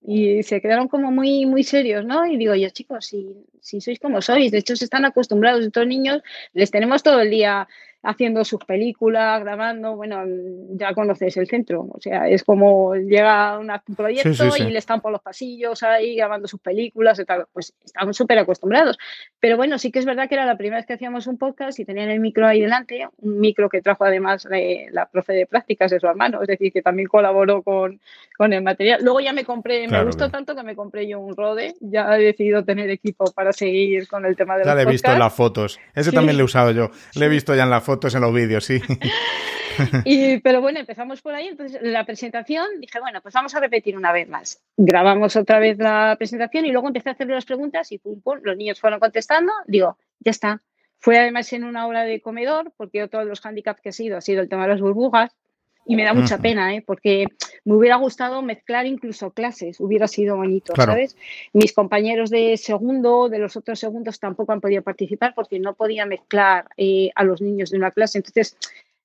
Y 0.00 0.42
se 0.44 0.60
quedaron 0.60 0.88
como 0.88 1.10
muy, 1.10 1.44
muy 1.44 1.64
serios, 1.64 2.04
¿no? 2.04 2.24
Y 2.24 2.36
digo 2.36 2.54
yo, 2.54 2.70
chicos, 2.70 3.06
si, 3.06 3.44
si 3.60 3.80
sois 3.80 3.98
como 3.98 4.22
sois, 4.22 4.52
de 4.52 4.58
hecho 4.58 4.76
se 4.76 4.84
están 4.84 5.04
acostumbrados, 5.04 5.64
estos 5.64 5.86
niños 5.86 6.22
les 6.52 6.70
tenemos 6.70 7.02
todo 7.02 7.20
el 7.20 7.30
día 7.30 7.68
haciendo 8.02 8.44
sus 8.44 8.64
películas, 8.64 9.40
grabando, 9.42 9.96
bueno, 9.96 10.22
ya 10.70 10.94
conoces 10.94 11.36
el 11.36 11.48
centro, 11.48 11.88
o 11.90 12.00
sea, 12.00 12.28
es 12.28 12.44
como 12.44 12.94
llega 12.94 13.58
un 13.58 13.96
proyecto 13.96 14.56
y 14.56 14.70
le 14.70 14.78
están 14.78 15.00
por 15.00 15.10
los 15.10 15.20
pasillos 15.20 15.82
ahí 15.82 16.16
grabando 16.16 16.46
sus 16.46 16.60
películas 16.60 17.18
y 17.18 17.24
tal, 17.24 17.46
pues 17.52 17.74
estamos 17.84 18.16
súper 18.16 18.38
acostumbrados. 18.38 18.98
Pero 19.40 19.56
bueno, 19.56 19.78
sí 19.78 19.90
que 19.90 19.98
es 19.98 20.04
verdad 20.04 20.28
que 20.28 20.36
era 20.36 20.46
la 20.46 20.56
primera 20.56 20.78
vez 20.78 20.86
que 20.86 20.94
hacíamos 20.94 21.26
un 21.26 21.38
podcast 21.38 21.78
y 21.80 21.84
tenían 21.84 22.08
el 22.10 22.20
micro 22.20 22.46
ahí 22.46 22.60
delante, 22.60 23.08
un 23.18 23.40
micro 23.40 23.68
que 23.68 23.82
trajo 23.82 24.04
además 24.04 24.46
la 24.90 25.06
profe 25.06 25.32
de 25.32 25.46
prácticas 25.46 25.90
de 25.90 25.98
su 25.98 26.06
hermano, 26.06 26.40
es 26.42 26.48
decir, 26.48 26.72
que 26.72 26.82
también 26.82 27.08
colaboró 27.08 27.62
con, 27.62 28.00
con 28.36 28.52
el 28.52 28.62
material. 28.62 29.00
Luego 29.02 29.20
ya 29.20 29.32
me 29.32 29.44
compré, 29.44 29.88
me 29.88 30.04
gustó 30.04 30.30
tanto 30.30 30.54
que 30.54 30.62
me 30.62 30.76
compré 30.76 31.08
yo 31.08 31.18
un 31.18 31.36
Rode, 31.36 31.74
ya 31.80 32.16
he 32.16 32.22
decidido 32.22 32.64
tener 32.64 32.90
equipo 32.90 33.32
para 33.32 33.52
seguir 33.52 34.06
con 34.08 34.24
el 34.24 34.36
tema 34.36 34.56
de 34.56 34.64
ya 34.64 34.70
los 34.70 34.72
Ya 34.72 34.84
le 34.84 34.88
he 34.88 34.92
visto 34.92 35.10
en 35.10 35.18
las 35.18 35.34
fotos, 35.34 35.80
ese 35.94 36.12
también 36.12 36.36
lo 36.36 36.42
he 36.42 36.44
usado 36.44 36.70
yo, 36.70 36.90
le 37.14 37.26
he 37.26 37.28
visto 37.28 37.54
ya 37.54 37.64
en 37.64 37.70
las 37.70 37.84
fotos 37.88 38.14
en 38.14 38.20
los 38.20 38.34
vídeos, 38.34 38.66
sí. 38.66 38.82
y, 40.04 40.40
pero 40.40 40.60
bueno, 40.60 40.78
empezamos 40.78 41.22
por 41.22 41.34
ahí. 41.34 41.46
Entonces, 41.46 41.80
la 41.80 42.04
presentación, 42.04 42.66
dije, 42.80 43.00
bueno, 43.00 43.22
pues 43.22 43.32
vamos 43.32 43.54
a 43.54 43.60
repetir 43.60 43.96
una 43.96 44.12
vez 44.12 44.28
más. 44.28 44.60
Grabamos 44.76 45.36
otra 45.36 45.58
vez 45.58 45.78
la 45.78 46.14
presentación 46.18 46.66
y 46.66 46.70
luego 46.70 46.88
empecé 46.88 47.08
a 47.08 47.12
hacer 47.12 47.28
las 47.28 47.46
preguntas 47.46 47.90
y 47.90 47.96
pum, 47.96 48.20
pum, 48.20 48.40
los 48.42 48.58
niños 48.58 48.78
fueron 48.78 49.00
contestando. 49.00 49.54
Digo, 49.66 49.96
ya 50.20 50.32
está. 50.32 50.60
Fue 50.98 51.18
además 51.18 51.50
en 51.54 51.64
una 51.64 51.86
hora 51.86 52.02
de 52.02 52.20
comedor, 52.20 52.74
porque 52.76 53.02
otro 53.02 53.20
de 53.20 53.24
los 53.24 53.40
handicaps 53.42 53.80
que 53.80 53.88
ha 53.88 53.92
sido 53.92 54.18
ha 54.18 54.20
sido 54.20 54.42
el 54.42 54.50
tema 54.50 54.64
de 54.64 54.68
las 54.68 54.82
burbujas 54.82 55.34
y 55.88 55.96
me 55.96 56.04
da 56.04 56.12
mucha 56.12 56.36
pena, 56.36 56.74
¿eh? 56.74 56.84
porque 56.86 57.26
me 57.64 57.74
hubiera 57.74 57.96
gustado 57.96 58.42
mezclar 58.42 58.84
incluso 58.84 59.30
clases, 59.30 59.80
hubiera 59.80 60.06
sido 60.06 60.36
bonito, 60.36 60.74
¿sabes? 60.76 61.16
Mis 61.54 61.72
compañeros 61.72 62.28
de 62.28 62.58
segundo, 62.58 63.30
de 63.30 63.38
los 63.38 63.56
otros 63.56 63.80
segundos 63.80 64.20
tampoco 64.20 64.52
han 64.52 64.60
podido 64.60 64.82
participar 64.82 65.32
porque 65.34 65.58
no 65.58 65.72
podía 65.72 66.04
mezclar 66.04 66.66
eh, 66.76 67.10
a 67.14 67.24
los 67.24 67.40
niños 67.40 67.70
de 67.70 67.78
una 67.78 67.90
clase. 67.90 68.18
Entonces, 68.18 68.54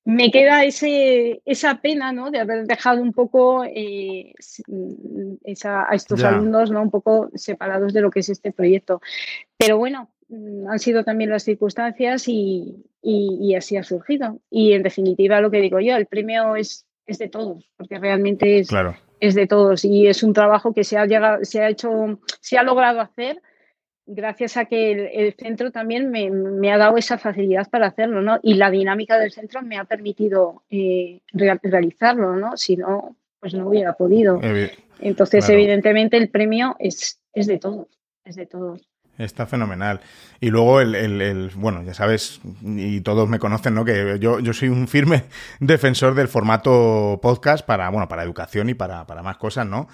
me 0.06 0.32
queda 0.32 0.66
ese, 0.66 1.42
esa 1.46 1.80
pena 1.82 2.12
¿no? 2.12 2.30
de 2.30 2.40
haber 2.40 2.66
dejado 2.66 3.02
un 3.02 3.14
poco 3.14 3.64
eh, 3.64 4.34
a 5.64 5.96
estos 5.96 6.24
alumnos 6.24 6.72
¿no? 6.72 6.82
un 6.82 6.92
poco 6.92 7.30
separados 7.36 7.94
de 7.94 8.02
lo 8.02 8.12
que 8.12 8.20
es 8.20 8.30
este 8.30 8.52
proyecto. 8.52 9.02
Pero 9.58 9.78
bueno, 9.78 10.10
mm, 10.28 10.68
han 10.68 10.80
sido 10.80 11.04
también 11.04 11.30
las 11.30 11.44
circunstancias 11.44 12.28
y, 12.28 12.84
y, 13.02 13.56
así 13.56 13.78
ha 13.78 13.84
surgido. 13.84 14.40
Y 14.50 14.74
en 14.74 14.84
definitiva, 14.84 15.42
lo 15.42 15.52
que 15.52 15.62
digo 15.62 15.80
yo, 15.80 15.96
el 15.96 16.06
premio 16.06 16.56
es, 16.56 16.86
es 17.06 17.18
de 17.18 17.30
todos, 17.30 17.70
porque 17.78 17.98
realmente 17.98 18.60
es, 18.60 18.70
es 19.22 19.36
de 19.36 19.48
todos 19.48 19.86
y 19.86 20.08
es 20.08 20.22
un 20.22 20.34
trabajo 20.34 20.74
que 20.74 20.84
se 20.84 20.98
ha, 20.98 21.06
llegado, 21.06 21.46
se 21.46 21.62
ha 21.62 21.70
hecho, 21.70 22.20
se 22.42 22.58
ha 22.58 22.64
logrado 22.64 23.00
hacer 23.00 23.42
gracias 24.06 24.58
a 24.58 24.66
que 24.66 25.10
el, 25.14 25.34
centro 25.34 25.72
también 25.72 26.10
me, 26.12 26.30
me, 26.30 26.72
ha 26.72 26.78
dado 26.78 26.98
esa 26.98 27.18
facilidad 27.18 27.70
para 27.70 27.88
hacerlo, 27.88 28.22
¿no? 28.22 28.40
Y 28.42 28.56
la 28.56 28.70
dinámica 28.70 29.18
del 29.18 29.32
centro 29.32 29.62
me 29.62 29.78
ha 29.78 29.86
permitido 29.86 30.64
eh, 30.70 31.22
realizarlo, 31.34 32.36
¿no? 32.36 32.58
Si 32.58 32.76
no, 32.76 33.16
pues 33.40 33.54
no 33.54 33.68
hubiera 33.68 33.94
podido. 33.94 34.40
Entonces, 35.00 35.48
evidentemente, 35.50 36.18
el 36.18 36.30
premio 36.30 36.76
es, 36.80 37.20
es 37.34 37.48
de 37.48 37.60
todos, 37.60 37.88
es 38.24 38.36
de 38.36 38.46
todos. 38.46 38.82
Está 39.18 39.46
fenomenal. 39.46 40.00
Y 40.40 40.50
luego 40.50 40.82
el, 40.82 40.96
el, 40.96 41.52
bueno, 41.56 41.84
ya 41.84 41.94
sabes, 41.94 42.42
y 42.64 43.02
todos 43.02 43.30
me 43.30 43.38
conocen, 43.38 43.76
¿no? 43.76 43.86
Que 43.86 44.18
yo, 44.20 44.40
yo 44.40 44.54
soy 44.54 44.70
un 44.70 44.88
firme 44.88 45.26
defensor 45.60 46.16
del 46.16 46.28
formato 46.28 47.20
podcast 47.22 47.66
para, 47.66 47.90
bueno, 47.90 48.08
para 48.08 48.24
educación 48.24 48.70
y 48.70 48.74
para, 48.74 49.06
para 49.06 49.22
más 49.22 49.38
cosas, 49.38 49.68
¿no? 49.68 49.88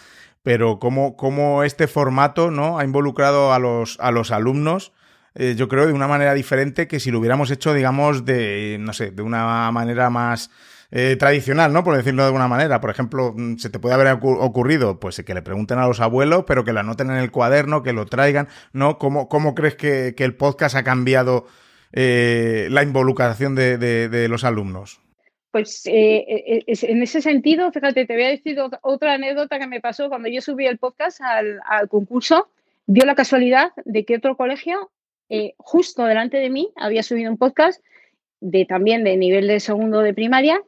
Pero 0.43 0.79
cómo, 0.79 1.15
cómo 1.15 1.63
este 1.63 1.87
formato, 1.87 2.51
¿no? 2.51 2.79
Ha 2.79 2.83
involucrado 2.83 3.53
a 3.53 3.59
los, 3.59 3.99
a 3.99 4.11
los 4.11 4.31
alumnos, 4.31 4.93
eh, 5.35 5.55
yo 5.55 5.67
creo, 5.67 5.85
de 5.85 5.93
una 5.93 6.07
manera 6.07 6.33
diferente 6.33 6.87
que 6.87 6.99
si 6.99 7.11
lo 7.11 7.19
hubiéramos 7.19 7.51
hecho, 7.51 7.73
digamos, 7.73 8.25
de, 8.25 8.77
no 8.79 8.93
sé, 8.93 9.11
de 9.11 9.21
una 9.21 9.71
manera 9.71 10.09
más 10.09 10.49
eh, 10.91 11.17
tradicional, 11.19 11.71
¿no? 11.71 11.83
Por 11.83 11.95
decirlo 11.95 12.23
de 12.23 12.27
alguna 12.27 12.47
manera. 12.47 12.81
Por 12.81 12.89
ejemplo, 12.89 13.33
mm, 13.35 13.57
se 13.57 13.69
te 13.69 13.79
puede 13.79 13.93
haber 13.93 14.07
ocurrido, 14.21 14.99
pues, 14.99 15.21
que 15.23 15.33
le 15.33 15.41
pregunten 15.43 15.77
a 15.77 15.87
los 15.87 15.99
abuelos, 15.99 16.45
pero 16.47 16.63
que 16.63 16.73
lo 16.73 16.79
anoten 16.79 17.11
en 17.11 17.17
el 17.17 17.31
cuaderno, 17.31 17.83
que 17.83 17.93
lo 17.93 18.07
traigan, 18.07 18.47
¿no? 18.73 18.97
¿Cómo, 18.97 19.29
cómo 19.29 19.53
crees 19.53 19.75
que, 19.75 20.15
el 20.17 20.35
podcast 20.35 20.75
ha 20.75 20.83
cambiado 20.83 21.45
eh, 21.91 22.67
la 22.71 22.81
involucración 22.83 23.55
de, 23.55 24.27
los 24.29 24.43
alumnos? 24.43 24.99
Pues 25.51 25.81
eh, 25.85 26.63
en 26.67 27.01
ese 27.01 27.21
sentido, 27.21 27.71
fíjate, 27.71 28.05
te 28.05 28.13
voy 28.13 28.23
a 28.23 28.29
decir 28.29 28.57
otra 28.81 29.13
anécdota 29.13 29.57
que 29.57 29.67
me 29.67 29.81
pasó 29.81 30.09
cuando 30.09 30.29
yo 30.29 30.41
subí 30.41 30.67
el 30.67 30.77
podcast 30.77 31.21
al, 31.21 31.89
concurso. 31.89 32.49
Dio 32.85 33.05
la 33.05 33.15
casualidad 33.15 33.71
de 33.85 34.05
que 34.05 34.17
otro 34.17 34.37
colegio, 34.37 34.91
justo 35.57 36.05
delante 36.05 36.37
de 36.37 36.49
mí, 36.49 36.71
había 36.75 37.03
subido 37.03 37.31
un 37.31 37.37
podcast 37.37 37.83
de 38.39 38.65
también 38.65 39.03
de 39.03 39.17
nivel 39.17 39.47
de 39.47 39.59
segundo 39.59 40.01
de 40.01 40.13
primaria 40.13 40.61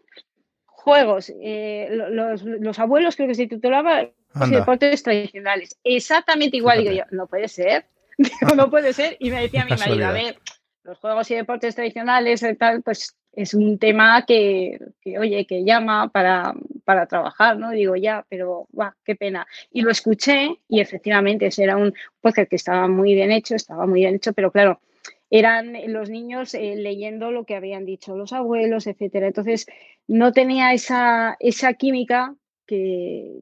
juegos, 0.82 1.32
eh, 1.40 1.88
los, 1.92 2.80
abuelos 2.80 3.16
creo 3.16 3.28
que 3.28 3.36
se 3.36 3.48
titulaba 3.48 4.10
los 4.34 4.50
deportes 4.50 5.04
tradicionales. 5.04 5.78
Exactamente 5.84 6.58
igual, 6.58 6.80
digo 6.80 6.92
yo, 6.92 7.04
no 7.12 7.28
puede 7.28 7.48
ser, 7.48 7.86
no 8.56 8.70
puede 8.70 8.94
ser. 8.94 9.16
Y 9.20 9.30
me 9.30 9.42
decía 9.42 9.64
mi 9.64 9.76
marido, 9.78 10.08
a 10.08 10.12
ver, 10.12 10.40
los 10.84 10.98
juegos 10.98 11.30
y 11.30 11.36
deportes 11.36 11.76
tradicionales 11.76 12.42
y 12.42 12.56
tal, 12.56 12.82
pues 12.82 13.16
es 13.34 13.54
un 13.54 13.78
tema 13.80 14.26
que, 14.26 14.80
oye, 15.20 15.46
que 15.46 15.64
llama 15.64 16.10
para, 16.10 16.54
para, 16.84 17.06
trabajar, 17.06 17.58
¿no? 17.58 17.72
Digo, 17.72 17.96
ya, 17.96 18.26
pero, 18.30 18.68
va, 18.78 18.96
qué 19.06 19.16
pena. 19.16 19.48
Y 19.72 19.82
lo 19.82 19.92
escuché 19.92 20.60
y 20.68 20.82
efectivamente 20.82 21.48
ese 21.48 21.64
era 21.64 21.78
un 21.78 21.94
podcast 22.20 22.50
que 22.50 22.58
estaba 22.58 22.88
muy 22.88 23.14
bien 23.14 23.32
hecho, 23.32 23.56
estaba 23.56 23.86
muy 23.86 24.02
bien 24.02 24.16
hecho, 24.16 24.34
pero 24.34 24.52
claro, 24.52 24.82
eran 25.30 25.74
los 25.94 26.10
niños 26.10 26.54
eh, 26.54 26.76
leyendo 26.76 27.32
lo 27.32 27.46
que 27.46 27.56
habían 27.56 27.86
dicho 27.86 28.18
los 28.18 28.34
abuelos, 28.34 28.86
etcétera. 28.86 29.28
Entonces, 29.28 29.66
no 30.08 30.34
tenía 30.34 30.74
esa, 30.74 31.38
esa 31.40 31.74
química 31.74 32.36
que, 32.68 33.42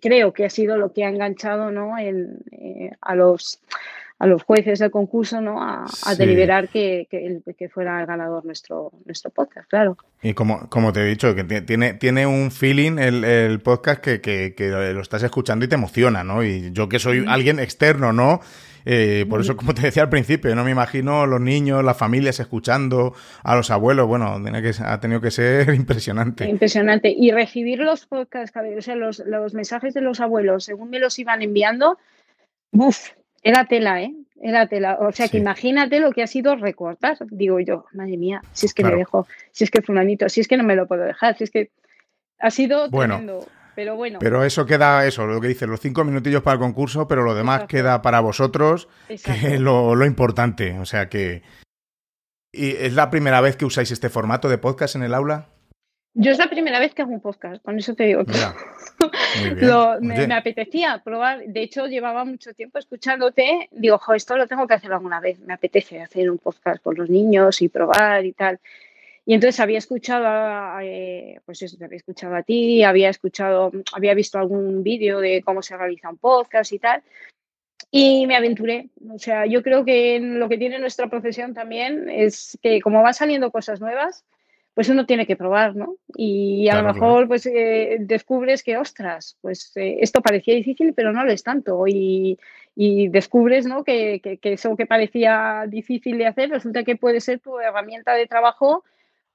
creo 0.00 0.32
que 0.32 0.44
ha 0.44 0.50
sido 0.50 0.78
lo 0.78 0.92
que 0.92 1.04
ha 1.04 1.08
enganchado 1.08 1.70
¿no? 1.70 1.98
Eh, 1.98 2.90
a, 3.00 3.14
los, 3.14 3.60
a 4.24 4.26
los 4.26 4.42
jueces 4.42 4.78
del 4.78 4.90
concurso 4.90 5.38
¿no? 5.42 5.62
a, 5.62 5.84
deliberar 6.16 6.70
que, 6.70 7.06
que, 7.10 7.68
fuera 7.68 8.00
el 8.00 8.06
ganador 8.06 8.42
nuestro, 8.46 8.90
nuestro 9.04 9.30
podcast, 9.30 9.68
claro. 9.68 9.98
Y 10.22 10.32
como, 10.32 10.66
como 10.70 10.94
te 10.94 11.02
he 11.02 11.04
dicho, 11.04 11.34
que 11.34 11.44
tiene, 11.44 11.92
tiene 11.92 12.26
un 12.26 12.50
feeling 12.50 12.98
el, 12.98 13.60
podcast 13.60 14.02
que, 14.02 14.22
que, 14.22 14.68
lo 14.68 15.00
estás 15.02 15.22
escuchando 15.22 15.66
y 15.66 15.68
te 15.68 15.74
emociona, 15.74 16.24
¿no? 16.24 16.42
Y 16.42 16.72
yo 16.72 16.88
que 16.88 16.98
soy 16.98 17.26
alguien 17.28 17.58
externo, 17.58 18.14
¿no? 18.14 18.40
Eh, 18.86 19.26
por 19.28 19.42
eso, 19.42 19.58
como 19.58 19.74
te 19.74 19.82
decía 19.82 20.04
al 20.04 20.08
principio, 20.08 20.54
no 20.54 20.64
me 20.64 20.70
imagino 20.70 21.26
los 21.26 21.42
niños, 21.42 21.84
las 21.84 21.98
familias 21.98 22.40
escuchando 22.40 23.12
a 23.42 23.56
los 23.56 23.70
abuelos. 23.70 24.06
Bueno, 24.06 24.42
que, 24.42 24.72
ha 24.82 25.00
tenido 25.00 25.20
que 25.20 25.32
ser 25.32 25.68
impresionante. 25.74 26.48
Impresionante. 26.48 27.14
Y 27.14 27.30
recibir 27.30 27.80
los 27.80 28.06
podcasts, 28.06 28.56
o 28.56 28.80
sea, 28.80 28.96
los, 28.96 29.20
mensajes 29.52 29.92
de 29.92 30.00
los 30.00 30.20
abuelos, 30.20 30.64
según 30.64 30.88
me 30.88 30.98
los 30.98 31.18
iban 31.18 31.42
enviando, 31.42 31.98
uff, 32.72 33.10
era 33.44 33.66
tela, 33.66 34.02
¿eh? 34.02 34.12
Era 34.42 34.66
tela. 34.66 34.98
O 35.00 35.12
sea, 35.12 35.28
que 35.28 35.38
imagínate 35.38 36.00
lo 36.00 36.10
que 36.12 36.22
ha 36.22 36.26
sido 36.26 36.56
recortar, 36.56 37.16
digo 37.30 37.60
yo, 37.60 37.84
madre 37.92 38.16
mía, 38.16 38.42
si 38.52 38.66
es 38.66 38.74
que 38.74 38.82
me 38.82 38.96
dejo, 38.96 39.28
si 39.52 39.64
es 39.64 39.70
que 39.70 39.82
fulanito, 39.82 40.28
si 40.28 40.40
es 40.40 40.48
que 40.48 40.56
no 40.56 40.64
me 40.64 40.74
lo 40.74 40.86
puedo 40.86 41.04
dejar, 41.04 41.36
si 41.36 41.44
es 41.44 41.50
que 41.50 41.70
ha 42.40 42.50
sido 42.50 42.90
tremendo. 42.90 43.46
Pero 43.74 43.96
bueno. 43.96 44.18
Pero 44.20 44.44
eso 44.44 44.66
queda, 44.66 45.06
eso, 45.06 45.26
lo 45.26 45.40
que 45.40 45.48
dice, 45.48 45.66
los 45.66 45.80
cinco 45.80 46.04
minutillos 46.04 46.42
para 46.42 46.54
el 46.54 46.60
concurso, 46.60 47.06
pero 47.06 47.22
lo 47.22 47.34
demás 47.34 47.64
queda 47.64 48.02
para 48.02 48.20
vosotros, 48.20 48.88
que 49.08 49.54
es 49.54 49.60
lo, 49.60 50.04
importante. 50.04 50.78
O 50.78 50.84
sea 50.84 51.08
que. 51.08 51.42
¿Y 52.52 52.70
es 52.76 52.94
la 52.94 53.10
primera 53.10 53.40
vez 53.40 53.56
que 53.56 53.64
usáis 53.64 53.90
este 53.90 54.08
formato 54.08 54.48
de 54.48 54.58
podcast 54.58 54.94
en 54.94 55.02
el 55.02 55.12
aula? 55.12 55.48
Yo 56.16 56.30
es 56.30 56.38
la 56.38 56.48
primera 56.48 56.78
vez 56.78 56.94
que 56.94 57.02
hago 57.02 57.12
un 57.12 57.20
podcast, 57.20 57.60
con 57.64 57.76
eso 57.76 57.94
te 57.94 58.04
digo 58.04 58.24
que 58.24 58.32
me, 60.00 60.34
apetecía 60.34 61.02
probar. 61.04 61.44
De 61.44 61.62
hecho, 61.62 61.86
llevaba 61.86 62.24
mucho 62.24 62.54
tiempo 62.54 62.78
escuchándote. 62.78 63.68
Digo, 63.72 63.98
jo, 63.98 64.14
esto 64.14 64.36
lo 64.36 64.46
tengo 64.46 64.68
que 64.68 64.74
hacer 64.74 64.92
alguna 64.92 65.18
vez. 65.18 65.40
Me 65.40 65.54
apetece 65.54 66.00
hacer 66.00 66.30
un 66.30 66.38
podcast 66.38 66.80
con 66.80 66.94
los 66.94 67.10
niños 67.10 67.60
y 67.62 67.68
probar 67.68 68.24
y 68.24 68.32
tal. 68.32 68.60
Y 69.26 69.34
entonces 69.34 69.58
había 69.58 69.78
escuchado, 69.78 70.24
a, 70.26 70.80
eh, 70.84 71.40
pues 71.46 71.62
eso, 71.62 71.76
te 71.76 71.84
había 71.86 71.96
escuchado 71.96 72.36
a 72.36 72.44
ti, 72.44 72.84
había 72.84 73.08
escuchado, 73.08 73.72
había 73.92 74.14
visto 74.14 74.38
algún 74.38 74.84
vídeo 74.84 75.18
de 75.18 75.42
cómo 75.42 75.62
se 75.62 75.76
realiza 75.76 76.10
un 76.10 76.18
podcast 76.18 76.72
y 76.72 76.78
tal. 76.78 77.02
Y 77.90 78.28
me 78.28 78.36
aventuré. 78.36 78.90
O 79.12 79.18
sea, 79.18 79.46
yo 79.46 79.64
creo 79.64 79.84
que 79.84 80.20
lo 80.20 80.48
que 80.48 80.58
tiene 80.58 80.78
nuestra 80.78 81.08
profesión 81.08 81.54
también 81.54 82.08
es 82.08 82.56
que 82.62 82.80
como 82.80 83.02
van 83.02 83.14
saliendo 83.14 83.50
cosas 83.50 83.80
nuevas, 83.80 84.24
pues 84.74 84.88
uno 84.88 85.06
tiene 85.06 85.26
que 85.26 85.36
probar, 85.36 85.76
¿no? 85.76 85.96
Y 86.16 86.68
a 86.68 86.82
lo 86.82 86.92
mejor 86.92 87.28
pues 87.28 87.46
eh, 87.46 87.96
descubres 88.00 88.62
que, 88.62 88.76
ostras, 88.76 89.38
pues 89.40 89.72
eh, 89.76 89.98
esto 90.00 90.20
parecía 90.20 90.54
difícil, 90.54 90.92
pero 90.94 91.12
no 91.12 91.24
lo 91.24 91.30
es 91.30 91.44
tanto. 91.44 91.86
Y, 91.86 92.38
y 92.74 93.08
descubres, 93.08 93.66
¿no? 93.66 93.84
Que, 93.84 94.20
que, 94.20 94.38
que, 94.38 94.54
eso 94.54 94.76
que 94.76 94.86
parecía 94.86 95.64
difícil 95.68 96.18
de 96.18 96.26
hacer 96.26 96.50
resulta 96.50 96.82
que 96.82 96.96
puede 96.96 97.20
ser 97.20 97.38
tu 97.38 97.58
herramienta 97.60 98.14
de 98.14 98.26
trabajo 98.26 98.84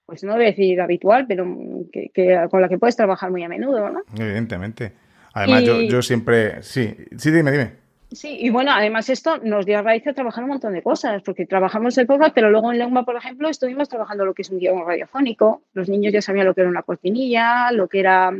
pues 0.09 0.23
no 0.23 0.37
decir 0.37 0.81
habitual, 0.81 1.27
pero 1.27 1.45
que, 1.93 2.11
con 2.49 2.61
la 2.61 2.67
que 2.67 2.79
puedes 2.79 2.95
trabajar 2.95 3.29
muy 3.29 3.43
a 3.43 3.47
menudo, 3.47 3.91
¿no? 3.91 4.01
Evidentemente. 4.17 4.91
Además, 5.33 5.63
yo, 5.63 5.81
yo, 5.81 6.01
siempre... 6.01 6.63
Sí, 6.63 6.95
sí, 7.15 7.29
dime, 7.29 7.51
dime. 7.51 7.73
Sí, 8.11 8.37
y 8.39 8.49
bueno, 8.49 8.71
además 8.71 9.09
esto 9.09 9.37
nos 9.37 9.65
dio 9.65 9.77
a 9.77 9.81
raíz 9.83 10.03
de 10.03 10.13
trabajar 10.13 10.43
un 10.43 10.49
montón 10.49 10.73
de 10.73 10.81
cosas, 10.81 11.21
porque 11.21 11.45
trabajamos 11.45 11.97
el 11.97 12.07
podcast, 12.07 12.33
pero 12.33 12.49
luego 12.49 12.71
en 12.71 12.79
Lengua, 12.79 13.05
por 13.05 13.15
ejemplo, 13.15 13.49
estuvimos 13.49 13.87
trabajando 13.87 14.25
lo 14.25 14.33
que 14.33 14.41
es 14.41 14.49
un 14.49 14.59
guion 14.59 14.85
radiofónico. 14.85 15.61
Los 15.73 15.89
niños 15.89 16.11
ya 16.11 16.21
sabían 16.21 16.47
lo 16.47 16.55
que 16.55 16.61
era 16.61 16.69
una 16.69 16.81
cortinilla, 16.81 17.71
lo 17.71 17.87
que 17.87 17.99
era 17.99 18.33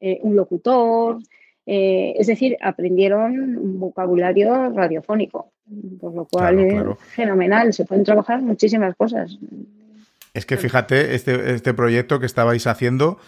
eh, 0.00 0.18
un 0.22 0.34
locutor, 0.34 1.18
eh, 1.66 2.14
es 2.16 2.28
decir, 2.28 2.56
aprendieron 2.60 3.58
un 3.58 3.80
vocabulario 3.80 4.70
radiofónico, 4.70 5.50
por 6.00 6.14
lo 6.14 6.24
cual 6.24 6.60
es 6.60 6.98
fenomenal, 7.14 7.72
se 7.72 7.84
pueden 7.84 8.04
trabajar 8.04 8.40
muchísimas 8.40 8.94
cosas. 8.94 9.36
Es 10.32 10.46
que 10.46 10.56
fíjate, 10.56 11.14
este, 11.14 11.54
este 11.54 11.74
proyecto 11.74 12.20
que 12.20 12.26
estabais 12.26 12.68
haciendo, 12.68 13.18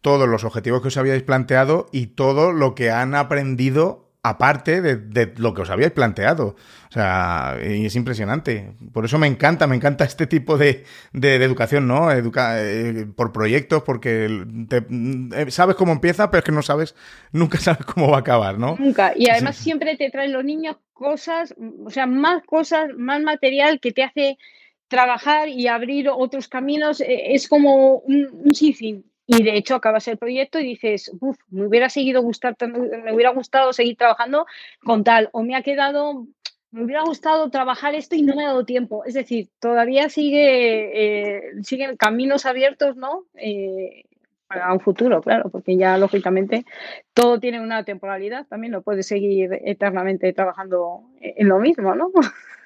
todos 0.00 0.28
los 0.28 0.44
objetivos 0.44 0.80
que 0.80 0.88
os 0.88 0.96
habíais 0.96 1.22
planteado 1.22 1.86
y 1.92 2.08
todo 2.08 2.52
lo 2.52 2.74
que 2.74 2.90
han 2.90 3.14
aprendido 3.14 4.11
aparte 4.22 4.80
de, 4.80 5.32
lo 5.36 5.52
que 5.52 5.62
os 5.62 5.70
habíais 5.70 5.92
planteado. 5.92 6.54
O 6.88 6.92
sea, 6.92 7.58
es 7.60 7.96
impresionante. 7.96 8.72
Por 8.92 9.04
eso 9.04 9.18
me 9.18 9.26
encanta, 9.26 9.66
me 9.66 9.76
encanta 9.76 10.04
este 10.04 10.26
tipo 10.26 10.56
de, 10.58 10.84
educación, 11.12 11.88
¿no? 11.88 12.10
Educa 12.12 12.62
eh, 12.62 13.06
por 13.16 13.32
proyectos, 13.32 13.82
porque 13.82 14.28
eh, 14.70 15.50
sabes 15.50 15.76
cómo 15.76 15.92
empieza, 15.92 16.30
pero 16.30 16.38
es 16.40 16.44
que 16.44 16.52
no 16.52 16.62
sabes, 16.62 16.94
nunca 17.32 17.58
sabes 17.58 17.84
cómo 17.84 18.10
va 18.10 18.18
a 18.18 18.20
acabar, 18.20 18.58
¿no? 18.58 18.76
Nunca. 18.78 19.12
Y 19.16 19.28
además 19.28 19.56
siempre 19.56 19.96
te 19.96 20.10
traen 20.10 20.32
los 20.32 20.44
niños 20.44 20.76
cosas, 20.92 21.54
o 21.84 21.90
sea, 21.90 22.06
más 22.06 22.44
cosas, 22.44 22.90
más 22.96 23.20
material 23.22 23.80
que 23.80 23.92
te 23.92 24.04
hace 24.04 24.38
trabajar 24.86 25.48
y 25.48 25.66
abrir 25.66 26.08
otros 26.10 26.48
caminos 26.48 27.00
eh, 27.00 27.34
es 27.34 27.48
como 27.48 27.96
un, 27.96 28.28
un 28.44 28.54
sinfín. 28.54 29.11
Y 29.26 29.42
de 29.42 29.56
hecho 29.56 29.74
acabas 29.74 30.08
el 30.08 30.18
proyecto 30.18 30.58
y 30.58 30.64
dices, 30.64 31.10
uff, 31.20 31.38
me 31.50 31.66
hubiera 31.66 31.88
seguido 31.88 32.22
gustar, 32.22 32.56
me 32.68 33.12
hubiera 33.12 33.30
gustado 33.30 33.72
seguir 33.72 33.96
trabajando 33.96 34.46
con 34.84 35.04
tal, 35.04 35.28
o 35.32 35.42
me 35.42 35.54
ha 35.54 35.62
quedado, 35.62 36.26
me 36.70 36.84
hubiera 36.84 37.02
gustado 37.02 37.50
trabajar 37.50 37.94
esto 37.94 38.16
y 38.16 38.22
no 38.22 38.34
me 38.34 38.44
ha 38.44 38.48
dado 38.48 38.64
tiempo. 38.64 39.04
Es 39.04 39.14
decir, 39.14 39.48
todavía 39.60 40.08
sigue, 40.08 41.36
eh, 41.36 41.42
siguen 41.62 41.96
caminos 41.96 42.46
abiertos, 42.46 42.96
¿no? 42.96 43.26
Eh, 43.34 44.04
para 44.48 44.72
un 44.72 44.80
futuro, 44.80 45.22
claro, 45.22 45.48
porque 45.50 45.76
ya 45.76 45.96
lógicamente 45.96 46.66
todo 47.14 47.40
tiene 47.40 47.60
una 47.60 47.84
temporalidad, 47.84 48.46
también 48.46 48.72
no 48.72 48.82
puedes 48.82 49.06
seguir 49.06 49.50
eternamente 49.64 50.32
trabajando 50.32 51.04
en 51.20 51.48
lo 51.48 51.58
mismo, 51.58 51.94
¿no? 51.94 52.10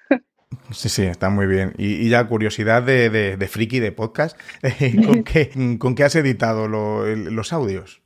Sí, 0.71 0.89
sí, 0.89 1.03
está 1.03 1.31
muy 1.31 1.47
bien. 1.47 1.73
Y, 1.77 2.09
ya 2.09 2.27
curiosidad 2.27 2.83
de, 2.83 3.11
de, 3.11 3.49
friki 3.49 3.81
de 3.81 3.93
podcast, 3.93 4.39
¿con, 5.07 5.25
qué, 5.25 5.51
¿con 5.79 5.95
qué 5.95 6.05
has 6.05 6.17
editado 6.17 6.69
los 6.69 7.53
audios? 7.53 8.03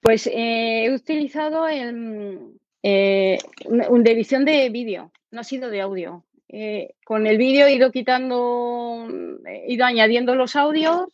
Pues 0.00 0.26
eh, 0.26 0.84
he 0.84 0.94
utilizado 0.94 1.68
el, 1.68 2.38
eh, 2.82 3.38
de 3.66 4.12
edición 4.12 4.44
de 4.44 4.68
vídeo, 4.70 5.10
no 5.30 5.40
ha 5.40 5.44
sido 5.44 5.70
de 5.70 5.80
audio. 5.80 6.24
Eh, 6.48 6.94
con 7.04 7.26
el 7.26 7.36
vídeo 7.36 7.66
he 7.66 7.74
ido 7.74 7.92
quitando, 7.92 9.06
he 9.44 9.72
ido 9.72 9.84
añadiendo 9.84 10.34
los 10.34 10.56
audios 10.56 11.08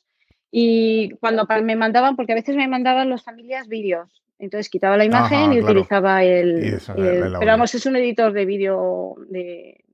y 0.51 1.11
cuando 1.19 1.47
me 1.63 1.75
mandaban, 1.75 2.15
porque 2.15 2.33
a 2.33 2.37
veces 2.37 2.55
me 2.55 2.69
mandaban 2.69 3.11
las 3.11 3.25
familias 3.25 3.67
vídeos 3.67 4.23
Entonces 4.39 4.69
quitaba 4.69 4.97
la 4.97 5.05
imagen 5.05 5.53
y 5.53 5.61
utilizaba 5.61 6.23
el, 6.23 6.79
Pero 6.95 7.47
vamos, 7.47 7.75
es 7.75 7.85
un 7.87 7.97
editor 7.97 8.33
de 8.33 8.45
vídeo 8.45 9.17
de, 9.29 9.85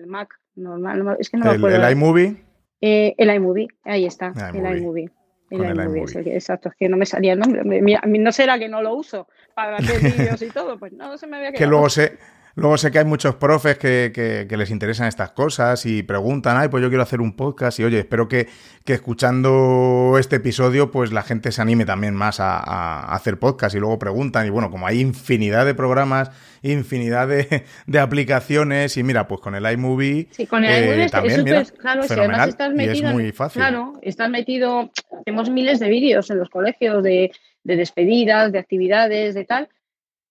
del 0.00 0.08
Mac 0.08 0.34
normal. 0.56 1.16
Es 1.18 1.30
que 1.30 1.36
no 1.36 1.50
el, 1.50 1.64
¿El 1.64 1.92
iMovie? 1.92 2.36
Eh, 2.80 3.14
el 3.18 3.34
iMovie, 3.34 3.68
ahí 3.84 4.06
está, 4.06 4.32
el 4.52 4.78
iMovie. 4.78 5.10
El 5.50 5.60
iMovie, 5.62 6.04
exacto, 6.34 6.68
es 6.68 6.74
que 6.76 6.88
no 6.88 6.96
me 6.96 7.06
salía 7.06 7.34
el 7.34 7.38
nombre. 7.38 7.62
no 7.64 8.32
será 8.32 8.58
que 8.58 8.68
no 8.68 8.82
lo 8.82 8.94
uso 8.94 9.28
para 9.54 9.76
hacer 9.76 10.00
vídeos 10.00 10.40
y 10.42 10.48
todo, 10.50 10.78
pues 10.78 10.92
no 10.92 11.18
se 11.18 11.26
me 11.26 11.36
había 11.36 11.50
quedado. 11.50 11.58
Que 11.58 11.66
luego 11.66 11.88
se, 11.90 12.18
Luego 12.56 12.76
sé 12.76 12.90
que 12.90 12.98
hay 12.98 13.04
muchos 13.04 13.36
profes 13.36 13.78
que, 13.78 14.46
les 14.50 14.70
interesan 14.70 15.06
estas 15.06 15.30
cosas 15.30 15.86
y 15.86 16.02
preguntan, 16.02 16.56
ay, 16.56 16.68
pues 16.68 16.82
yo 16.82 16.88
quiero 16.88 17.02
hacer 17.02 17.20
un 17.20 17.36
podcast 17.36 17.78
y 17.78 17.84
oye, 17.84 18.00
espero 18.00 18.28
que, 18.28 18.48
escuchando 18.86 20.16
este 20.18 20.36
episodio 20.36 20.90
pues 20.90 21.12
la 21.12 21.22
gente 21.22 21.52
se 21.52 21.62
anime 21.62 21.84
también 21.84 22.12
más 22.12 22.40
a, 22.40 23.14
hacer 23.14 23.38
podcast 23.38 23.76
y 23.76 23.78
luego 23.78 24.00
preguntan 24.00 24.44
y 24.44 24.50
bueno, 24.50 24.68
como 24.68 24.84
hay 24.88 24.98
infinidad 24.98 25.64
de 25.64 25.74
programas, 25.74 26.32
infinidad 26.62 27.28
de, 27.28 27.98
aplicaciones 28.00 28.96
y 28.96 29.04
mira, 29.04 29.28
pues 29.28 29.40
con 29.40 29.54
el 29.54 29.70
iMovie, 29.70 30.26
sí, 30.32 30.44
con 30.46 30.64
el 30.64 30.84
iMovie 30.84 31.04
eh, 31.04 31.08
también, 31.08 31.44
mira, 31.44 31.64
claro, 31.64 32.02
si 32.02 32.14
además 32.14 32.48
estás 32.48 32.74
metido, 32.74 33.08
es 33.10 33.14
muy 33.14 33.30
fácil. 33.30 33.60
Claro, 33.60 33.92
estás 34.02 34.28
metido, 34.28 34.90
tenemos 35.24 35.50
miles 35.50 35.78
de 35.78 35.88
vídeos 35.88 36.28
en 36.30 36.38
los 36.38 36.50
colegios 36.50 37.04
de, 37.04 37.30
de 37.62 37.76
despedidas, 37.76 38.50
de 38.50 38.58
actividades, 38.58 39.36
de 39.36 39.44
tal 39.44 39.68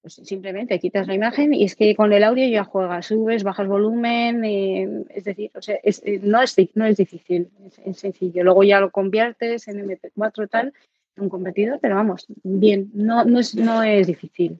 pues 0.02 0.22
simplemente 0.24 0.80
quitas 0.80 1.08
la 1.08 1.14
imagen 1.14 1.54
y 1.54 1.66
es 1.66 1.76
que 1.76 1.96
con 1.96 2.14
el 2.14 2.24
audio 2.24 2.48
ya 2.48 2.64
juegas, 2.64 3.08
subes, 3.08 3.44
bajas 3.44 3.68
volumen, 3.68 4.46
eh, 4.46 5.04
es 5.10 5.26
decir, 5.26 5.52
o 5.56 5.62
sea, 5.62 5.78
eh, 5.84 6.20
no, 6.24 6.42
es, 6.42 6.56
no 6.76 6.86
es 6.86 6.98
difícil, 6.98 7.50
es, 7.86 7.98
sencillo. 7.98 8.44
Luego 8.44 8.64
ya 8.64 8.80
lo 8.80 8.92
conviertes 8.92 9.68
en 9.68 9.86
MP4 9.86 10.50
tal, 10.50 10.74
en 11.18 11.24
un 11.24 11.30
convertidor, 11.30 11.80
pero 11.82 11.96
vamos, 11.96 12.28
bien, 12.44 12.90
no, 12.94 13.26
no, 13.26 13.40
es, 13.40 13.56
no 13.56 13.84
es 13.84 14.08
difícil. 14.08 14.60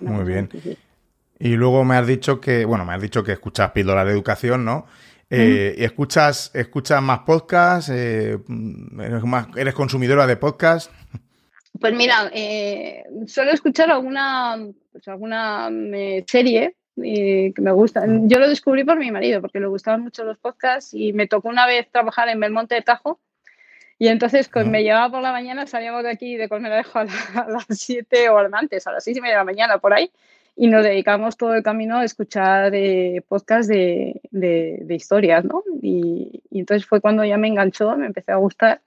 Muy 0.00 0.24
bien. 0.24 0.48
Y 1.38 1.50
luego 1.50 1.84
me 1.84 1.96
has 1.96 2.06
dicho 2.06 2.40
que, 2.40 2.64
bueno, 2.64 2.84
me 2.84 2.94
has 2.94 3.02
dicho 3.02 3.22
que 3.22 3.32
escuchas 3.32 3.70
píldora 3.72 4.04
de 4.04 4.12
educación, 4.12 4.64
¿no? 4.64 4.86
Eh, 5.30 5.74
y 5.76 5.84
escuchas, 5.84 6.50
escuchas 6.54 7.02
más 7.02 7.20
podcasts, 7.20 7.90
eres, 7.90 8.40
más, 9.24 9.48
eres 9.56 9.74
consumidora 9.74 10.26
de 10.26 10.36
podcasts. 10.36 10.90
Pues 11.80 11.94
mira, 11.94 12.30
eh, 12.32 13.04
suelo 13.26 13.52
escuchar 13.52 13.90
alguna, 13.90 14.58
pues 14.92 15.06
alguna 15.08 15.68
eh, 15.70 16.24
serie 16.26 16.76
eh, 17.02 17.52
que 17.54 17.62
me 17.62 17.72
gusta. 17.72 18.04
Yo 18.06 18.38
lo 18.38 18.48
descubrí 18.48 18.84
por 18.84 18.98
mi 18.98 19.10
marido, 19.10 19.40
porque 19.40 19.60
le 19.60 19.66
gustaban 19.66 20.02
mucho 20.02 20.24
los 20.24 20.38
podcasts 20.38 20.92
y 20.94 21.12
me 21.12 21.26
tocó 21.26 21.48
una 21.48 21.66
vez 21.66 21.88
trabajar 21.90 22.28
en 22.28 22.40
Belmonte 22.40 22.74
de 22.74 22.82
Tajo. 22.82 23.20
Y 24.00 24.08
entonces 24.08 24.48
con, 24.48 24.70
me 24.70 24.82
llevaba 24.82 25.10
por 25.10 25.22
la 25.22 25.32
mañana, 25.32 25.66
salíamos 25.66 26.04
de 26.04 26.10
aquí 26.10 26.36
de 26.36 26.48
Colmenarejo 26.48 27.00
a, 27.00 27.02
a 27.34 27.48
las 27.48 27.66
7 27.68 28.28
o 28.30 28.38
antes, 28.38 28.86
a 28.86 28.92
las 28.92 29.04
6 29.04 29.16
y 29.16 29.20
media 29.20 29.34
de 29.34 29.40
la 29.40 29.44
mañana, 29.44 29.78
por 29.78 29.92
ahí, 29.92 30.10
y 30.54 30.68
nos 30.68 30.84
dedicamos 30.84 31.36
todo 31.36 31.54
el 31.54 31.62
camino 31.62 31.98
a 31.98 32.04
escuchar 32.04 32.74
eh, 32.74 33.22
podcasts 33.28 33.68
de, 33.68 34.20
de, 34.30 34.94
historias, 34.94 35.44
¿no? 35.44 35.62
Y, 35.82 36.42
y, 36.50 36.60
entonces 36.60 36.86
fue 36.86 37.00
cuando 37.00 37.24
ya 37.24 37.36
me 37.38 37.48
enganchó, 37.48 37.96
me 37.96 38.06
empecé 38.06 38.32
a 38.32 38.36
gustar 38.36 38.80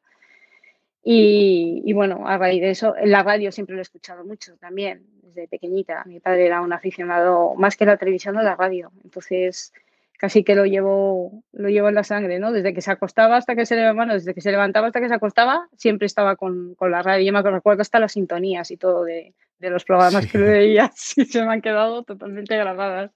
y, 1.04 1.94
bueno, 1.94 2.28
a 2.28 2.38
raíz 2.38 2.62
de 2.62 2.70
eso, 2.70 2.94
la 3.04 3.24
radio 3.24 3.52
siempre 3.52 3.76
lo 3.76 3.82
he 3.82 3.84
escuchado 3.84 4.24
mucho 4.24 4.56
también, 4.58 5.04
desde 5.24 5.48
pequeñita. 5.48 6.04
Mi 6.06 6.20
padre 6.20 6.46
era 6.46 6.62
un 6.62 6.74
aficionado 6.74 7.56
más 7.56 7.76
que 7.76 7.86
la 7.86 7.98
televisión, 7.98 8.36
de 8.36 8.44
la 8.44 8.56
radio. 8.56 8.92
Entonces, 9.04 9.74
casi 10.20 10.44
que 10.44 10.54
lo 10.54 10.66
llevo, 10.66 11.44
lo 11.54 11.70
llevo 11.70 11.90
en 11.90 11.96
la 11.96 12.04
sangre, 12.04 12.38
¿no? 12.38 12.52
Desde 12.52 12.74
que 12.76 12.82
se 12.82 12.92
acostaba 12.92 13.38
hasta 13.38 13.56
que 13.56 13.66
se 13.66 13.76
levantaba, 13.76 14.14
desde 14.14 14.36
que 14.36 14.42
se 14.42 14.52
levantaba 14.52 14.88
hasta 14.88 15.02
que 15.02 15.08
se 15.08 15.16
acostaba, 15.16 15.68
siempre 15.76 16.06
estaba 16.06 16.36
con, 16.36 16.76
con 16.76 16.92
la 16.92 17.02
radio. 17.02 17.26
Yo 17.26 17.34
me 17.34 17.42
recuerdo 17.42 17.82
hasta 17.82 18.00
las 18.00 18.12
sintonías 18.12 18.70
y 18.70 18.78
todo 18.78 19.04
de, 19.04 19.34
de 19.58 19.70
los 19.72 19.84
programas 19.84 20.28
que 20.28 20.38
veía, 20.38 20.92
y 21.16 21.26
se 21.26 21.44
me 21.44 21.54
han 21.54 21.62
quedado 21.62 22.04
totalmente 22.04 22.56
grabadas. 22.56 23.12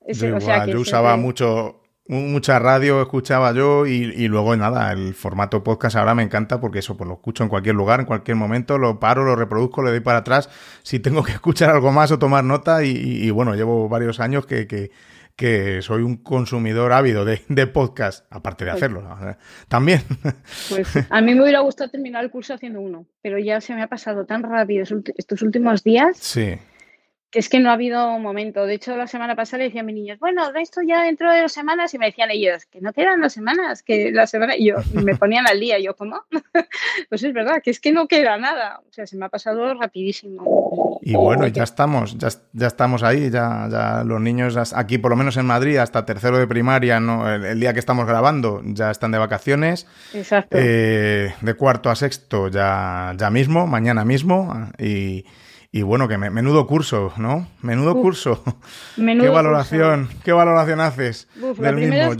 yo, 0.00 0.38
yo 0.66 0.80
usaba 0.80 1.16
mucho 1.16 1.83
mucha 2.06 2.58
radio 2.58 3.00
escuchaba 3.00 3.52
yo 3.52 3.86
y, 3.86 4.28
luego 4.28 4.54
nada, 4.56 4.92
el 4.92 5.14
formato 5.14 5.64
podcast 5.64 5.96
ahora 5.96 6.14
me 6.14 6.22
encanta 6.22 6.60
porque 6.60 6.80
eso 6.80 6.96
pues 6.96 7.08
lo 7.08 7.14
escucho 7.14 7.42
en 7.42 7.48
cualquier 7.48 7.74
lugar, 7.74 8.00
en 8.00 8.06
cualquier 8.06 8.36
momento, 8.36 8.78
lo 8.78 9.00
paro, 9.00 9.24
lo 9.24 9.36
reproduzco, 9.36 9.82
le 9.82 9.90
doy 9.90 10.00
para 10.00 10.18
atrás 10.18 10.50
si 10.82 10.98
tengo 10.98 11.22
que 11.22 11.32
escuchar 11.32 11.70
algo 11.70 11.92
más 11.92 12.10
o 12.12 12.18
tomar 12.18 12.44
nota 12.44 12.84
y, 12.84 13.30
bueno, 13.30 13.54
llevo 13.54 13.88
varios 13.88 14.20
años 14.20 14.44
que, 14.44 14.66
que, 14.66 14.90
que, 15.34 15.80
soy 15.80 16.02
un 16.02 16.18
consumidor 16.18 16.92
ávido 16.92 17.24
de, 17.24 17.42
de 17.48 17.66
podcast, 17.66 18.26
aparte 18.30 18.64
de 18.66 18.72
pues 18.72 18.82
hacerlo 18.82 19.02
también. 19.68 20.02
Pues 20.68 20.88
a 21.10 21.20
mí 21.22 21.34
me 21.34 21.42
hubiera 21.42 21.60
gustado 21.60 21.90
terminar 21.90 22.22
el 22.22 22.30
curso 22.30 22.52
haciendo 22.52 22.80
uno, 22.80 23.06
pero 23.22 23.38
ya 23.38 23.62
se 23.62 23.74
me 23.74 23.82
ha 23.82 23.88
pasado 23.88 24.26
tan 24.26 24.42
rápido 24.42 24.84
estos 25.16 25.42
últimos 25.42 25.82
días. 25.82 26.18
Sí 26.18 26.58
es 27.34 27.48
que 27.48 27.58
no 27.58 27.70
ha 27.70 27.74
habido 27.74 28.18
momento. 28.18 28.64
De 28.64 28.74
hecho, 28.74 28.96
la 28.96 29.06
semana 29.06 29.34
pasada 29.34 29.58
le 29.58 29.64
decía 29.64 29.80
a 29.80 29.84
mis 29.84 29.94
niños, 29.94 30.18
bueno, 30.20 30.42
esto 30.56 30.80
ya 30.82 31.02
dentro 31.02 31.30
de 31.32 31.42
dos 31.42 31.52
semanas, 31.52 31.92
y 31.92 31.98
me 31.98 32.06
decían 32.06 32.30
ellos, 32.30 32.64
que 32.66 32.80
no 32.80 32.92
quedan 32.92 33.20
dos 33.20 33.32
semanas, 33.32 33.82
que 33.82 34.12
la 34.12 34.26
semana, 34.26 34.56
y 34.56 34.68
yo, 34.68 34.76
me 34.92 35.16
ponían 35.16 35.46
al 35.46 35.58
día, 35.58 35.78
yo, 35.80 35.96
¿cómo? 35.96 36.22
pues 37.08 37.24
es 37.24 37.34
verdad, 37.34 37.60
que 37.62 37.70
es 37.70 37.80
que 37.80 37.92
no 37.92 38.06
queda 38.06 38.38
nada. 38.38 38.80
O 38.88 38.92
sea, 38.92 39.06
se 39.06 39.16
me 39.16 39.26
ha 39.26 39.28
pasado 39.28 39.74
rapidísimo. 39.74 41.00
Y 41.02 41.14
bueno, 41.14 41.46
ya 41.48 41.64
estamos, 41.64 42.16
ya, 42.16 42.28
ya 42.52 42.66
estamos 42.66 43.02
ahí, 43.02 43.30
ya, 43.30 43.68
ya 43.70 44.04
los 44.04 44.20
niños 44.20 44.56
aquí, 44.72 44.98
por 44.98 45.10
lo 45.10 45.16
menos 45.16 45.36
en 45.36 45.46
Madrid, 45.46 45.76
hasta 45.76 46.06
tercero 46.06 46.38
de 46.38 46.46
primaria, 46.46 47.00
¿no? 47.00 47.28
el, 47.32 47.60
día 47.60 47.72
que 47.74 47.80
estamos 47.80 48.06
grabando, 48.06 48.62
ya 48.64 48.90
están 48.90 49.10
de 49.10 49.18
vacaciones. 49.18 49.86
Exacto. 50.14 50.56
Eh, 50.58 51.34
de 51.40 51.54
cuarto 51.54 51.90
a 51.90 51.96
sexto 51.96 52.48
ya, 52.48 53.12
ya 53.16 53.30
mismo, 53.30 53.66
mañana 53.66 54.04
mismo, 54.04 54.70
y 54.78 55.26
y 55.74 55.82
bueno, 55.82 56.06
que 56.06 56.16
menudo 56.16 56.68
curso, 56.68 57.12
¿no? 57.16 57.48
Menudo 57.60 57.94
curso. 58.00 58.44
¿Qué 58.94 59.28
valoración, 59.28 60.08
¿Qué 60.24 60.30
valoración 60.30 60.80
haces 60.80 61.28
del 61.34 61.74
mismo? 61.74 62.14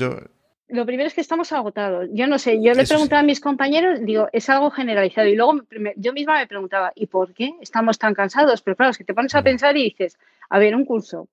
Lo 0.67 0.85
primero 0.85 1.07
es 1.07 1.15
que 1.15 1.21
estamos 1.21 1.53
agotados. 1.53 2.09
Yo 2.13 2.27
no 2.27 2.41
sé, 2.41 2.61
yo 2.61 2.75
le 2.75 2.85
preguntaba 2.85 3.21
a 3.21 3.23
mis 3.23 3.39
compañeros, 3.39 4.01
digo, 4.03 4.27
es 4.33 4.51
algo 4.51 4.73
generalizado. 4.73 5.29
Y 5.29 5.37
luego 5.37 5.61
yo 5.95 6.13
misma 6.13 6.41
me 6.41 6.49
preguntaba, 6.49 6.91
¿y 6.97 7.07
por 7.07 7.33
qué 7.33 7.55
estamos 7.61 7.97
tan 7.97 8.13
cansados? 8.13 8.61
Pero 8.61 8.77
claro, 8.77 8.91
es 8.91 8.99
que 8.99 9.05
te 9.05 9.15
pones 9.15 9.37
a 9.37 9.43
pensar 9.43 9.77
y 9.77 9.85
dices, 9.85 10.19
a 10.51 10.59
ver, 10.59 10.75
un 10.75 10.85
curso 10.85 11.29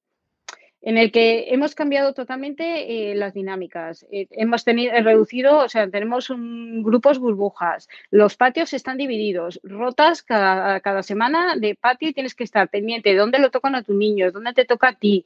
en 0.81 0.97
el 0.97 1.11
que 1.11 1.53
hemos 1.53 1.75
cambiado 1.75 2.13
totalmente 2.13 3.11
eh, 3.11 3.15
las 3.15 3.33
dinámicas. 3.33 4.05
Eh, 4.11 4.27
hemos 4.31 4.63
tenido, 4.63 4.93
reducido, 4.93 5.59
o 5.59 5.69
sea, 5.69 5.89
tenemos 5.89 6.29
un, 6.29 6.81
grupos 6.83 7.19
burbujas, 7.19 7.87
los 8.09 8.35
patios 8.35 8.73
están 8.73 8.97
divididos, 8.97 9.59
rotas 9.63 10.23
cada, 10.23 11.03
semana 11.03 11.55
de 11.55 11.75
patio 11.75 12.09
y 12.09 12.13
tienes 12.13 12.35
que 12.35 12.43
estar 12.43 12.69
pendiente 12.69 13.09
de 13.09 13.15
dónde 13.15 13.39
lo 13.39 13.51
tocan 13.51 13.75
a 13.75 13.83
tus 13.83 13.95
niños, 13.95 14.33
dónde 14.33 14.53
te 14.53 14.65
toca 14.65 14.89
a 14.89 14.93
ti. 14.93 15.25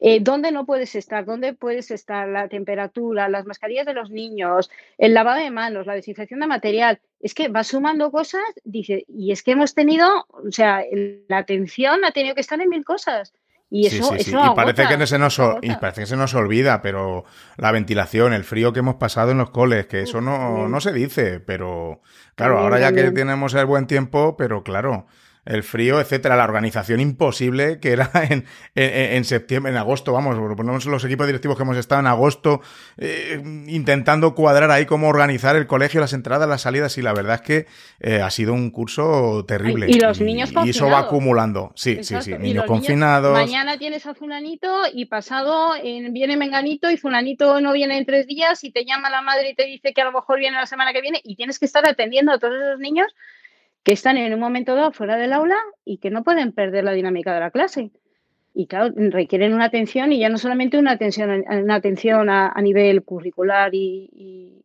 Eh, 0.00 0.18
¿Dónde 0.20 0.50
no 0.50 0.66
puedes 0.66 0.96
estar? 0.96 1.24
¿Dónde 1.24 1.54
puedes 1.54 1.90
estar? 1.90 2.28
La 2.28 2.48
temperatura, 2.48 3.28
las 3.28 3.46
mascarillas 3.46 3.86
de 3.86 3.94
los 3.94 4.10
niños, 4.10 4.70
el 4.98 5.14
lavado 5.14 5.40
de 5.40 5.50
manos, 5.50 5.86
la 5.86 5.94
desinfección 5.94 6.40
de 6.40 6.46
material. 6.46 7.00
Es 7.20 7.32
que 7.32 7.48
va 7.48 7.64
sumando 7.64 8.10
cosas, 8.10 8.42
dice, 8.64 9.06
y 9.08 9.32
es 9.32 9.42
que 9.42 9.52
hemos 9.52 9.74
tenido, 9.74 10.26
o 10.28 10.50
sea, 10.50 10.82
la 11.28 11.38
atención 11.38 12.04
ha 12.04 12.10
tenido 12.10 12.34
que 12.34 12.42
estar 12.42 12.60
en 12.60 12.68
mil 12.68 12.84
cosas. 12.84 13.32
Y 13.70 13.86
eso, 13.86 14.14
y 14.14 14.54
parece 14.54 14.86
que 14.86 15.06
se 15.06 15.18
nos 15.18 15.40
y 15.62 15.74
parece 15.76 16.02
que 16.02 16.06
se 16.06 16.16
nos 16.16 16.34
olvida, 16.34 16.80
pero 16.80 17.24
la 17.56 17.72
ventilación, 17.72 18.32
el 18.32 18.44
frío 18.44 18.72
que 18.72 18.80
hemos 18.80 18.96
pasado 18.96 19.32
en 19.32 19.38
los 19.38 19.50
coles, 19.50 19.86
que 19.86 20.02
eso 20.02 20.20
no, 20.20 20.68
no 20.68 20.80
se 20.80 20.92
dice, 20.92 21.40
pero 21.40 22.00
claro, 22.36 22.58
ahora 22.58 22.78
ya 22.78 22.92
que 22.92 23.10
tenemos 23.10 23.52
el 23.54 23.66
buen 23.66 23.86
tiempo, 23.86 24.36
pero 24.36 24.62
claro, 24.62 25.06
el 25.44 25.62
frío, 25.62 26.00
etcétera, 26.00 26.36
la 26.36 26.44
organización 26.44 27.00
imposible 27.00 27.78
que 27.80 27.92
era 27.92 28.10
en, 28.30 28.44
en, 28.74 29.24
septiembre, 29.24 29.72
en 29.72 29.78
agosto, 29.78 30.12
vamos, 30.12 30.36
ponemos 30.56 30.86
los 30.86 31.04
equipos 31.04 31.26
directivos 31.26 31.56
que 31.56 31.62
hemos 31.62 31.76
estado 31.76 32.00
en 32.00 32.06
agosto 32.06 32.60
eh, 32.96 33.40
intentando 33.66 34.34
cuadrar 34.34 34.70
ahí 34.70 34.86
cómo 34.86 35.08
organizar 35.08 35.56
el 35.56 35.66
colegio, 35.66 36.00
las 36.00 36.12
entradas, 36.12 36.48
las 36.48 36.62
salidas, 36.62 36.96
y 36.98 37.02
la 37.02 37.12
verdad 37.12 37.36
es 37.36 37.40
que 37.42 37.66
eh, 38.00 38.20
ha 38.20 38.30
sido 38.30 38.52
un 38.52 38.70
curso 38.70 39.44
terrible. 39.46 39.86
Y 39.88 40.00
los 40.00 40.20
niños 40.20 40.50
confinados. 40.50 40.66
Y 40.66 40.70
eso 40.70 40.88
va 40.88 41.00
acumulando, 41.00 41.72
sí, 41.74 42.02
sí, 42.02 42.16
sí, 42.20 42.34
niños 42.38 42.64
confinados. 42.64 43.32
mañana 43.32 43.78
tienes 43.78 44.06
a 44.06 44.14
Fulanito 44.14 44.84
y 44.92 45.06
pasado 45.06 45.72
viene 46.10 46.36
Menganito 46.36 46.90
y 46.90 46.96
Fulanito 46.96 47.60
no 47.60 47.72
viene 47.72 47.98
en 47.98 48.06
tres 48.06 48.26
días 48.26 48.64
y 48.64 48.70
te 48.70 48.84
llama 48.84 49.10
la 49.10 49.22
madre 49.22 49.50
y 49.50 49.54
te 49.54 49.64
dice 49.64 49.92
que 49.92 50.00
a 50.00 50.04
lo 50.04 50.12
mejor 50.12 50.38
viene 50.38 50.56
la 50.56 50.66
semana 50.66 50.92
que 50.92 51.00
viene 51.00 51.20
y 51.24 51.36
tienes 51.36 51.58
que 51.58 51.66
estar 51.66 51.86
atendiendo 51.88 52.32
a 52.32 52.38
todos 52.38 52.54
esos 52.54 52.78
niños 52.78 53.14
que 53.84 53.92
están 53.92 54.16
en 54.16 54.32
un 54.32 54.40
momento 54.40 54.74
dado 54.74 54.92
fuera 54.92 55.16
del 55.16 55.32
aula 55.32 55.58
y 55.84 55.98
que 55.98 56.10
no 56.10 56.24
pueden 56.24 56.52
perder 56.52 56.84
la 56.84 56.92
dinámica 56.92 57.34
de 57.34 57.40
la 57.40 57.50
clase. 57.50 57.90
Y 58.54 58.66
claro, 58.66 58.92
requieren 58.96 59.52
una 59.52 59.66
atención 59.66 60.12
y 60.12 60.18
ya 60.18 60.28
no 60.28 60.38
solamente 60.38 60.78
una 60.78 60.92
atención, 60.92 61.44
una 61.48 61.74
atención 61.74 62.30
a, 62.30 62.54
nivel 62.62 63.02
curricular 63.02 63.74
y, 63.74 64.60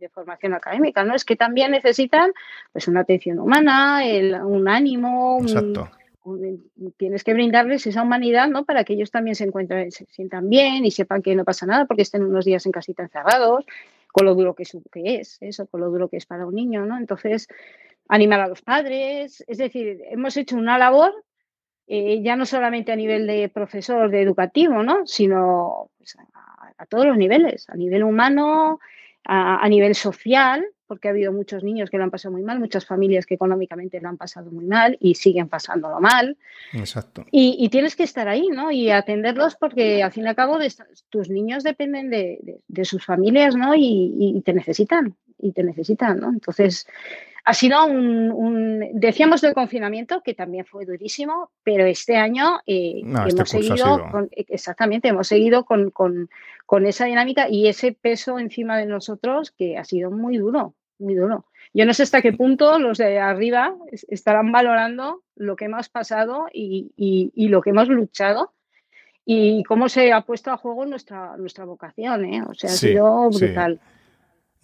de 0.00 0.08
formación 0.08 0.54
académica, 0.54 1.04
¿no? 1.04 1.14
Es 1.14 1.24
que 1.24 1.36
también 1.36 1.70
necesitan 1.70 2.32
pues 2.72 2.88
una 2.88 3.00
atención 3.00 3.38
humana, 3.38 4.02
un 4.44 4.68
ánimo, 4.68 5.38
Exacto. 5.40 5.88
tienes 6.96 7.24
que 7.24 7.32
brindarles 7.32 7.86
esa 7.86 8.02
humanidad, 8.02 8.48
¿no? 8.48 8.64
Para 8.64 8.84
que 8.84 8.92
ellos 8.92 9.10
también 9.10 9.34
se 9.34 9.44
encuentren, 9.44 9.90
se 9.90 10.04
sientan 10.06 10.48
bien 10.48 10.84
y 10.84 10.90
sepan 10.90 11.22
que 11.22 11.34
no 11.34 11.44
pasa 11.44 11.66
nada 11.66 11.86
porque 11.86 12.02
estén 12.02 12.22
unos 12.22 12.44
días 12.44 12.66
en 12.66 12.72
casita 12.72 13.02
encerrados, 13.02 13.64
con 14.12 14.26
lo 14.26 14.34
duro 14.34 14.54
que 14.54 14.62
es, 14.64 14.76
que 14.92 15.16
es 15.16 15.38
eso, 15.40 15.66
con 15.66 15.80
lo 15.80 15.90
duro 15.90 16.08
que 16.08 16.18
es 16.18 16.26
para 16.26 16.46
un 16.46 16.54
niño, 16.54 16.86
¿no? 16.86 16.98
Entonces, 16.98 17.48
animar 18.08 18.40
a 18.40 18.48
los 18.48 18.62
padres, 18.62 19.44
es 19.46 19.58
decir, 19.58 20.00
hemos 20.10 20.36
hecho 20.36 20.56
una 20.56 20.78
labor 20.78 21.12
eh, 21.86 22.22
ya 22.22 22.34
no 22.34 22.46
solamente 22.46 22.92
a 22.92 22.96
nivel 22.96 23.26
de 23.26 23.50
profesor, 23.50 24.10
de 24.10 24.22
educativo, 24.22 24.82
¿no? 24.82 25.06
sino 25.06 25.90
pues, 25.98 26.16
a, 26.78 26.86
todos 26.86 27.06
los 27.06 27.18
niveles, 27.18 27.68
a 27.68 27.76
nivel 27.76 28.04
humano, 28.04 28.80
a, 29.26 29.68
nivel 29.68 29.94
social, 29.94 30.64
porque 30.86 31.08
ha 31.08 31.10
habido 31.10 31.32
muchos 31.32 31.62
niños 31.62 31.90
que 31.90 31.98
lo 31.98 32.04
han 32.04 32.10
pasado 32.10 32.32
muy 32.32 32.42
mal, 32.42 32.58
muchas 32.58 32.86
familias 32.86 33.26
que 33.26 33.34
económicamente 33.34 34.00
lo 34.00 34.08
han 34.08 34.16
pasado 34.16 34.50
muy 34.50 34.66
mal 34.66 34.96
y 35.00 35.14
siguen 35.14 35.48
pasándolo 35.48 36.00
mal. 36.00 36.36
Exacto. 36.72 37.24
Y, 37.30 37.68
tienes 37.70 37.96
que 37.96 38.02
estar 38.02 38.28
ahí, 38.28 38.48
¿no? 38.48 38.70
Y 38.70 38.90
atenderlos 38.90 39.56
porque 39.56 40.02
al 40.02 40.12
fin 40.12 40.24
y 40.24 40.28
al 40.28 40.36
cabo 40.36 40.58
tus 41.10 41.30
niños 41.30 41.64
dependen 41.64 42.10
de, 42.10 42.84
sus 42.84 43.04
familias, 43.04 43.56
¿no? 43.56 43.74
Y, 43.74 44.14
y, 44.18 44.40
te 44.42 44.52
necesitan, 44.52 45.16
y 45.38 45.52
te 45.52 45.62
necesitan, 45.62 46.20
¿no? 46.20 46.28
Entonces, 46.28 46.86
ha 47.44 47.52
sido 47.52 47.84
un, 47.84 48.90
decíamos 48.94 49.42
del 49.42 49.52
confinamiento, 49.52 50.22
que 50.22 50.34
también 50.34 50.64
fue 50.64 50.86
durísimo, 50.86 51.50
pero 51.62 51.84
este 51.84 52.16
año 52.16 52.60
eh, 52.66 53.02
este 53.26 53.42
hemos 53.42 53.50
seguido, 53.50 54.08
con, 54.10 54.30
exactamente, 54.32 55.08
hemos 55.08 55.28
seguido 55.28 55.64
con, 55.64 55.90
con, 55.90 56.28
esa 56.86 57.04
dinámica 57.04 57.48
y 57.48 57.68
ese 57.68 57.92
peso 57.92 58.38
encima 58.38 58.78
de 58.78 58.86
nosotros 58.86 59.50
que 59.50 59.76
ha 59.76 59.84
sido 59.84 60.10
muy 60.10 60.38
duro, 60.38 60.74
muy 60.98 61.14
duro. 61.14 61.44
Yo 61.74 61.84
no 61.84 61.92
sé 61.92 62.04
hasta 62.04 62.22
qué 62.22 62.32
punto 62.32 62.78
los 62.78 62.98
de 62.98 63.18
arriba 63.18 63.74
estarán 64.08 64.50
valorando 64.50 65.22
lo 65.36 65.54
que 65.54 65.66
hemos 65.66 65.88
pasado 65.88 66.46
y, 66.52 66.92
y, 66.96 67.48
lo 67.48 67.60
que 67.60 67.70
hemos 67.70 67.88
luchado 67.88 68.52
y 69.26 69.62
cómo 69.64 69.88
se 69.88 70.12
ha 70.12 70.22
puesto 70.22 70.50
a 70.50 70.56
juego 70.56 70.86
nuestra, 70.86 71.36
nuestra 71.36 71.64
vocación. 71.64 72.24
¿eh? 72.24 72.42
O 72.48 72.54
sea, 72.54 72.70
ha 72.70 72.74
sido 72.74 73.28
brutal. 73.30 73.80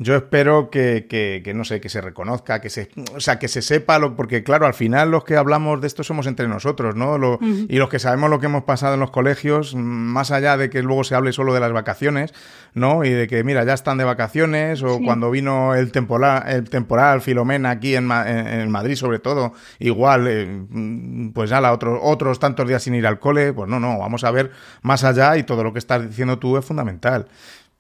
Yo 0.03 0.17
espero 0.17 0.71
que, 0.71 1.07
que, 1.11 1.53
no 1.53 1.63
sé, 1.63 1.79
que 1.79 1.91
se 1.91 2.01
reconozca, 2.01 2.63
que 2.63 2.71
se, 2.71 2.89
o 3.15 3.21
sea, 3.21 3.39
que 3.39 3.49
se 3.49 3.61
sepa, 3.61 3.99
lo, 3.99 4.17
porque 4.17 4.43
claro, 4.43 4.65
al 4.65 4.73
final 4.73 5.11
los 5.11 5.25
que 5.25 5.37
hablamos 5.37 5.79
de 5.83 5.89
esto 5.89 6.03
somos 6.05 6.27
entre 6.27 6.49
nosotros, 6.49 6.97
¿no? 6.97 7.19
Lo, 7.19 7.39
Y 7.43 7.77
los 7.77 7.91
que 7.91 7.99
sabemos 7.99 8.31
lo 8.31 8.41
que 8.41 8.47
hemos 8.47 8.65
pasado 8.65 8.95
en 8.95 9.01
los 9.01 9.11
colegios, 9.11 9.75
más 9.75 10.31
allá 10.31 10.57
de 10.57 10.71
que 10.71 10.83
luego 10.83 11.05
se 11.05 11.17
hable 11.17 11.35
solo 11.35 11.53
de 11.53 11.61
las 11.61 11.73
vacaciones, 11.73 12.33
¿no? 12.73 13.05
Y 13.05 13.11
de 13.11 13.29
que, 13.29 13.45
mira, 13.45 13.63
ya 13.65 13.75
están 13.75 13.99
de 13.99 14.05
vacaciones, 14.05 14.83
o 14.83 15.01
cuando 15.05 15.31
vino 15.31 15.75
el 15.75 15.93
temporal, 15.93 16.45
el 16.49 16.71
temporal 16.71 17.21
Filomena 17.21 17.69
aquí 17.69 17.95
en, 17.95 18.11
en, 18.11 18.71
Madrid, 18.71 18.95
sobre 18.95 19.19
todo, 19.19 19.53
igual, 19.81 20.27
eh, 20.29 21.31
pues 21.35 21.51
ya 21.51 21.61
la 21.61 21.73
otro, 21.73 22.03
otros 22.03 22.39
tantos 22.39 22.67
días 22.67 22.83
sin 22.83 22.95
ir 22.95 23.07
al 23.07 23.19
cole, 23.19 23.53
pues 23.53 23.69
no, 23.69 23.79
no, 23.79 23.99
vamos 23.99 24.25
a 24.25 24.31
ver 24.31 24.51
más 24.81 25.05
allá 25.05 25.37
y 25.37 25.43
todo 25.43 25.63
lo 25.63 25.75
que 25.75 25.79
estás 25.79 26.09
diciendo 26.09 26.39
tú 26.39 26.57
es 26.57 26.65
fundamental. 26.65 27.27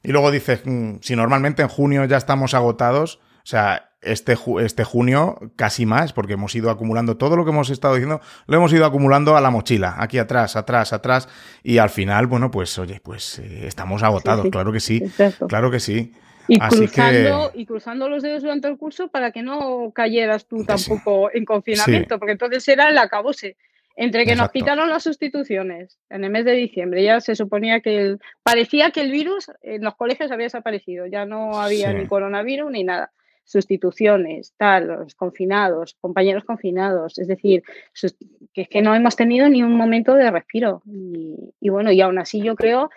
Y 0.02 0.12
luego 0.12 0.30
dices, 0.30 0.62
mm, 0.64 0.96
si 1.00 1.16
normalmente 1.16 1.62
en 1.62 1.68
junio 1.68 2.04
ya 2.04 2.16
estamos 2.16 2.54
agotados, 2.54 3.20
o 3.42 3.46
sea, 3.46 3.90
este, 4.02 4.36
este 4.60 4.84
junio 4.84 5.38
casi 5.56 5.84
más, 5.84 6.12
porque 6.12 6.34
hemos 6.34 6.54
ido 6.54 6.70
acumulando 6.70 7.16
todo 7.16 7.36
lo 7.36 7.44
que 7.44 7.50
hemos 7.50 7.70
estado 7.70 7.94
diciendo, 7.94 8.20
lo 8.46 8.56
hemos 8.56 8.72
ido 8.72 8.86
acumulando 8.86 9.36
a 9.36 9.40
la 9.40 9.50
mochila, 9.50 9.94
aquí 9.98 10.18
atrás, 10.18 10.56
atrás, 10.56 10.92
atrás, 10.92 11.28
y 11.62 11.78
al 11.78 11.90
final, 11.90 12.26
bueno, 12.26 12.50
pues 12.50 12.78
oye, 12.78 13.00
pues 13.02 13.38
eh, 13.38 13.66
estamos 13.66 14.02
agotados, 14.02 14.46
claro 14.50 14.72
que 14.72 14.80
sí, 14.80 15.02
claro 15.48 15.70
que 15.70 15.80
sí. 15.80 16.12
Y 16.48 16.58
cruzando, 16.58 17.52
y 17.54 17.66
cruzando 17.66 18.08
los 18.08 18.22
dedos 18.22 18.42
durante 18.42 18.66
el 18.66 18.76
curso 18.76 19.08
para 19.08 19.30
que 19.30 19.42
no 19.42 19.92
cayeras 19.94 20.46
tú 20.46 20.64
tampoco 20.64 21.30
en 21.32 21.44
confinamiento, 21.44 22.18
porque 22.18 22.32
entonces 22.32 22.66
era 22.66 22.88
el 22.88 22.98
acabose. 22.98 23.56
Entre 24.02 24.24
que 24.24 24.34
nos 24.34 24.50
quitaron 24.50 24.88
las 24.88 25.02
sustituciones 25.02 25.98
en 26.08 26.24
el 26.24 26.30
mes 26.30 26.46
de 26.46 26.52
diciembre, 26.52 27.04
ya 27.04 27.20
se 27.20 27.36
suponía 27.36 27.80
que 27.80 28.16
parecía 28.42 28.92
que 28.92 29.02
el 29.02 29.10
virus 29.10 29.50
en 29.60 29.84
los 29.84 29.94
colegios 29.94 30.32
había 30.32 30.46
desaparecido, 30.46 31.04
ya 31.04 31.26
no 31.26 31.60
había 31.60 31.92
ni 31.92 32.06
coronavirus 32.06 32.70
ni 32.70 32.82
nada. 32.82 33.12
Sustituciones, 33.44 34.54
tal, 34.56 34.86
los 34.86 35.14
confinados, 35.14 35.98
compañeros 36.00 36.44
confinados, 36.44 37.18
es 37.18 37.28
decir, 37.28 37.62
que 38.54 38.62
es 38.62 38.68
que 38.70 38.80
no 38.80 38.94
hemos 38.94 39.16
tenido 39.16 39.50
ni 39.50 39.62
un 39.62 39.76
momento 39.76 40.14
de 40.14 40.30
respiro. 40.30 40.80
Y, 40.86 41.52
y 41.60 41.68
bueno, 41.68 41.92
y 41.92 42.00
aún 42.00 42.18
así 42.18 42.40
yo 42.40 42.56
creo 42.56 42.88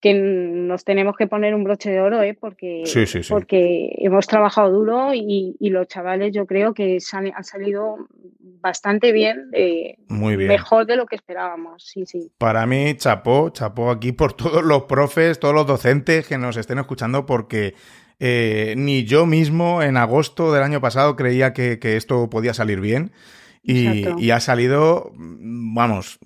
que 0.00 0.14
nos 0.14 0.84
tenemos 0.84 1.14
que 1.16 1.26
poner 1.26 1.54
un 1.54 1.62
broche 1.62 1.90
de 1.90 2.00
oro, 2.00 2.22
¿eh? 2.22 2.36
porque, 2.38 2.84
porque 3.28 3.92
hemos 3.98 4.26
trabajado 4.26 4.70
duro 4.70 5.12
y, 5.14 5.56
los 5.60 5.86
chavales 5.86 6.32
yo 6.32 6.46
creo 6.46 6.74
que 6.74 6.98
han 7.12 7.44
salido 7.44 8.08
bastante 8.40 9.12
bien, 9.12 9.50
eh, 9.52 9.96
Muy 10.08 10.36
bien, 10.36 10.48
mejor 10.48 10.86
de 10.86 10.96
lo 10.96 11.06
que 11.06 11.16
esperábamos. 11.16 11.84
Sí, 11.84 12.06
sí. 12.06 12.30
Para 12.38 12.66
mí, 12.66 12.94
chapó, 12.96 13.50
chapó 13.50 13.90
aquí 13.90 14.12
por 14.12 14.32
todos 14.32 14.64
los 14.64 14.84
profes, 14.84 15.38
todos 15.38 15.54
los 15.54 15.66
docentes 15.66 16.26
que 16.26 16.38
nos 16.38 16.56
estén 16.56 16.78
escuchando, 16.78 17.26
porque 17.26 17.74
eh, 18.18 18.74
ni 18.76 19.04
yo 19.04 19.26
mismo 19.26 19.82
en 19.82 19.96
agosto 19.96 20.52
del 20.52 20.62
año 20.62 20.80
pasado 20.80 21.14
creía 21.14 21.52
que, 21.52 21.78
que 21.78 21.96
esto 21.96 22.28
podía 22.30 22.54
salir 22.54 22.80
bien. 22.80 23.12
Y, 23.62 24.30
ha 24.30 24.40
salido, 24.40 25.12
vamos, 25.14 26.18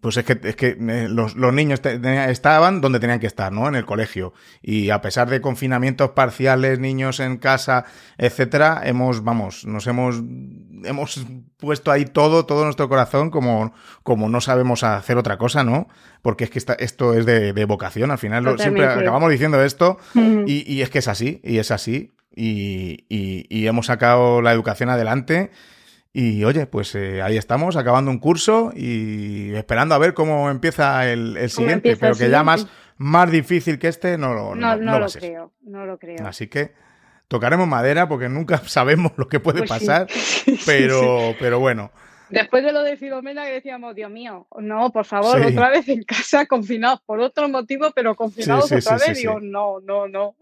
pues 0.00 0.18
es 0.18 0.24
que, 0.24 0.38
es 0.42 0.56
que 0.56 0.76
eh, 0.78 1.08
los, 1.08 1.34
niños 1.34 1.80
estaban 1.82 2.82
donde 2.82 3.00
tenían 3.00 3.18
que 3.18 3.26
estar, 3.26 3.50
¿no? 3.50 3.66
En 3.66 3.76
el 3.76 3.86
colegio. 3.86 4.34
Y 4.60 4.90
a 4.90 5.00
pesar 5.00 5.30
de 5.30 5.40
confinamientos 5.40 6.10
parciales, 6.10 6.78
niños 6.78 7.18
en 7.20 7.38
casa, 7.38 7.86
etcétera, 8.18 8.82
hemos, 8.84 9.24
vamos, 9.24 9.64
nos 9.64 9.86
hemos, 9.86 10.22
hemos 10.84 11.26
puesto 11.56 11.90
ahí 11.90 12.04
todo, 12.04 12.44
todo 12.44 12.64
nuestro 12.64 12.90
corazón 12.90 13.30
como, 13.30 13.72
como 14.02 14.28
no 14.28 14.42
sabemos 14.42 14.84
hacer 14.84 15.16
otra 15.16 15.38
cosa, 15.38 15.64
¿no? 15.64 15.88
Porque 16.20 16.44
es 16.44 16.50
que 16.50 16.58
esto 16.78 17.14
es 17.14 17.24
de, 17.24 17.64
vocación, 17.64 18.10
al 18.10 18.18
final 18.18 18.58
siempre 18.58 18.84
acabamos 18.84 19.30
diciendo 19.30 19.62
esto 19.62 19.96
y, 20.14 20.70
y, 20.70 20.82
es 20.82 20.90
que 20.90 20.98
es 20.98 21.08
así, 21.08 21.40
y 21.42 21.56
es 21.56 21.70
así. 21.70 22.12
Y, 22.38 23.06
y 23.08 23.66
hemos 23.66 23.86
sacado 23.86 24.42
la 24.42 24.52
educación 24.52 24.90
adelante 24.90 25.50
y 26.18 26.42
oye, 26.44 26.66
pues 26.66 26.94
eh, 26.94 27.20
ahí 27.20 27.36
estamos, 27.36 27.76
acabando 27.76 28.10
un 28.10 28.18
curso 28.18 28.72
y 28.74 29.54
esperando 29.54 29.94
a 29.94 29.98
ver 29.98 30.14
cómo 30.14 30.48
empieza 30.48 31.06
el, 31.12 31.50
siguiente, 31.50 31.94
pero 31.98 32.16
que 32.16 32.30
ya 32.30 32.42
más, 32.42 32.66
más 32.96 33.30
difícil 33.30 33.78
que 33.78 33.88
este 33.88 34.16
no, 34.16 34.32
no, 34.32 34.54
no, 34.54 34.76
no 34.76 34.98
lo 34.98 35.08
creo, 35.08 35.52
no 35.60 35.84
lo 35.84 35.98
creo. 35.98 36.26
Así 36.26 36.46
que 36.46 36.72
tocaremos 37.28 37.68
madera 37.68 38.08
porque 38.08 38.30
nunca 38.30 38.56
sabemos 38.66 39.12
lo 39.18 39.28
que 39.28 39.40
puede 39.40 39.58
pues 39.58 39.68
pasar, 39.68 40.06
pero, 40.64 41.34
pero 41.38 41.60
bueno. 41.60 41.90
Después 42.30 42.64
de 42.64 42.72
lo 42.72 42.82
de 42.82 42.96
Filomena 42.96 43.44
que 43.44 43.52
decíamos, 43.52 43.94
Dios 43.94 44.10
mío, 44.10 44.46
no, 44.58 44.90
por 44.92 45.04
favor, 45.04 45.38
otra 45.44 45.68
vez 45.68 45.86
en 45.90 46.02
casa, 46.02 46.46
confinados 46.46 47.02
por 47.02 47.20
otro 47.20 47.46
motivo, 47.50 47.90
pero 47.94 48.14
confinados 48.14 48.72
otra 48.72 48.96
vez, 48.96 49.18
digo, 49.18 49.38
no, 49.38 49.80
no, 49.80 50.08
no. 50.08 50.34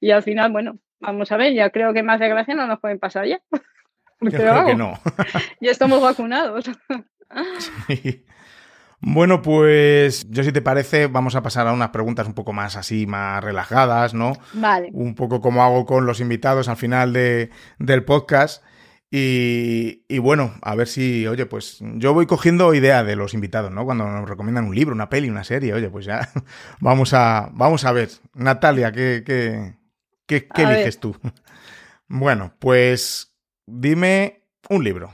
Y 0.00 0.10
al 0.10 0.24
final, 0.24 0.50
bueno, 0.50 0.78
vamos 0.98 1.30
a 1.30 1.36
ver, 1.36 1.54
ya 1.54 1.70
creo 1.70 1.92
que 1.92 2.02
más 2.02 2.18
desgracia 2.18 2.56
no 2.56 2.66
nos 2.66 2.80
pueden 2.80 2.98
pasar 2.98 3.26
ya. 3.26 3.40
Pero 4.30 4.66
que 4.66 4.74
no. 4.74 4.98
ya 5.60 5.70
estamos 5.70 6.00
vacunados. 6.00 6.70
Bueno, 9.04 9.42
pues 9.42 10.30
yo 10.30 10.44
si 10.44 10.52
te 10.52 10.62
parece, 10.62 11.08
vamos 11.08 11.34
a 11.34 11.42
pasar 11.42 11.66
a 11.66 11.72
unas 11.72 11.88
preguntas 11.88 12.24
un 12.28 12.34
poco 12.34 12.52
más 12.52 12.76
así, 12.76 13.04
más 13.04 13.42
relajadas, 13.42 14.14
¿no? 14.14 14.34
Vale. 14.52 14.90
Un 14.92 15.16
poco 15.16 15.40
como 15.40 15.64
hago 15.64 15.84
con 15.86 16.06
los 16.06 16.20
invitados 16.20 16.68
al 16.68 16.76
final 16.76 17.12
de, 17.12 17.50
del 17.80 18.04
podcast. 18.04 18.62
Y, 19.10 20.04
y, 20.08 20.18
bueno, 20.18 20.54
a 20.62 20.76
ver 20.76 20.86
si, 20.86 21.26
oye, 21.26 21.46
pues 21.46 21.78
yo 21.80 22.14
voy 22.14 22.26
cogiendo 22.26 22.72
idea 22.74 23.02
de 23.02 23.16
los 23.16 23.34
invitados, 23.34 23.72
¿no? 23.72 23.84
Cuando 23.84 24.06
nos 24.06 24.26
recomiendan 24.26 24.66
un 24.66 24.74
libro, 24.74 24.94
una 24.94 25.10
peli, 25.10 25.28
una 25.28 25.44
serie, 25.44 25.74
oye, 25.74 25.90
pues 25.90 26.06
ya 26.06 26.30
vamos 26.80 27.12
a, 27.12 27.50
vamos 27.52 27.84
a 27.84 27.92
ver. 27.92 28.08
Natalia, 28.34 28.92
¿qué, 28.92 29.24
qué, 29.26 29.74
qué, 30.26 30.62
eliges 30.62 31.00
tú? 31.00 31.16
Bueno, 32.06 32.54
pues 32.58 33.31
Dime 33.66 34.42
un 34.68 34.84
libro. 34.84 35.12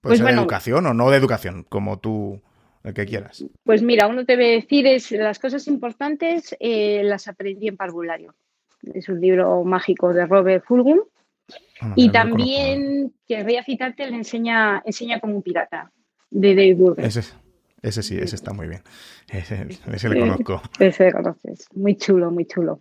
Puede 0.00 0.18
pues 0.18 0.24
de 0.24 0.40
educación 0.40 0.86
o 0.86 0.94
no 0.94 1.10
de 1.10 1.16
educación, 1.16 1.64
como 1.68 1.98
tú, 1.98 2.40
el 2.84 2.94
que 2.94 3.06
quieras. 3.06 3.44
Pues 3.64 3.82
mira, 3.82 4.06
uno 4.06 4.24
te 4.24 4.36
voy 4.36 4.46
a 4.46 4.52
decir 4.52 4.86
es 4.86 5.10
las 5.10 5.38
cosas 5.38 5.66
importantes 5.66 6.56
eh, 6.60 7.02
las 7.04 7.28
aprendí 7.28 7.68
en 7.68 7.76
parvulario. 7.76 8.34
Es 8.82 9.08
un 9.08 9.20
libro 9.20 9.64
mágico 9.64 10.12
de 10.12 10.26
Robert 10.26 10.64
Fulghum. 10.64 11.00
Ah, 11.80 11.92
y 11.96 12.10
también, 12.10 13.14
que 13.26 13.42
voy 13.42 13.56
a 13.56 13.64
citarte, 13.64 14.08
le 14.08 14.16
enseña, 14.16 14.82
enseña 14.84 15.18
como 15.20 15.36
un 15.36 15.42
pirata, 15.42 15.90
de 16.30 16.54
David 16.54 16.76
Burger. 16.76 17.04
Ese, 17.04 17.22
ese 17.82 18.02
sí, 18.02 18.18
ese 18.18 18.36
está 18.36 18.52
muy 18.52 18.68
bien. 18.68 18.82
Ese, 19.28 19.66
ese 19.92 20.08
le 20.08 20.20
conozco. 20.20 20.62
Ese 20.78 21.04
le 21.04 21.12
conoces. 21.12 21.68
Muy 21.74 21.96
chulo, 21.96 22.30
muy 22.30 22.46
chulo. 22.46 22.80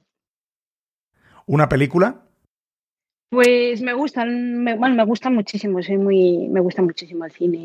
¿Una 1.46 1.68
película? 1.68 2.27
Pues 3.30 3.82
me 3.82 3.94
gustan, 3.94 4.64
me, 4.64 4.76
bueno, 4.76 4.96
me 4.96 5.04
gustan 5.04 5.36
muchísimo, 5.36 5.82
soy 5.82 5.98
muy, 5.98 6.48
me 6.48 6.62
gusta 6.62 6.82
muchísimo 6.82 7.26
el 7.26 7.32
cine 7.32 7.58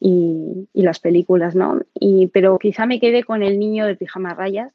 y, 0.00 0.68
las 0.72 0.98
películas, 0.98 1.54
¿no? 1.54 1.80
Y, 1.94 2.28
pero 2.28 2.58
quizá 2.58 2.86
me 2.86 3.00
quede 3.00 3.22
con 3.22 3.42
el 3.42 3.58
niño 3.58 3.86
de 3.86 3.96
pijama 3.96 4.34
rayas 4.34 4.72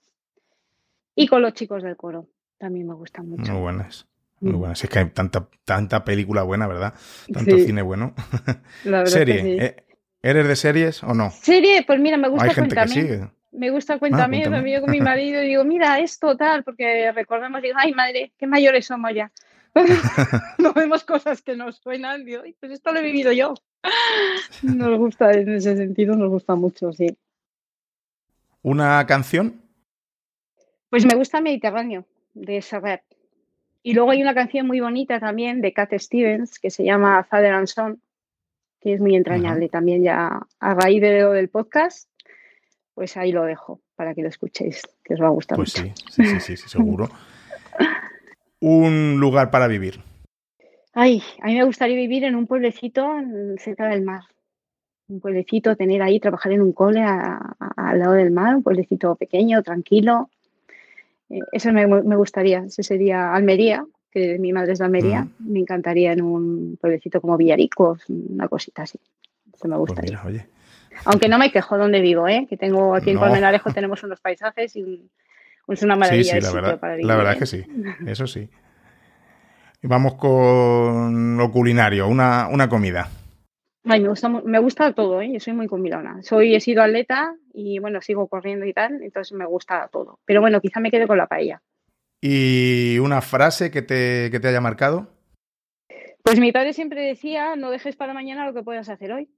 y 1.15 1.27
con 1.27 1.41
los 1.41 1.53
chicos 1.53 1.81
del 1.83 1.95
coro, 1.95 2.27
también 2.59 2.87
me 2.87 2.93
gustan 2.93 3.27
mucho. 3.27 3.51
Muy 3.53 3.61
buenas, 3.61 4.07
muy 4.39 4.53
mm. 4.53 4.57
buenas. 4.57 4.83
Es 4.83 4.89
que 4.89 4.99
hay 4.99 5.09
tanta, 5.09 5.47
tanta 5.65 6.03
película 6.03 6.43
buena, 6.43 6.67
¿verdad? 6.67 6.93
Tanto 7.33 7.57
cine 7.57 7.81
bueno. 7.81 8.13
La 8.85 9.05
Serie, 9.07 9.65
¿eh? 9.65 9.75
¿eres 10.21 10.47
de 10.47 10.55
series 10.55 11.03
o 11.03 11.13
no? 11.13 11.31
Serie, 11.31 11.83
pues 11.85 11.99
mira, 11.99 12.17
me 12.17 12.29
gusta 12.29 12.45
hay 12.45 12.53
gente 12.53 12.75
que 12.75 12.87
sigue. 12.87 13.27
Me 13.51 13.71
gusta 13.71 13.97
Cuéntame, 13.97 14.43
ah, 14.45 14.49
me 14.49 14.79
con 14.79 14.91
mi 14.91 15.01
marido 15.01 15.41
y 15.41 15.47
digo, 15.47 15.63
mira, 15.63 15.99
esto 15.99 16.37
tal, 16.37 16.63
porque 16.63 17.11
recordemos, 17.11 17.61
digo, 17.63 17.75
ay 17.79 17.93
madre, 17.93 18.31
qué 18.37 18.45
mayores 18.45 18.85
somos 18.85 19.11
ya. 19.13 19.31
no 20.57 20.73
vemos 20.73 21.03
cosas 21.03 21.41
que 21.41 21.55
nos 21.55 21.77
suenan, 21.77 22.25
digo, 22.25 22.43
pues 22.59 22.71
esto 22.71 22.91
lo 22.91 22.99
he 22.99 23.03
vivido 23.03 23.31
yo. 23.31 23.53
Nos 24.63 24.97
gusta, 24.97 25.31
en 25.31 25.55
ese 25.55 25.77
sentido, 25.77 26.13
nos 26.13 26.29
gusta 26.29 26.53
mucho, 26.55 26.91
sí. 26.91 27.17
¿Una 28.61 29.05
canción? 29.07 29.61
Pues 30.89 31.05
me 31.05 31.15
gusta 31.15 31.39
Mediterráneo, 31.39 32.05
de 32.33 32.61
Serrat. 32.61 33.01
Y 33.81 33.93
luego 33.93 34.11
hay 34.11 34.21
una 34.21 34.33
canción 34.33 34.67
muy 34.67 34.81
bonita 34.81 35.21
también 35.21 35.61
de 35.61 35.71
Cat 35.71 35.93
Stevens 35.97 36.59
que 36.59 36.69
se 36.69 36.83
llama 36.83 37.23
Father 37.23 37.53
and 37.53 37.67
Son, 37.67 38.01
que 38.81 38.93
es 38.93 38.99
muy 38.99 39.15
entrañable 39.15 39.69
también 39.69 40.03
ya 40.03 40.41
a 40.59 40.73
raíz 40.73 41.01
de 41.01 41.21
lo 41.21 41.31
del 41.31 41.47
podcast, 41.47 42.09
pues 42.93 43.15
ahí 43.15 43.31
lo 43.31 43.43
dejo 43.43 43.81
para 43.95 44.13
que 44.13 44.21
lo 44.21 44.27
escuchéis, 44.27 44.81
que 45.03 45.13
os 45.13 45.21
va 45.21 45.27
a 45.27 45.31
gustar 45.31 45.55
pues 45.55 45.81
mucho. 45.81 45.93
Sí, 46.09 46.25
sí, 46.25 46.39
sí, 46.41 46.57
sí, 46.57 46.69
seguro. 46.69 47.09
un 48.61 49.17
lugar 49.19 49.51
para 49.51 49.67
vivir. 49.67 49.99
Ay, 50.93 51.21
a 51.41 51.47
mí 51.47 51.55
me 51.55 51.63
gustaría 51.63 51.95
vivir 51.95 52.23
en 52.23 52.35
un 52.35 52.47
pueblecito 52.47 53.07
cerca 53.57 53.87
del 53.87 54.01
mar. 54.01 54.21
Un 55.07 55.19
pueblecito, 55.19 55.75
tener 55.75 56.01
ahí, 56.01 56.19
trabajar 56.19 56.51
en 56.51 56.61
un 56.61 56.73
cole 56.73 57.01
al 57.03 57.99
lado 57.99 58.13
del 58.13 58.31
mar, 58.31 58.55
un 58.55 58.63
pueblecito 58.63 59.15
pequeño, 59.15 59.63
tranquilo. 59.63 60.29
Eh, 61.29 61.39
eso 61.51 61.71
me, 61.71 61.87
me, 61.87 62.15
gustaría, 62.15 62.59
ese 62.65 62.83
sería 62.83 63.33
Almería, 63.33 63.85
que 64.11 64.37
mi 64.39 64.51
madre 64.51 64.73
es 64.73 64.79
de 64.79 64.85
Almería. 64.85 65.21
Mm. 65.23 65.51
Me 65.53 65.59
encantaría 65.59 66.11
en 66.11 66.21
un 66.21 66.77
pueblecito 66.79 67.21
como 67.21 67.37
Villaricos, 67.37 68.01
una 68.09 68.47
cosita 68.47 68.83
así. 68.83 68.99
Eso 69.53 69.67
me 69.67 69.77
Pues 69.77 69.89
gustaría. 69.91 70.11
mira, 70.23 70.23
oye. 70.25 70.47
Aunque 71.05 71.29
no 71.29 71.37
me 71.37 71.51
quejo 71.51 71.77
donde 71.77 72.01
vivo, 72.01 72.27
¿eh? 72.27 72.45
que 72.49 72.57
tengo 72.57 72.93
aquí 72.93 73.11
en 73.11 73.15
No. 73.15 73.21
Colmenarejo 73.21 73.71
tenemos 73.71 74.03
unos 74.03 74.19
paisajes 74.19 74.75
y 74.75 74.83
un- 74.83 75.09
es 75.69 75.83
una 75.83 75.95
Sí, 75.95 75.99
maravilla 75.99 76.23
sí, 76.23 76.35
de 76.35 76.41
la 76.41 76.51
verdad, 76.51 76.79
para 76.79 76.97
la 76.97 77.15
verdad 77.15 77.33
¿eh? 77.33 77.35
es 77.35 77.39
que 77.39 77.45
sí, 77.45 77.65
eso 78.07 78.27
sí. 78.27 78.49
Y 79.81 79.87
vamos 79.87 80.15
con 80.15 81.37
lo 81.37 81.51
culinario, 81.51 82.07
una, 82.07 82.47
una 82.49 82.67
comida. 82.67 83.09
Ay, 83.85 84.01
me 84.01 84.09
gusta, 84.09 84.27
me 84.27 84.59
gusta 84.59 84.93
todo, 84.93 85.21
¿eh? 85.21 85.31
yo 85.31 85.39
soy 85.39 85.53
muy 85.53 85.67
comilona. 85.67 86.21
Soy, 86.21 86.53
he 86.53 86.59
sido 86.59 86.83
atleta 86.83 87.33
y 87.53 87.79
bueno, 87.79 88.01
sigo 88.01 88.27
corriendo 88.27 88.65
y 88.65 88.73
tal, 88.73 89.01
entonces 89.01 89.37
me 89.37 89.45
gusta 89.45 89.89
todo. 89.91 90.19
Pero 90.25 90.41
bueno, 90.41 90.59
quizá 90.59 90.79
me 90.79 90.91
quede 90.91 91.07
con 91.07 91.17
la 91.17 91.27
paella. 91.27 91.61
¿Y 92.21 92.99
una 92.99 93.21
frase 93.21 93.71
que 93.71 93.81
te, 93.81 94.29
que 94.31 94.39
te 94.39 94.49
haya 94.49 94.59
marcado? 94.59 95.07
Pues 96.23 96.39
mi 96.39 96.51
padre 96.51 96.73
siempre 96.73 97.01
decía, 97.01 97.55
no 97.55 97.71
dejes 97.71 97.95
para 97.95 98.13
mañana 98.13 98.45
lo 98.45 98.53
que 98.53 98.63
puedas 98.63 98.89
hacer 98.89 99.13
hoy. 99.13 99.29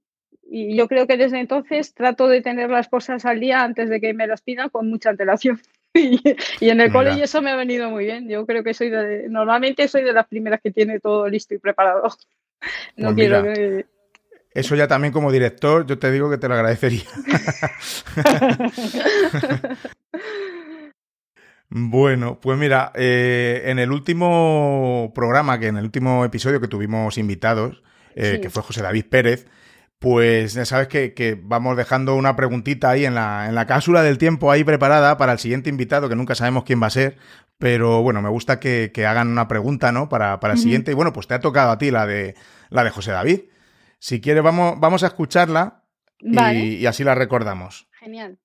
Y 0.42 0.76
yo 0.76 0.88
creo 0.88 1.06
que 1.06 1.16
desde 1.16 1.38
entonces 1.38 1.94
trato 1.94 2.26
de 2.26 2.42
tener 2.42 2.68
las 2.68 2.88
cosas 2.88 3.24
al 3.24 3.38
día 3.38 3.62
antes 3.62 3.88
de 3.88 4.00
que 4.00 4.12
me 4.12 4.26
las 4.26 4.42
pidan 4.42 4.70
con 4.70 4.90
mucha 4.90 5.10
antelación. 5.10 5.60
Y, 5.94 6.20
y 6.60 6.70
en 6.70 6.80
el 6.80 6.88
Mira. 6.88 6.92
cole 6.92 7.12
y 7.14 7.20
eso 7.22 7.42
me 7.42 7.50
ha 7.50 7.56
venido 7.56 7.90
muy 7.90 8.04
bien. 8.06 8.26
Yo 8.28 8.46
creo 8.46 8.64
que 8.64 8.72
soy 8.74 8.88
de, 8.90 9.26
normalmente 9.28 9.86
soy 9.88 10.02
de 10.02 10.12
las 10.14 10.26
primeras 10.26 10.60
que 10.62 10.70
tiene 10.70 10.98
todo 11.00 11.28
listo 11.28 11.54
y 11.54 11.58
preparado. 11.58 12.08
No 12.96 13.08
Pues 13.14 13.16
quiero 13.16 13.42
mira. 13.42 13.54
que... 13.54 13.86
Eso 14.54 14.76
ya 14.76 14.86
también 14.86 15.12
como 15.12 15.32
director, 15.32 15.84
yo 15.86 15.98
te 15.98 16.12
digo 16.12 16.30
que 16.30 16.36
te 16.38 16.46
lo 16.46 16.54
agradecería. 16.54 17.02
Bueno, 21.74 22.38
pues 22.40 22.58
mira, 22.58 22.92
eh, 22.94 23.62
en 23.66 23.78
el 23.78 23.92
último 23.92 25.10
programa, 25.14 25.58
que 25.58 25.68
en 25.68 25.78
el 25.78 25.84
último 25.84 26.22
episodio 26.24 26.60
que 26.60 26.68
tuvimos 26.68 27.16
invitados, 27.16 27.82
eh, 28.14 28.32
Sí. 28.34 28.40
que 28.42 28.50
fue 28.50 28.62
José 28.62 28.82
David 28.82 29.06
Pérez, 29.08 29.46
pues 30.02 30.54
ya 30.54 30.64
sabes 30.64 30.88
que, 30.88 31.14
que 31.14 31.40
vamos 31.40 31.76
dejando 31.76 32.16
una 32.16 32.34
preguntita 32.34 32.90
ahí 32.90 33.06
en 33.06 33.14
la, 33.14 33.46
en 33.48 33.54
la 33.54 33.66
cápsula 33.66 34.02
del 34.02 34.18
tiempo 34.18 34.50
ahí 34.50 34.64
preparada 34.64 35.16
para 35.16 35.32
el 35.32 35.38
siguiente 35.38 35.70
invitado, 35.70 36.08
que 36.08 36.16
nunca 36.16 36.34
sabemos 36.34 36.64
quién 36.64 36.82
va 36.82 36.88
a 36.88 36.90
ser, 36.90 37.16
pero 37.56 38.02
bueno, 38.02 38.20
me 38.20 38.28
gusta 38.28 38.58
que, 38.58 38.90
que 38.92 39.06
hagan 39.06 39.28
una 39.28 39.46
pregunta, 39.46 39.92
¿no? 39.92 40.08
Para, 40.08 40.40
para 40.40 40.54
el 40.54 40.58
siguiente, 40.58 40.90
y 40.90 40.94
bueno, 40.94 41.12
pues 41.12 41.28
te 41.28 41.34
ha 41.34 41.40
tocado 41.40 41.70
a 41.70 41.78
ti 41.78 41.92
la 41.92 42.04
de, 42.06 42.34
la 42.68 42.82
de 42.82 42.90
José 42.90 43.12
David. 43.12 43.42
Si 44.00 44.20
quieres, 44.20 44.42
vamos, 44.42 44.74
vamos 44.80 45.04
a 45.04 45.06
escucharla 45.06 45.84
y, 46.18 46.34
Vale, 46.34 46.58
y 46.58 46.86
así 46.86 47.04
la 47.04 47.14
recordamos. 47.14 47.88
genial. 47.92 48.40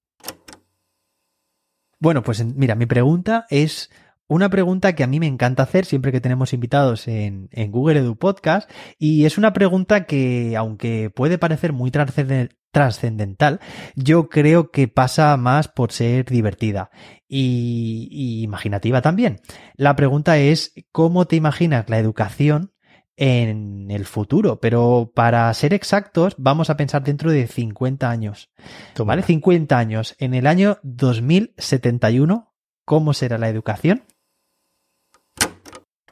Bueno, 1.99 2.21
pues 2.21 2.45
mira, 2.45 2.75
mi 2.75 2.85
pregunta 2.85 3.47
es 3.49 3.89
una 4.27 4.49
pregunta 4.49 4.93
que 4.93 5.03
a 5.03 5.07
mí 5.07 5.19
me 5.19 5.27
encanta 5.27 5.63
hacer 5.63 5.85
siempre 5.85 6.11
que 6.11 6.21
tenemos 6.21 6.53
invitados 6.53 7.07
en, 7.07 7.49
en 7.51 7.71
Google 7.71 7.99
Edu 7.99 8.17
Podcast 8.17 8.69
y 8.97 9.25
es 9.25 9.37
una 9.37 9.53
pregunta 9.53 10.05
que, 10.05 10.55
aunque 10.57 11.09
puede 11.09 11.37
parecer 11.37 11.71
muy 11.73 11.91
trascenden- 11.91 12.49
trascendental, 12.71 13.59
yo 13.95 14.29
creo 14.29 14.69
que 14.71 14.87
pasa 14.87 15.35
más 15.37 15.67
por 15.67 15.91
ser 15.91 16.25
divertida 16.25 16.91
y, 17.27 18.07
y 18.11 18.43
imaginativa 18.43 19.01
también. 19.01 19.39
La 19.75 19.95
pregunta 19.95 20.37
es, 20.37 20.73
¿cómo 20.91 21.25
te 21.25 21.35
imaginas 21.37 21.89
la 21.89 21.97
educación 21.97 22.73
en 23.15 23.89
el 23.89 24.05
futuro? 24.05 24.59
Pero 24.59 25.11
para 25.15 25.51
ser 25.53 25.73
exactos, 25.73 26.35
vamos 26.37 26.69
a 26.69 26.77
pensar 26.77 27.03
dentro 27.03 27.31
de 27.31 27.47
50 27.47 28.09
años. 28.09 28.51
Toma. 28.93 29.13
¿Vale? 29.13 29.23
50 29.23 29.77
años. 29.77 30.15
En 30.19 30.33
el 30.33 30.45
año 30.45 30.77
2071, 30.83 32.53
¿cómo 32.85 33.13
será 33.13 33.37
la 33.37 33.49
educación? 33.49 34.03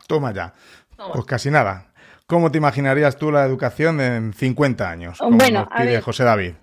Toma 0.07 0.33
ya. 0.33 0.53
Pues 1.13 1.25
casi 1.25 1.51
nada. 1.51 1.87
¿Cómo 2.27 2.51
te 2.51 2.57
imaginarías 2.57 3.17
tú 3.17 3.31
la 3.31 3.43
educación 3.45 4.01
en 4.01 4.33
50 4.33 4.89
años? 4.89 5.19
Como 5.19 5.37
Bueno, 5.37 5.61
nos 5.61 5.69
a 5.71 5.75
pide 5.81 5.91
ver. 5.91 6.01
José 6.01 6.23
David. 6.23 6.53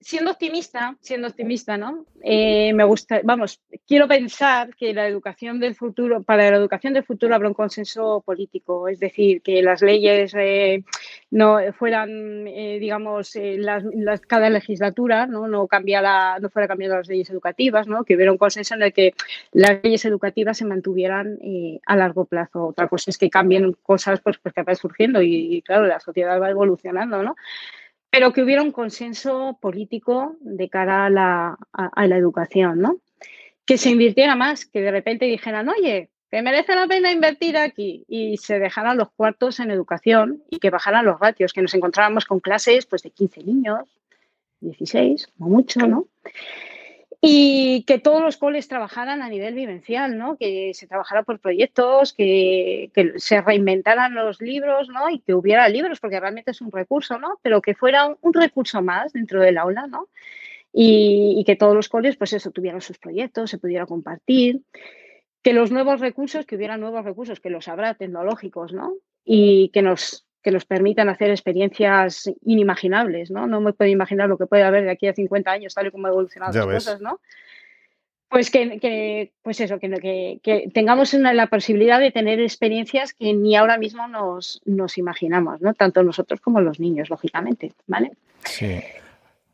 Siendo 0.00 0.30
optimista, 0.30 0.96
siendo 1.00 1.28
optimista, 1.28 1.76
¿no? 1.76 2.06
Eh, 2.22 2.72
me 2.72 2.84
gusta, 2.84 3.20
vamos, 3.22 3.60
quiero 3.86 4.08
pensar 4.08 4.74
que 4.74 4.94
la 4.94 5.06
educación 5.06 5.60
del 5.60 5.74
futuro, 5.74 6.22
para 6.22 6.50
la 6.50 6.56
educación 6.56 6.94
del 6.94 7.04
futuro 7.04 7.34
habrá 7.34 7.48
un 7.48 7.54
consenso 7.54 8.22
político, 8.24 8.88
es 8.88 8.98
decir, 8.98 9.42
que 9.42 9.62
las 9.62 9.82
leyes 9.82 10.32
eh, 10.36 10.82
no 11.30 11.58
fueran, 11.78 12.46
eh, 12.48 12.78
digamos, 12.80 13.36
eh, 13.36 13.56
las, 13.58 13.84
cada 14.26 14.50
legislatura, 14.50 15.26
¿no? 15.26 15.46
No 15.48 15.66
cambiara, 15.66 16.38
no 16.40 16.48
fuera 16.48 16.66
cambiando 16.66 16.96
las 16.96 17.08
leyes 17.08 17.30
educativas, 17.30 17.86
¿no? 17.86 18.04
Que 18.04 18.16
hubiera 18.16 18.32
un 18.32 18.38
consenso 18.38 18.74
en 18.74 18.82
el 18.82 18.92
que 18.92 19.14
las 19.52 19.82
leyes 19.82 20.04
educativas 20.06 20.58
se 20.58 20.64
mantuvieran 20.64 21.38
eh, 21.42 21.78
a 21.86 21.96
largo 21.96 22.24
plazo. 22.24 22.66
Otra 22.68 22.88
cosa 22.88 23.10
es 23.10 23.18
que 23.18 23.30
cambien 23.30 23.76
cosas, 23.82 24.20
pues, 24.20 24.38
pues 24.38 24.54
que 24.54 24.62
van 24.62 24.76
surgiendo 24.76 25.20
y, 25.22 25.62
claro, 25.62 25.86
la 25.86 26.00
sociedad 26.00 26.40
va 26.40 26.50
evolucionando, 26.50 27.22
¿no? 27.22 27.36
Pero 28.10 28.32
que 28.32 28.42
hubiera 28.42 28.62
un 28.62 28.72
consenso 28.72 29.58
político 29.60 30.36
de 30.40 30.68
cara 30.68 31.06
a 31.06 31.10
la, 31.10 31.58
a, 31.72 32.06
la 32.06 32.16
educación, 32.16 32.80
¿no? 32.80 32.98
Que 33.64 33.78
se 33.78 33.90
invirtiera 33.90 34.34
más, 34.34 34.66
que 34.66 34.80
de 34.80 34.90
repente 34.90 35.26
dijeran, 35.26 35.68
oye, 35.68 36.10
que 36.30 36.42
merece 36.42 36.74
la 36.74 36.86
pena 36.86 37.12
invertir 37.12 37.56
aquí 37.56 38.04
y 38.08 38.36
se 38.36 38.58
dejaran 38.58 38.98
los 38.98 39.10
cuartos 39.12 39.60
en 39.60 39.70
educación 39.70 40.42
y 40.50 40.58
que 40.58 40.70
bajaran 40.70 41.04
los 41.04 41.18
ratios, 41.20 41.52
que 41.52 41.62
nos 41.62 41.74
encontráramos 41.74 42.24
con 42.24 42.40
clases 42.40 42.86
pues, 42.86 43.02
de 43.02 43.10
15 43.10 43.44
niños, 43.44 43.88
16, 44.60 45.28
como 45.38 45.50
mucho, 45.50 45.86
¿no? 45.86 46.06
Y 47.22 47.84
que 47.86 47.98
todos 47.98 48.22
los 48.22 48.38
coles 48.38 48.66
trabajaran 48.66 49.20
a 49.20 49.28
nivel 49.28 49.54
vivencial, 49.54 50.16
¿no? 50.16 50.38
Que 50.38 50.72
se 50.72 50.86
trabajara 50.86 51.22
por 51.22 51.38
proyectos, 51.38 52.14
que, 52.14 52.90
que 52.94 53.18
se 53.18 53.42
reinventaran 53.42 54.14
los 54.14 54.40
libros, 54.40 54.88
¿no? 54.88 55.10
Y 55.10 55.18
que 55.18 55.34
hubiera 55.34 55.68
libros, 55.68 56.00
porque 56.00 56.18
realmente 56.18 56.52
es 56.52 56.62
un 56.62 56.72
recurso, 56.72 57.18
¿no? 57.18 57.38
Pero 57.42 57.60
que 57.60 57.74
fuera 57.74 58.16
un, 58.22 58.32
recurso 58.32 58.80
más 58.80 59.12
dentro 59.12 59.42
del 59.42 59.58
aula, 59.58 59.86
¿no? 59.86 60.08
Y, 60.72 61.34
y, 61.38 61.44
que 61.44 61.56
todos 61.56 61.74
los 61.74 61.90
coles, 61.90 62.16
pues 62.16 62.32
eso, 62.32 62.52
tuvieran 62.52 62.80
sus 62.80 62.98
proyectos, 62.98 63.50
se 63.50 63.58
pudiera 63.58 63.84
compartir. 63.84 64.62
Que 65.42 65.52
los 65.52 65.70
nuevos 65.70 66.00
recursos, 66.00 66.46
que 66.46 66.56
hubiera 66.56 66.78
nuevos 66.78 67.04
recursos, 67.04 67.40
que 67.40 67.50
los 67.50 67.68
habrá 67.68 67.94
tecnológicos, 67.94 68.72
¿no? 68.72 68.94
Y 69.24 69.70
que 69.74 69.82
nos, 69.82 70.26
que 70.42 70.50
nos 70.50 70.64
permitan 70.64 71.08
hacer 71.08 71.30
experiencias 71.30 72.30
inimaginables, 72.44 73.30
¿no? 73.30 73.46
No 73.46 73.60
me 73.60 73.72
puedo 73.72 73.90
imaginar 73.90 74.28
lo 74.28 74.38
que 74.38 74.46
puede 74.46 74.62
haber 74.62 74.84
de 74.84 74.90
aquí 74.90 75.06
a 75.06 75.14
50 75.14 75.50
años, 75.50 75.74
tal 75.74 75.86
y 75.86 75.90
como 75.90 76.08
evolucionan 76.08 76.52
Ya 76.52 76.60
las 76.60 76.68
ves. 76.68 76.84
cosas, 76.84 77.00
¿no? 77.00 77.20
Pues 78.28 78.50
que, 78.50 78.78
que 78.78 79.32
pues 79.42 79.60
eso, 79.60 79.80
que, 79.80 79.90
que, 79.90 80.38
que 80.42 80.70
tengamos 80.72 81.14
una, 81.14 81.34
la 81.34 81.48
posibilidad 81.48 81.98
de 81.98 82.12
tener 82.12 82.40
experiencias 82.40 83.12
que 83.12 83.34
ni 83.34 83.56
ahora 83.56 83.76
mismo 83.76 84.06
nos, 84.06 84.62
nos 84.64 84.98
imaginamos, 84.98 85.60
¿no? 85.60 85.74
Tanto 85.74 86.02
nosotros 86.04 86.40
como 86.40 86.60
los 86.60 86.78
niños, 86.78 87.10
lógicamente, 87.10 87.72
¿vale? 87.88 88.12
Sí. 88.44 88.80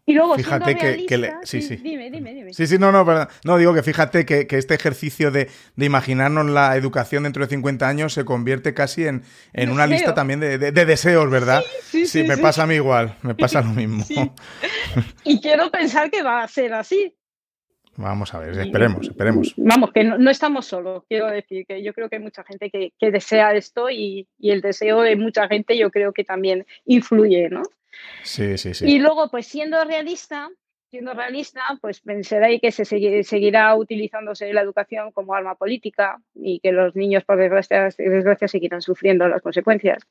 Y 0.09 0.15
luego, 0.15 0.37
Fíjate 0.37 0.65
siendo 0.67 0.81
que- 0.83 1.07
que 1.07 1.19
le- 1.19 1.27
realista- 1.31 1.47
sí, 1.47 1.63
sí. 1.63 1.77
Dime, 1.77 2.11
dime, 2.13 2.33
dime. 2.33 2.55
Sí, 2.55 2.69
sí, 2.69 2.79
no, 2.79 2.93
no, 2.93 3.05
perdón. 3.05 3.27
No, 3.45 3.59
digo 3.59 3.75
que 3.75 3.83
fíjate 3.83 4.25
que, 4.25 4.47
que 4.47 4.57
este 4.57 4.75
ejercicio 4.75 5.33
de, 5.33 5.51
de 5.75 5.85
imaginarnos 5.85 6.47
la 6.49 6.77
educación 6.77 7.25
dentro 7.25 7.43
de 7.45 7.49
50 7.51 7.89
años 7.89 8.13
se 8.13 8.25
convierte 8.25 8.73
casi 8.73 9.05
en, 9.07 9.23
en 9.53 9.71
una 9.71 9.87
lista 9.89 10.15
también 10.15 10.39
de, 10.39 10.59
de- 10.59 10.71
de 10.71 10.85
deseos, 10.87 11.29
¿verdad? 11.29 11.61
sí, 11.83 12.07
sí, 12.07 12.23
me 12.23 12.37
sí. 12.37 12.41
pasa 12.43 12.63
a 12.63 12.67
mí 12.69 12.77
igual, 12.77 13.17
me 13.23 13.35
pasa 13.35 13.61
lo 13.63 13.71
mismo. 13.71 14.05
Y 15.25 15.41
quiero 15.41 15.71
pensar 15.73 16.09
que 16.11 16.23
va 16.23 16.43
a 16.45 16.49
ser 16.49 16.73
así. 16.75 17.13
Vamos 17.99 18.35
a 18.35 18.39
ver, 18.41 18.59
esperemos, 18.59 19.09
esperemos. 19.09 19.55
Vamos, 19.57 19.91
que 19.91 20.05
no, 20.05 20.19
no 20.19 20.31
estamos 20.31 20.67
solos, 20.67 21.03
quiero 21.09 21.29
decir, 21.29 21.65
que 21.67 21.83
yo 21.83 21.95
creo 21.95 22.11
que 22.11 22.17
hay 22.17 22.23
mucha 22.23 22.45
gente 22.45 22.71
que, 22.71 22.93
que 22.99 23.11
desea 23.11 23.55
esto 23.55 23.89
y, 23.91 24.29
y 24.39 24.51
el 24.51 24.61
deseo 24.61 25.01
de 25.01 25.17
mucha 25.17 25.49
gente 25.49 25.79
yo 25.79 25.91
creo 25.91 26.13
que 26.13 26.23
también 26.23 26.67
influye, 26.85 27.49
¿no? 27.49 27.63
Y 28.87 28.99
luego, 28.99 29.31
pues 29.31 29.47
siendo 29.47 29.85
realista, 29.85 30.51
siendo 30.91 31.15
realista, 31.15 31.63
pues 31.81 32.01
pensará 32.01 32.49
que 32.59 32.73
se 32.73 32.85
seguirá 32.85 33.75
utilizándose 33.77 34.53
la 34.53 34.63
educación 34.63 35.13
como 35.13 35.35
arma 35.35 35.55
política 35.55 36.21
y 36.35 36.61
que 36.61 36.73
los 36.73 36.95
niños, 36.97 37.25
por 37.25 37.39
desgracia, 37.39 37.89
desgracia 37.99 38.49
seguirán 38.49 38.83
sufriendo 38.83 39.29
las 39.29 39.43
consecuencias. 39.43 40.03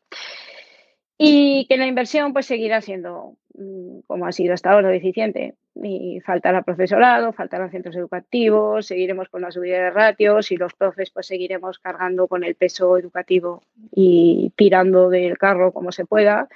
Y 1.18 1.66
que 1.70 1.78
la 1.78 1.88
inversión 1.88 2.34
pues 2.34 2.46
seguirá 2.46 2.82
siendo, 2.82 3.38
mm, 3.54 4.00
como 4.06 4.28
ha 4.28 4.34
sido 4.34 4.54
hasta 4.54 4.72
ahora, 4.72 4.90
deficiente. 4.90 5.56
Y 5.82 6.20
faltará 6.26 6.62
profesorado, 6.62 7.32
faltarán 7.32 7.72
centros 7.72 7.96
educativos, 7.96 8.88
seguiremos 8.88 9.30
con 9.30 9.42
la 9.42 9.52
subida 9.52 9.78
de 9.78 9.92
ratios 9.92 10.52
y 10.52 10.58
los 10.58 10.74
profes 10.74 11.12
pues 11.12 11.28
seguiremos 11.28 11.80
cargando 11.80 12.28
con 12.28 12.44
el 12.44 12.56
peso 12.56 12.98
educativo 12.98 13.62
y 13.94 14.52
tirando 14.56 15.10
del 15.10 15.38
carro 15.38 15.72
como 15.72 15.92
se 15.92 16.06
pueda 16.06 16.50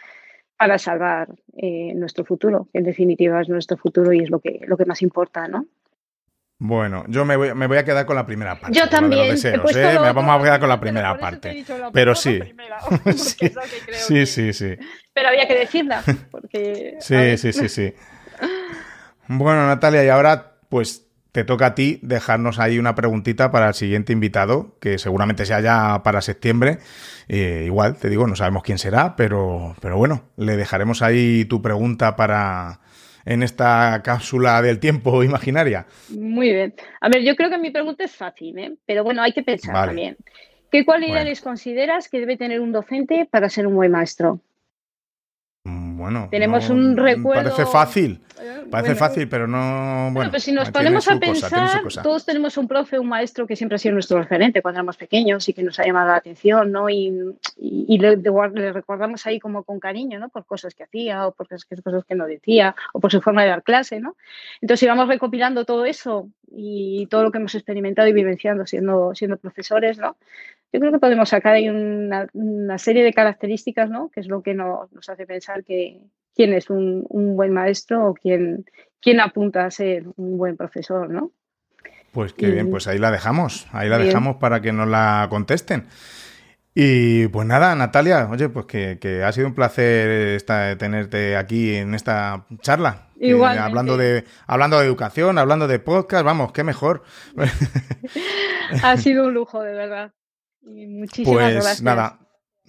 para 0.60 0.78
salvar 0.78 1.30
eh, 1.56 1.94
nuestro 1.96 2.26
futuro, 2.26 2.68
que 2.74 2.80
en 2.80 2.84
definitiva 2.84 3.40
es 3.40 3.48
nuestro 3.48 3.78
futuro 3.78 4.12
y 4.12 4.20
es 4.20 4.30
lo 4.30 4.42
que, 4.42 4.60
lo 4.68 4.76
que 4.76 4.84
más 4.84 5.02
importa, 5.02 5.48
¿no? 5.48 5.66
Bueno, 6.58 7.06
yo 7.08 7.24
me 7.24 7.38
voy, 7.38 7.54
me 7.56 7.66
voy 7.66 7.78
a 7.78 7.86
quedar 7.86 8.06
con 8.06 8.18
la 8.18 8.26
primera 8.26 8.60
parte. 8.60 8.78
Yo 8.78 8.90
también. 8.90 9.22
De 9.22 9.28
los 9.30 9.42
deseos, 9.42 9.76
¿eh? 9.78 9.98
Me 10.02 10.12
vamos 10.12 10.38
a 10.38 10.44
quedar 10.44 10.60
con 10.60 10.68
la 10.68 10.78
primera 10.78 11.18
parte. 11.18 11.64
pero 11.94 12.14
sí. 12.16 12.42
sí, 13.94 14.26
sí, 14.26 14.52
sí, 14.52 14.76
Pero 15.14 15.30
había 15.30 15.48
que 15.48 15.56
decirla. 15.56 16.04
Porque, 16.30 16.98
sí, 17.00 17.38
sí, 17.38 17.54
sí, 17.54 17.70
sí. 17.70 17.94
Bueno, 19.30 19.66
Natalia, 19.66 20.04
y 20.04 20.10
ahora 20.10 20.58
pues 20.68 21.09
te 21.40 21.46
toca 21.46 21.68
a 21.68 21.74
ti 21.76 22.00
dejarnos 22.02 22.60
ahí 22.60 22.80
una 22.80 22.96
preguntita 22.96 23.50
para 23.50 23.70
el 23.70 23.74
siguiente 23.74 24.12
invitado, 24.12 24.76
que 24.82 24.98
seguramente 24.98 25.46
sea 25.46 25.62
ya 25.62 26.04
para 26.04 26.20
septiembre. 26.20 26.80
Eh, 27.30 27.64
igual, 27.66 27.96
te 27.96 28.10
digo, 28.10 28.28
no 28.28 28.36
sabemos 28.36 28.62
quién 28.62 28.78
será, 28.78 29.16
pero, 29.16 29.74
pero 29.80 29.96
bueno, 29.96 30.24
le 30.36 30.58
dejaremos 30.58 31.02
ahí 31.02 31.46
tu 31.46 31.62
pregunta 31.62 32.18
para 32.18 32.82
en 33.24 33.42
esta 33.42 34.02
cápsula 34.04 34.62
del 34.62 34.80
tiempo 34.80 35.24
imaginaria. 35.24 35.86
Muy 36.10 36.52
bien. 36.52 36.74
A 37.00 37.08
ver, 37.08 37.24
yo 37.24 37.38
creo 37.38 37.50
que 37.50 37.58
mi 37.58 37.72
pregunta 37.72 38.04
es 38.04 38.14
fácil, 38.14 38.60
¿eh? 38.60 38.76
pero 38.86 39.06
bueno, 39.06 39.22
hay 39.22 39.32
que 39.32 39.44
pensar 39.44 39.86
también. 39.86 40.18
¿Qué 40.70 40.84
cualidades 40.84 41.40
consideras 41.40 42.10
que 42.10 42.20
debe 42.20 42.36
tener 42.36 42.60
un 42.60 42.74
docente 42.74 43.26
para 43.32 43.50
ser 43.50 43.66
un 43.66 43.76
buen 43.76 43.92
maestro? 43.94 44.42
Mm, 46.00 46.02
bueno, 46.02 46.28
tenemos 46.32 46.70
un 46.70 46.96
recuerdo. 46.96 47.44
Parece 47.44 47.66
fácil. 47.66 48.22
Parece 48.72 48.96
fácil, 48.96 49.28
pero 49.28 49.48
no. 49.48 50.12
Bueno, 50.14 50.30
pues 50.30 50.44
si 50.44 50.54
nos 50.54 50.72
ponemos 50.72 51.08
a 51.10 51.20
pensar, 51.20 51.82
todos 52.02 52.26
tenemos 52.26 52.58
un 52.58 52.68
profe, 52.68 52.98
un 52.98 53.10
maestro 53.10 53.46
que 53.46 53.56
siempre 53.56 53.76
ha 53.76 53.80
sido 53.80 53.94
nuestro 53.94 54.18
referente 54.18 54.62
cuando 54.62 54.80
éramos 54.80 54.96
pequeños 54.96 55.48
y 55.50 55.54
que 55.54 55.62
nos 55.62 55.78
ha 55.80 55.86
llamado 55.86 56.08
la 56.08 56.16
atención, 56.16 56.72
¿no? 56.72 56.90
Y, 56.90 57.12
le, 57.58 58.72
recordamos 58.72 59.28
ahí 59.28 59.40
como 59.40 59.64
con 59.64 59.80
cariño, 59.80 60.20
¿no? 60.20 60.30
Por 60.30 60.46
cosas 60.46 60.74
que 60.74 60.84
hacía 60.84 61.28
o 61.28 61.34
por 61.34 61.48
cosas 61.50 61.66
que 62.08 62.16
no 62.16 62.28
decía 62.28 62.76
o 62.94 63.00
por 63.00 63.12
su 63.12 63.20
forma 63.20 63.44
de 63.44 63.50
dar 63.50 63.64
clase, 63.64 64.00
¿no? 64.00 64.16
Entonces, 64.62 64.80
si 64.80 64.88
vamos 64.88 65.08
recopilando 65.10 65.66
todo 65.66 65.86
eso 65.86 66.30
y 66.50 67.08
todo 67.08 67.24
lo 67.24 67.32
que 67.32 67.40
hemos 67.40 67.56
experimentado 67.56 68.08
y 68.08 68.14
vivenciando 68.14 68.66
siendo, 68.66 69.14
siendo 69.16 69.36
profesores, 69.38 69.98
¿no? 69.98 70.16
Yo 70.72 70.80
creo 70.80 70.92
que 70.92 71.00
podemos 71.00 71.30
sacar 71.30 71.54
ahí 71.54 71.68
una, 71.70 72.78
serie 72.78 73.04
de 73.04 73.14
características, 73.14 73.90
¿no? 73.90 74.10
Que 74.10 74.20
es 74.20 74.28
lo 74.28 74.44
que 74.44 74.54
nos, 74.54 74.92
nos 74.92 75.10
hace 75.10 75.26
pensar 75.26 75.64
que, 75.64 76.02
quién 76.36 76.54
es 76.54 76.70
un, 76.70 77.06
buen 77.36 77.52
maestro 77.52 78.08
o 78.08 78.14
quién, 78.14 78.66
quién, 79.02 79.20
apunta 79.20 79.66
a 79.66 79.72
ser 79.72 80.06
un 80.16 80.38
buen 80.38 80.56
profesor, 80.56 81.10
¿no? 81.10 81.32
Pues 82.12 82.34
qué 82.34 82.50
bien, 82.50 82.72
pues 82.72 82.88
ahí 82.88 82.98
la 82.98 83.12
dejamos, 83.12 83.68
ahí 83.72 83.90
la 83.90 84.00
dejamos 84.00 84.38
para 84.38 84.62
que 84.62 84.72
nos 84.72 84.88
la 84.88 85.28
contesten. 85.30 85.86
Y 86.74 87.28
pues 87.28 87.46
nada, 87.46 87.76
Natalia, 87.76 88.30
oye, 88.32 88.48
pues 88.48 88.66
que, 88.66 89.24
ha 89.24 89.32
sido 89.34 89.48
un 89.48 89.54
placer 89.54 90.42
tenerte 90.78 91.36
aquí 91.36 91.76
en 91.76 91.94
esta 91.94 92.46
charla. 92.62 93.10
Igual. 93.20 93.58
hablando 93.58 93.98
de, 93.98 94.24
hablando 94.48 94.80
de 94.80 94.86
educación, 94.86 95.38
hablando 95.38 95.68
de 95.68 95.80
podcast, 95.80 96.24
vamos, 96.24 96.54
qué 96.54 96.64
mejor. 96.64 97.04
ha 98.84 98.96
sido 98.96 99.28
un 99.28 99.34
lujo, 99.34 99.62
de 99.62 99.74
verdad. 99.74 100.14
Y 100.76 100.88
muchísimas 100.88 101.34
pues, 101.34 101.54
gracias. 101.54 101.82
Nada, 101.82 102.20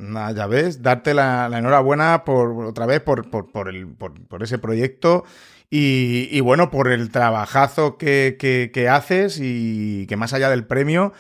Nada, 0.01 0.32
ya 0.32 0.46
ves, 0.46 0.82
darte 0.82 1.12
la, 1.12 1.51
enhorabuena 1.53 2.24
por 2.24 2.64
otra 2.64 2.86
vez 2.86 3.01
por, 3.01 3.30
por, 3.30 3.68
el, 3.68 3.86
por, 3.86 4.42
ese 4.42 4.59
proyecto 4.59 5.24
y, 5.68 6.40
bueno, 6.40 6.70
por 6.70 6.90
el 6.90 7.11
trabajazo 7.11 7.98
que, 7.98 8.36
que, 8.72 8.88
haces 8.88 9.38
y 9.40 10.07
que 10.07 10.16
más 10.16 10.32
allá 10.32 10.48
del 10.48 10.64
premio 10.64 11.12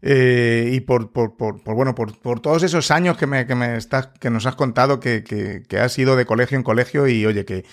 eh, 0.00 0.70
y 0.72 0.80
por, 0.80 1.12
por, 1.12 1.36
bueno, 1.64 1.94
por, 1.94 2.40
todos 2.40 2.62
esos 2.62 2.90
años 2.90 3.18
que, 3.18 3.26
me, 3.26 3.46
que, 3.46 3.54
me 3.54 3.76
estás, 3.76 4.08
que 4.18 4.30
nos 4.30 4.46
has 4.46 4.56
contado 4.56 4.98
que, 4.98 5.22
que, 5.22 5.78
has 5.78 5.98
ido 5.98 6.16
de 6.16 6.24
colegio 6.24 6.56
en 6.56 6.64
colegio 6.64 7.06
y 7.06 7.26
oye, 7.26 7.44
que, 7.44 7.64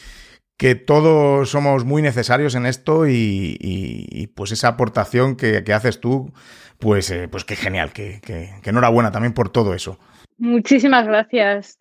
que 0.59 0.75
todos 0.75 1.49
somos 1.49 1.85
muy 1.85 2.01
necesarios 2.01 2.53
en 2.53 2.65
esto 2.65 3.07
y, 3.07 4.29
pues 4.35 4.51
esa 4.51 4.67
aportación 4.67 5.37
que, 5.37 5.63
haces 5.73 6.01
tú, 6.01 6.33
pues, 6.77 7.09
eh, 7.09 7.29
pues 7.29 7.45
qué 7.45 7.55
genial, 7.55 7.93
que, 7.93 8.19
que 8.21 8.69
enhorabuena 8.69 9.09
también 9.09 9.33
por 9.33 9.49
todo 9.49 9.73
eso. 9.73 9.97
Muchísimas 10.37 11.07
gracias. 11.07 11.79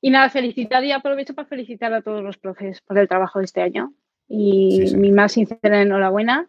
Y 0.00 0.10
nada, 0.10 0.30
felicitar 0.30 0.84
y 0.84 0.92
aprovecho 0.92 1.34
para 1.34 1.48
felicitar 1.48 1.92
a 1.92 2.02
todos 2.02 2.22
los 2.22 2.38
profes 2.38 2.80
por 2.82 2.98
el 2.98 3.08
trabajo 3.08 3.40
de 3.40 3.46
este 3.46 3.62
año. 3.62 3.92
Y 4.28 4.94
mi 4.94 5.10
más 5.10 5.32
sincera 5.32 5.82
enhorabuena. 5.82 6.48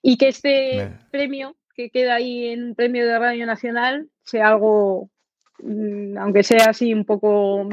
Y 0.00 0.18
que 0.18 0.28
este 0.28 0.92
premio 1.10 1.56
que 1.74 1.90
queda 1.90 2.14
ahí 2.14 2.46
en 2.46 2.76
premio 2.76 3.06
de 3.06 3.18
Radio 3.18 3.44
Nacional 3.44 4.08
sea 4.24 4.48
algo, 4.48 5.10
mm, 5.58 6.16
aunque 6.16 6.44
sea 6.44 6.70
así 6.70 6.94
un 6.94 7.04
poco 7.04 7.68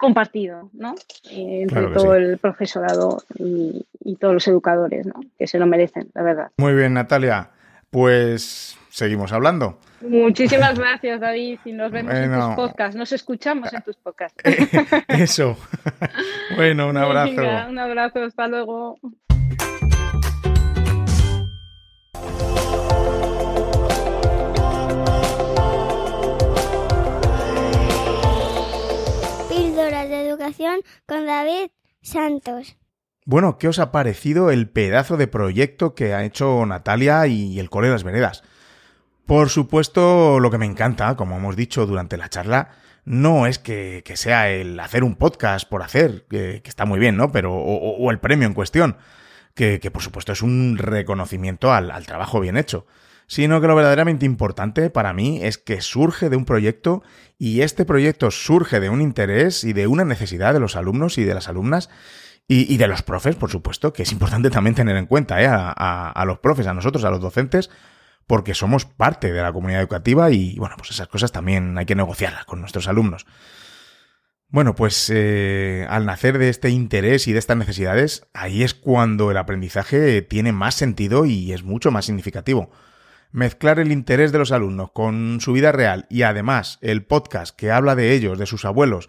compartido, 0.00 0.70
¿no? 0.72 0.94
entre 1.30 1.88
todo 1.88 2.14
el 2.14 2.38
profesorado 2.38 3.22
y, 3.38 3.86
y, 4.02 4.16
todos 4.16 4.34
los 4.34 4.48
educadores, 4.48 5.06
¿no? 5.06 5.20
Que 5.38 5.46
se 5.46 5.58
lo 5.58 5.66
merecen, 5.66 6.10
la 6.14 6.22
verdad. 6.22 6.50
Muy 6.56 6.74
bien, 6.74 6.94
Natalia. 6.94 7.50
Pues 7.90 8.78
seguimos 8.88 9.32
hablando. 9.32 9.78
Muchísimas 10.00 10.78
gracias, 10.78 11.20
David, 11.20 11.58
y 11.64 11.72
nos 11.72 11.92
vemos 11.92 12.14
en 12.14 12.32
tus 12.32 12.54
podcasts. 12.54 12.96
Nos 12.96 13.12
escuchamos 13.12 13.72
en 13.72 13.82
tus 13.82 13.96
podcasts. 13.96 14.42
Eso. 15.08 15.56
bueno, 16.56 16.88
un 16.88 16.96
abrazo. 16.96 17.42
un 17.68 17.78
abrazo, 17.78 18.22
hasta 18.22 18.48
luego. 18.48 18.98
De 30.10 30.28
educación 30.28 30.80
con 31.06 31.24
David 31.26 31.70
Santos. 32.02 32.76
Bueno, 33.24 33.58
¿qué 33.58 33.68
os 33.68 33.78
ha 33.78 33.92
parecido 33.92 34.50
el 34.50 34.68
pedazo 34.68 35.16
de 35.16 35.28
proyecto 35.28 35.94
que 35.94 36.14
ha 36.14 36.24
hecho 36.24 36.64
Natalia 36.66 37.26
y 37.26 37.60
el 37.60 37.70
Cole 37.70 37.88
de 37.88 37.92
las 37.94 38.04
Veredas? 38.04 38.42
Por 39.26 39.50
supuesto, 39.50 40.40
lo 40.40 40.50
que 40.50 40.58
me 40.58 40.66
encanta, 40.66 41.16
como 41.16 41.36
hemos 41.36 41.54
dicho 41.54 41.86
durante 41.86 42.16
la 42.16 42.28
charla, 42.28 42.70
no 43.04 43.46
es 43.46 43.58
que, 43.58 44.02
sea 44.14 44.50
el 44.50 44.78
hacer 44.80 45.04
un 45.04 45.14
podcast 45.14 45.68
por 45.68 45.82
hacer, 45.82 46.26
que, 46.28 46.60
está 46.64 46.84
muy 46.84 46.98
bien, 46.98 47.16
¿no? 47.16 47.30
Pero, 47.30 47.54
o, 47.54 48.10
el 48.10 48.18
premio 48.18 48.48
en 48.48 48.54
cuestión, 48.54 48.96
que, 49.54 49.78
por 49.92 50.02
supuesto 50.02 50.32
es 50.32 50.42
un 50.42 50.76
reconocimiento 50.78 51.72
al, 51.72 51.90
al 51.90 52.06
trabajo 52.06 52.40
bien 52.40 52.56
hecho 52.56 52.86
sino 53.30 53.60
que 53.60 53.68
lo 53.68 53.76
verdaderamente 53.76 54.26
importante 54.26 54.90
para 54.90 55.12
mí 55.12 55.38
es 55.44 55.56
que 55.56 55.80
surge 55.80 56.30
de 56.30 56.36
un 56.36 56.44
proyecto 56.44 57.04
y 57.38 57.60
este 57.60 57.84
proyecto 57.84 58.32
surge 58.32 58.80
de 58.80 58.90
un 58.90 59.00
interés 59.00 59.62
y 59.62 59.72
de 59.72 59.86
una 59.86 60.04
necesidad 60.04 60.52
de 60.52 60.58
los 60.58 60.74
alumnos 60.74 61.16
y 61.16 61.22
de 61.22 61.32
las 61.32 61.48
alumnas 61.48 61.90
y, 62.48 62.76
de 62.76 62.88
los 62.88 63.02
profes, 63.02 63.36
por 63.36 63.48
supuesto, 63.48 63.92
que 63.92 64.02
es 64.02 64.10
importante 64.10 64.50
también 64.50 64.74
tener 64.74 64.96
en 64.96 65.06
cuenta 65.06 65.40
¿eh? 65.40 65.46
a, 65.48 66.24
los 66.26 66.40
profes, 66.40 66.66
a 66.66 66.74
nosotros, 66.74 67.04
a 67.04 67.10
los 67.10 67.20
docentes, 67.20 67.70
porque 68.26 68.52
somos 68.52 68.84
parte 68.84 69.30
de 69.30 69.40
la 69.40 69.52
comunidad 69.52 69.80
educativa 69.80 70.32
y, 70.32 70.56
bueno, 70.56 70.74
pues 70.76 70.90
esas 70.90 71.06
cosas 71.06 71.30
también 71.30 71.78
hay 71.78 71.86
que 71.86 71.94
negociarlas 71.94 72.46
con 72.46 72.58
nuestros 72.58 72.88
alumnos. 72.88 73.26
Bueno, 74.48 74.74
pues 74.74 75.08
eh, 75.14 75.86
al 75.88 76.04
nacer 76.04 76.38
de 76.38 76.48
este 76.48 76.70
interés 76.70 77.28
y 77.28 77.32
de 77.32 77.38
estas 77.38 77.56
necesidades, 77.56 78.26
ahí 78.34 78.64
es 78.64 78.74
cuando 78.74 79.30
el 79.30 79.36
aprendizaje 79.36 80.20
tiene 80.22 80.50
más 80.50 80.74
sentido 80.74 81.26
y 81.26 81.52
es 81.52 81.62
mucho 81.62 81.92
más 81.92 82.06
significativo. 82.06 82.72
Mezclar 83.32 83.78
el 83.78 83.92
interés 83.92 84.32
de 84.32 84.38
los 84.38 84.52
alumnos 84.52 84.90
con 84.92 85.40
su 85.40 85.52
vida 85.52 85.72
real 85.72 86.06
y 86.10 86.22
además 86.22 86.78
el 86.80 87.04
podcast 87.04 87.54
que 87.54 87.70
habla 87.70 87.94
de 87.94 88.12
ellos, 88.12 88.38
de 88.38 88.46
sus 88.46 88.64
abuelos, 88.64 89.08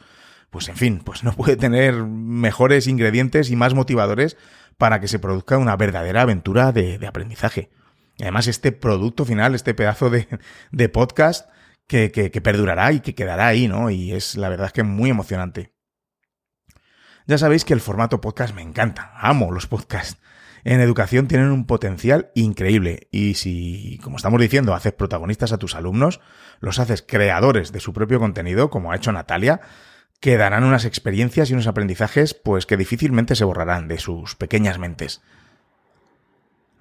pues 0.50 0.70
en 0.70 0.78
fin, 0.78 1.02
pues 1.04 1.24
no 1.24 1.34
puede 1.34 1.56
tener 1.56 1.96
mejores 2.04 2.88
ingredientes 2.88 3.50
y 3.50 3.56
más 3.56 3.74
motivadores 3.74 4.38
para 4.78 5.00
que 5.00 5.08
se 5.08 5.20
produzca 5.20 5.58
una 5.58 5.76
verdadera 5.76 6.22
aventura 6.22 6.72
de 6.72 7.06
aprendizaje. 7.08 7.70
Y 8.22 8.24
además 8.24 8.46
este 8.46 8.72
producto 8.72 9.26
final, 9.26 9.56
este 9.56 9.74
pedazo 9.74 10.12
de, 10.12 10.90
podcast 10.90 11.50
que, 11.88 12.12
que, 12.12 12.42
perdurará 12.42 12.92
y 12.92 13.00
que 13.00 13.16
quedará 13.16 13.48
ahí, 13.48 13.68
¿no? 13.68 13.90
Y 13.90 14.14
es 14.14 14.36
la 14.38 14.48
verdad 14.48 14.68
es 14.68 14.74
que 14.74 14.84
muy 14.84 15.10
emocionante. 15.10 15.74
Ya 17.26 17.40
sabéis 17.40 17.66
que 17.66 17.74
el 17.74 17.82
formato 17.82 18.22
podcast 18.22 18.54
me 18.54 18.62
encanta, 18.62 19.12
amo 19.16 19.52
los 19.52 19.66
podcasts. 19.66 20.22
En 20.64 20.80
educación 20.80 21.28
tienen 21.28 21.52
un 21.52 21.66
potencial 21.66 22.32
increíble 22.36 23.08
y 23.12 23.34
si, 23.34 24.00
como 24.04 24.18
estamos 24.18 24.40
diciendo, 24.40 24.74
haces 24.74 24.94
protagonistas 24.94 25.52
a 25.52 25.58
tus 25.58 25.76
alumnos, 25.76 26.22
los 26.60 26.80
haces 26.80 27.04
creadores 27.06 27.72
de 27.72 27.80
su 27.80 27.94
propio 27.94 28.20
contenido, 28.20 28.70
como 28.70 28.92
ha 28.92 28.96
hecho 28.96 29.12
Natalia, 29.12 29.62
quedarán 30.20 30.64
unas 30.64 30.86
experiencias 30.86 31.50
y 31.50 31.54
unos 31.54 31.68
aprendizajes 31.68 32.34
pues 32.36 32.66
que 32.66 32.78
difícilmente 32.78 33.36
se 33.36 33.44
borrarán 33.44 33.88
de 33.88 33.98
sus 33.98 34.36
pequeñas 34.36 34.78
mentes. 34.78 35.22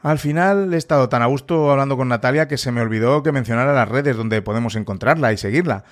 Al 0.03 0.18
final 0.18 0.72
he 0.72 0.76
estado 0.76 1.09
tan 1.09 1.22
a 1.22 1.26
gusto 1.26 1.70
hablando 1.70 1.97
con 1.97 2.09
Natalia 2.09 2.49
que 2.49 2.59
se 2.59 2.72
me 2.72 2.81
olvidó 2.81 3.22
que 3.22 3.33
mencionara 3.33 3.74
las 3.74 3.89
redes 3.89 4.16
donde 4.16 4.41
podemos 4.41 4.76
encontrarla 4.76 5.33
y 5.33 5.37
seguirla. 5.37 5.85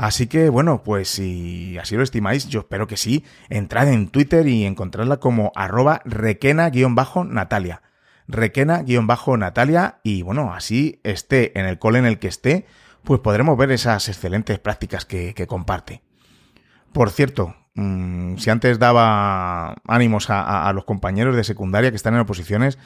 Así 0.00 0.28
que 0.28 0.48
bueno, 0.48 0.82
pues 0.82 1.08
si 1.10 1.76
así 1.76 1.94
lo 1.94 2.02
estimáis, 2.02 2.48
yo 2.48 2.60
espero 2.60 2.86
que 2.86 2.96
sí, 2.96 3.22
entrad 3.50 3.86
en 3.92 4.08
Twitter 4.08 4.48
y 4.48 4.64
encontradla 4.64 5.18
como 5.18 5.52
arroba 5.54 6.00
requena-natalia. 6.06 7.82
Requena-natalia 8.26 10.00
y 10.02 10.22
bueno, 10.22 10.54
así 10.54 11.02
esté 11.04 11.58
en 11.60 11.66
el 11.66 11.78
cole 11.78 11.98
en 11.98 12.06
el 12.06 12.18
que 12.18 12.28
esté, 12.28 12.64
pues 13.04 13.20
podremos 13.20 13.58
ver 13.58 13.72
esas 13.72 14.08
excelentes 14.08 14.58
prácticas 14.58 15.04
que, 15.04 15.34
comparte. 15.46 16.00
Por 16.94 17.10
cierto, 17.10 17.54
mm, 17.74 18.38
si 18.38 18.48
antes 18.48 18.78
daba 18.78 19.74
ánimos 19.86 20.28
a, 20.30 20.72
los 20.74 20.86
compañeros 20.86 21.36
de 21.36 21.44
secundaria 21.44 21.90
que 21.90 21.96
están 21.96 22.14
en 22.14 22.20
oposiciones, 22.20 22.78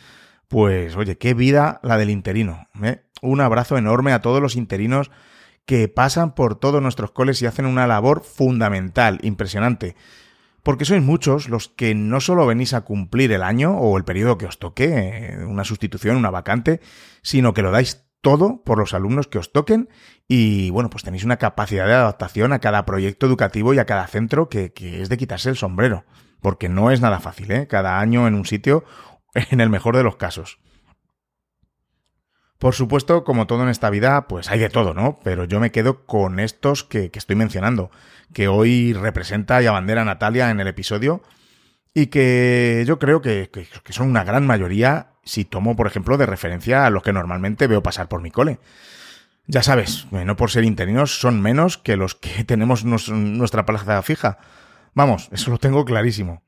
pues 0.48 0.96
oye, 0.96 1.16
qué 1.16 1.32
vida 1.32 1.78
la 1.84 1.96
del 1.96 2.10
interino. 2.10 2.66
¿eh? 2.82 3.04
Un 3.22 3.40
abrazo 3.40 3.78
enorme 3.78 4.12
a 4.12 4.20
todos 4.20 4.42
los 4.42 4.56
interinos 4.56 5.12
que 5.66 5.88
pasan 5.88 6.34
por 6.34 6.56
todos 6.56 6.82
nuestros 6.82 7.10
coles 7.10 7.40
y 7.40 7.46
hacen 7.46 7.66
una 7.66 7.86
labor 7.86 8.22
fundamental, 8.22 9.18
impresionante. 9.22 9.96
Porque 10.62 10.84
sois 10.84 11.02
muchos 11.02 11.48
los 11.48 11.68
que 11.68 11.94
no 11.94 12.20
solo 12.20 12.46
venís 12.46 12.72
a 12.72 12.82
cumplir 12.82 13.32
el 13.32 13.42
año 13.42 13.76
o 13.76 13.96
el 13.98 14.04
periodo 14.04 14.38
que 14.38 14.46
os 14.46 14.58
toque, 14.58 14.84
eh, 14.94 15.44
una 15.44 15.64
sustitución, 15.64 16.16
una 16.16 16.30
vacante, 16.30 16.80
sino 17.22 17.52
que 17.52 17.62
lo 17.62 17.70
dais 17.70 18.06
todo 18.22 18.62
por 18.64 18.78
los 18.78 18.94
alumnos 18.94 19.28
que 19.28 19.38
os 19.38 19.52
toquen 19.52 19.90
y 20.26 20.70
bueno, 20.70 20.88
pues 20.88 21.04
tenéis 21.04 21.24
una 21.24 21.36
capacidad 21.36 21.86
de 21.86 21.92
adaptación 21.92 22.54
a 22.54 22.58
cada 22.58 22.86
proyecto 22.86 23.26
educativo 23.26 23.74
y 23.74 23.78
a 23.78 23.84
cada 23.84 24.06
centro 24.06 24.48
que, 24.48 24.72
que 24.72 25.02
es 25.02 25.10
de 25.10 25.18
quitarse 25.18 25.50
el 25.50 25.56
sombrero, 25.56 26.04
porque 26.40 26.70
no 26.70 26.90
es 26.90 27.02
nada 27.02 27.20
fácil, 27.20 27.50
¿eh? 27.50 27.66
Cada 27.66 28.00
año 28.00 28.26
en 28.26 28.34
un 28.34 28.46
sitio, 28.46 28.84
en 29.34 29.60
el 29.60 29.68
mejor 29.68 29.96
de 29.96 30.02
los 30.02 30.16
casos. 30.16 30.58
Por 32.59 32.74
supuesto, 32.74 33.24
como 33.24 33.46
todo 33.46 33.62
en 33.64 33.68
esta 33.68 33.90
vida, 33.90 34.26
pues 34.28 34.50
hay 34.50 34.59
de 34.59 34.70
todo, 34.70 34.94
¿no? 34.94 35.18
Pero 35.22 35.44
yo 35.44 35.61
me 35.61 35.70
quedo 35.70 36.07
con 36.07 36.40
estos 36.40 36.84
que, 36.84 37.11
estoy 37.12 37.36
mencionando, 37.36 37.90
que 38.32 38.48
hoy 38.48 38.92
representa 38.92 39.61
y 39.62 39.66
abandera 39.66 40.05
Natalia 40.05 40.50
en 40.50 40.61
el 40.61 40.68
episodio, 40.68 41.22
y 41.92 42.07
que 42.07 42.84
yo 42.86 42.98
creo 42.98 43.20
que, 43.20 43.50
son 43.90 44.09
una 44.09 44.24
gran 44.24 44.46
mayoría 44.46 45.09
si 45.24 45.44
tomo, 45.44 45.76
por 45.76 45.86
ejemplo, 45.86 46.16
de 46.16 46.26
referencia 46.26 46.86
a 46.86 46.90
los 46.90 47.02
que 47.02 47.12
normalmente 47.12 47.66
veo 47.66 47.82
pasar 47.82 48.09
por 48.09 48.20
mi 48.20 48.30
cole. 48.30 48.59
Ya 49.46 49.62
sabes, 49.62 50.07
no 50.11 50.36
por 50.36 50.50
ser 50.50 50.64
interinos 50.64 51.18
son 51.20 51.42
menos 51.42 51.76
que 51.76 51.96
los 51.96 52.14
que 52.14 52.44
tenemos 52.46 52.84
nuestra 52.84 53.66
plaza 53.66 54.00
fija. 54.02 54.38
Vamos, 54.94 55.28
eso 55.32 55.50
lo 55.50 55.59
tengo 55.59 55.84
clarísimo. 55.84 56.43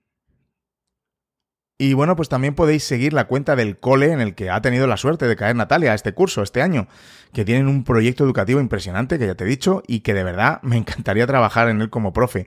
Y 1.78 1.92
bueno, 1.92 2.16
pues 2.16 2.30
también 2.30 2.54
podéis 2.54 2.84
seguir 2.84 3.12
la 3.12 3.26
cuenta 3.26 3.54
del 3.54 3.78
cole 3.78 4.10
en 4.10 4.20
el 4.20 4.34
que 4.34 4.48
ha 4.48 4.62
tenido 4.62 4.86
la 4.86 4.96
suerte 4.96 5.26
de 5.26 5.36
caer 5.36 5.56
Natalia 5.56 5.92
este 5.92 6.14
curso, 6.14 6.42
este 6.42 6.62
año, 6.62 6.88
que 7.34 7.44
tienen 7.44 7.68
un 7.68 7.84
proyecto 7.84 8.24
educativo 8.24 8.60
impresionante, 8.60 9.18
que 9.18 9.26
ya 9.26 9.34
te 9.34 9.44
he 9.44 9.46
dicho, 9.46 9.82
y 9.86 10.00
que 10.00 10.14
de 10.14 10.24
verdad 10.24 10.60
me 10.62 10.78
encantaría 10.78 11.26
trabajar 11.26 11.68
en 11.68 11.82
él 11.82 11.90
como 11.90 12.14
profe. 12.14 12.46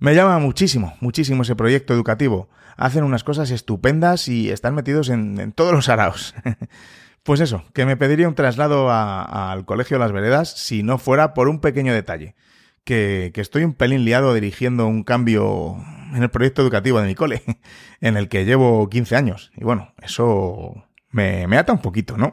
Me 0.00 0.14
llama 0.14 0.38
muchísimo, 0.38 0.96
muchísimo 1.00 1.42
ese 1.42 1.54
proyecto 1.54 1.94
educativo. 1.94 2.48
Hacen 2.76 3.04
unas 3.04 3.22
cosas 3.22 3.50
estupendas 3.50 4.26
y 4.26 4.50
están 4.50 4.74
metidos 4.74 5.10
en, 5.10 5.52
todos 5.52 5.72
los 5.72 5.88
araos. 5.88 6.34
pues 7.22 7.40
eso, 7.40 7.64
que 7.72 7.84
me 7.84 7.96
pediría 7.96 8.26
un 8.26 8.34
traslado 8.34 8.90
al 8.90 9.64
Colegio 9.66 9.98
Las 9.98 10.12
Veredas 10.12 10.50
si 10.56 10.82
no 10.82 10.98
fuera 10.98 11.34
por 11.34 11.48
un 11.48 11.60
pequeño 11.60 11.92
detalle. 11.92 12.34
Que, 12.82 13.30
que 13.34 13.42
estoy 13.42 13.62
un 13.62 13.74
pelín 13.74 14.06
liado 14.06 14.32
dirigiendo 14.32 14.86
un 14.86 15.04
cambio 15.04 15.76
en 16.14 16.22
el 16.22 16.30
proyecto 16.30 16.62
educativo 16.62 17.00
de 17.00 17.06
mi 17.06 17.14
cole, 17.14 17.42
en 18.00 18.16
el 18.16 18.28
que 18.28 18.44
llevo 18.44 18.88
15 18.88 19.16
años. 19.16 19.52
Y 19.56 19.64
bueno, 19.64 19.94
eso 20.02 20.84
me, 21.10 21.46
me 21.46 21.58
ata 21.58 21.72
un 21.72 21.80
poquito, 21.80 22.16
¿no? 22.16 22.32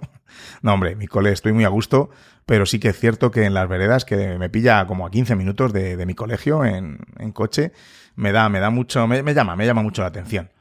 No, 0.61 0.73
hombre, 0.73 0.95
mi 0.95 1.07
cole 1.07 1.31
estoy 1.31 1.53
muy 1.53 1.63
a 1.63 1.69
gusto, 1.69 2.09
pero 2.45 2.65
sí 2.65 2.79
que 2.79 2.89
es 2.89 2.99
cierto 2.99 3.31
que 3.31 3.43
en 3.43 3.53
las 3.53 3.67
veredas, 3.67 4.05
que 4.05 4.37
me 4.37 4.49
pilla 4.49 4.85
como 4.87 5.05
a 5.05 5.11
15 5.11 5.35
minutos 5.35 5.73
de, 5.73 6.03
mi 6.05 6.15
colegio 6.15 6.65
en, 6.65 6.97
coche, 7.33 7.71
me 8.15 8.31
da, 8.31 8.49
me 8.49 8.59
da 8.59 8.69
mucho, 8.69 9.05
me, 9.07 9.33
llama, 9.33 9.55
me 9.55 9.65
llama 9.65 9.83
mucho 9.83 10.01
la 10.01 10.09
atención. 10.09 10.51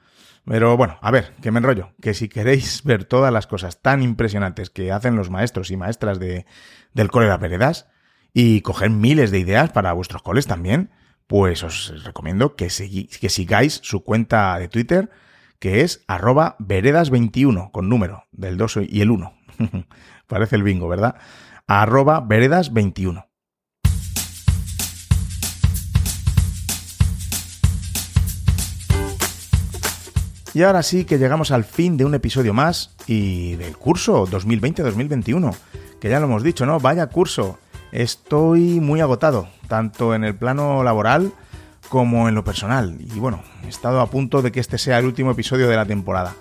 Pero 0.45 0.77
bueno, 0.77 0.99
a 1.01 1.11
ver, 1.11 1.35
que 1.43 1.51
me 1.51 1.59
enrollo, 1.59 1.91
que 2.01 2.15
si 2.15 2.29
queréis 2.29 2.83
ver 2.85 3.05
todas 3.05 3.33
las 3.33 3.47
cosas 3.47 3.83
tan 3.83 4.03
impresionantes 4.03 4.71
que 4.71 4.93
hacen 4.93 5.17
los 5.17 5.31
maestros 5.31 5.71
y 5.71 5.77
maestras 5.77 6.19
de, 6.19 6.47
del 6.93 7.11
cole 7.11 7.27
de 7.27 7.33
las 7.33 7.41
veredas, 7.41 7.89
y 8.39 8.61
coger 8.61 8.91
miles 8.91 9.31
de 9.31 9.39
ideas 9.39 9.71
para 9.71 9.95
vuestros 9.95 10.21
coles 10.21 10.47
también, 10.47 10.91
pues 11.27 11.63
os 11.63 12.05
recomiendo 12.05 12.55
que, 12.55 12.69
que 12.69 13.29
sigáis 13.29 13.81
su 13.83 14.05
cuenta 14.05 14.59
de 14.59 14.69
Twitter, 14.69 15.11
que 15.59 15.81
es 15.81 16.05
arroba 16.07 16.57
veredas21, 16.59 17.71
con 17.71 17.89
número 17.89 18.25
del 18.33 18.57
2 18.57 18.81
y 18.89 19.01
el 19.01 19.11
1. 19.11 19.33
Parece 20.27 20.57
el 20.57 20.63
bingo, 20.63 20.89
¿verdad? 20.89 21.17
Arroba 21.67 22.23
veredas21. 22.23 23.27
Y 30.57 30.63
ahora 30.63 30.83
sí 30.83 31.05
que 31.05 31.19
llegamos 31.19 31.51
al 31.51 31.65
fin 31.65 31.99
de 31.99 32.07
un 32.07 32.15
episodio 32.15 32.55
más 32.55 32.95
y 33.07 33.57
del 33.57 33.77
curso 33.77 34.27
2020-2021, 34.27 35.55
que 36.01 36.09
ya 36.09 36.19
lo 36.19 36.25
hemos 36.25 36.43
dicho, 36.43 36.65
¿no? 36.65 36.81
Vaya 36.81 37.09
curso. 37.09 37.59
Estoy 37.93 38.81
muy 38.81 39.01
agotado, 39.01 39.49
tanto 39.69 40.15
en 40.15 40.25
el 40.25 40.35
plano 40.35 40.83
laboral 40.83 41.33
como 41.89 42.29
en 42.29 42.35
lo 42.35 42.45
personal. 42.45 42.97
Y 43.01 43.19
bueno, 43.19 43.43
he 43.65 43.69
estado 43.69 44.01
a 44.01 44.11
punto 44.11 44.43
de 44.43 44.53
que 44.53 44.61
este 44.61 44.79
sea 44.79 44.99
el 44.99 45.07
último 45.07 45.31
episodio 45.31 45.69
de 45.69 45.77
la 45.77 45.87
temporada. 45.87 46.35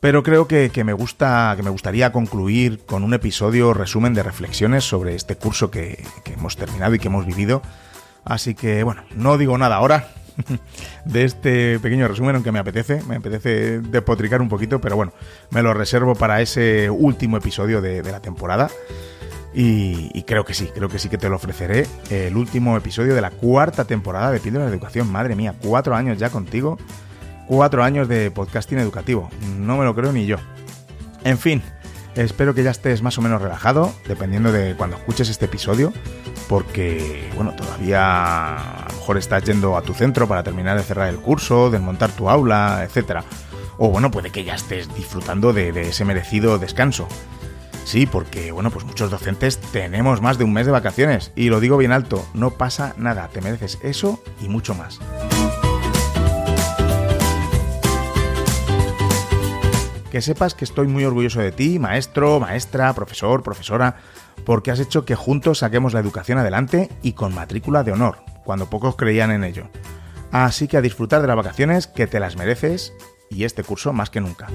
Pero 0.00 0.22
creo 0.22 0.48
que, 0.48 0.70
me 0.84 0.94
gusta, 0.94 1.52
que 1.56 1.62
me 1.62 1.68
gustaría 1.68 2.10
concluir 2.10 2.80
con 2.86 3.04
un 3.04 3.12
episodio 3.12 3.74
resumen 3.74 4.14
de 4.14 4.22
reflexiones 4.22 4.84
sobre 4.84 5.14
este 5.14 5.36
curso 5.36 5.70
que, 5.70 6.02
hemos 6.24 6.56
terminado 6.56 6.94
y 6.94 6.98
que 6.98 7.08
hemos 7.08 7.26
vivido. 7.26 7.60
Así 8.24 8.54
que 8.54 8.82
bueno, 8.82 9.02
no 9.14 9.36
digo 9.36 9.58
nada 9.58 9.76
ahora 9.76 10.08
de 11.04 11.24
este 11.24 11.78
pequeño 11.80 12.08
resumen, 12.08 12.36
aunque 12.36 12.52
me 12.52 12.58
apetece, 12.58 13.02
me 13.02 13.16
apetece 13.16 13.80
despotricar 13.80 14.40
un 14.40 14.48
poquito, 14.48 14.80
pero 14.80 14.96
bueno, 14.96 15.12
me 15.50 15.62
lo 15.62 15.74
reservo 15.74 16.14
para 16.14 16.40
ese 16.40 16.88
último 16.88 17.36
episodio 17.36 17.82
de 17.82 18.02
la 18.02 18.20
temporada. 18.20 18.70
Y, 19.52 20.22
creo 20.22 20.44
que 20.44 20.54
sí, 20.54 20.70
creo 20.72 20.88
que 20.88 20.98
sí 20.98 21.08
que 21.08 21.18
te 21.18 21.28
lo 21.28 21.36
ofreceré. 21.36 21.86
El 22.08 22.36
último 22.36 22.76
episodio 22.76 23.14
de 23.14 23.20
la 23.20 23.30
cuarta 23.30 23.84
temporada 23.84 24.30
de 24.30 24.40
Píldoras 24.40 24.68
de 24.68 24.76
Educación. 24.76 25.10
Madre 25.10 25.34
mía, 25.34 25.54
cuatro 25.60 25.94
años 25.94 26.18
ya 26.18 26.30
contigo. 26.30 26.78
Cuatro 27.48 27.82
años 27.82 28.06
de 28.06 28.30
podcasting 28.30 28.78
educativo. 28.78 29.28
No 29.58 29.76
me 29.76 29.84
lo 29.84 29.94
creo 29.94 30.12
ni 30.12 30.26
yo. 30.26 30.36
En 31.24 31.36
fin, 31.36 31.62
espero 32.14 32.54
que 32.54 32.62
ya 32.62 32.70
estés 32.70 33.02
más 33.02 33.18
o 33.18 33.22
menos 33.22 33.42
relajado, 33.42 33.92
dependiendo 34.06 34.52
de 34.52 34.76
cuando 34.76 34.96
escuches 34.96 35.28
este 35.28 35.46
episodio. 35.46 35.92
Porque, 36.48 37.28
bueno, 37.34 37.52
todavía 37.54 38.54
a 38.54 38.88
lo 38.88 38.96
mejor 38.96 39.18
estás 39.18 39.42
yendo 39.44 39.76
a 39.76 39.82
tu 39.82 39.94
centro 39.94 40.28
para 40.28 40.44
terminar 40.44 40.76
de 40.76 40.84
cerrar 40.84 41.08
el 41.08 41.16
curso, 41.16 41.70
desmontar 41.70 42.10
tu 42.10 42.30
aula, 42.30 42.84
etc. 42.84 43.22
O 43.78 43.88
bueno, 43.88 44.12
puede 44.12 44.30
que 44.30 44.44
ya 44.44 44.54
estés 44.54 44.92
disfrutando 44.94 45.52
de 45.52 45.88
ese 45.88 46.04
merecido 46.04 46.58
descanso. 46.58 47.08
Sí, 47.84 48.06
porque, 48.06 48.52
bueno, 48.52 48.70
pues 48.70 48.84
muchos 48.84 49.10
docentes 49.10 49.58
tenemos 49.58 50.20
más 50.20 50.38
de 50.38 50.44
un 50.44 50.52
mes 50.52 50.66
de 50.66 50.72
vacaciones. 50.72 51.32
Y 51.34 51.48
lo 51.48 51.60
digo 51.60 51.76
bien 51.76 51.92
alto, 51.92 52.24
no 52.34 52.52
pasa 52.52 52.94
nada, 52.96 53.28
te 53.28 53.40
mereces 53.40 53.78
eso 53.82 54.22
y 54.40 54.48
mucho 54.48 54.74
más. 54.74 55.00
Que 60.10 60.20
sepas 60.20 60.54
que 60.54 60.64
estoy 60.64 60.88
muy 60.88 61.04
orgulloso 61.04 61.40
de 61.40 61.52
ti, 61.52 61.78
maestro, 61.78 62.40
maestra, 62.40 62.92
profesor, 62.94 63.42
profesora, 63.42 63.96
porque 64.44 64.70
has 64.70 64.80
hecho 64.80 65.04
que 65.04 65.14
juntos 65.14 65.58
saquemos 65.58 65.94
la 65.94 66.00
educación 66.00 66.38
adelante 66.38 66.90
y 67.02 67.12
con 67.12 67.34
matrícula 67.34 67.84
de 67.84 67.92
honor, 67.92 68.18
cuando 68.44 68.68
pocos 68.68 68.96
creían 68.96 69.30
en 69.30 69.44
ello. 69.44 69.68
Así 70.32 70.68
que 70.68 70.76
a 70.76 70.82
disfrutar 70.82 71.20
de 71.22 71.28
las 71.28 71.36
vacaciones, 71.36 71.86
que 71.86 72.06
te 72.06 72.20
las 72.20 72.36
mereces, 72.36 72.92
y 73.30 73.44
este 73.44 73.62
curso 73.62 73.92
más 73.92 74.10
que 74.10 74.20
nunca. 74.20 74.48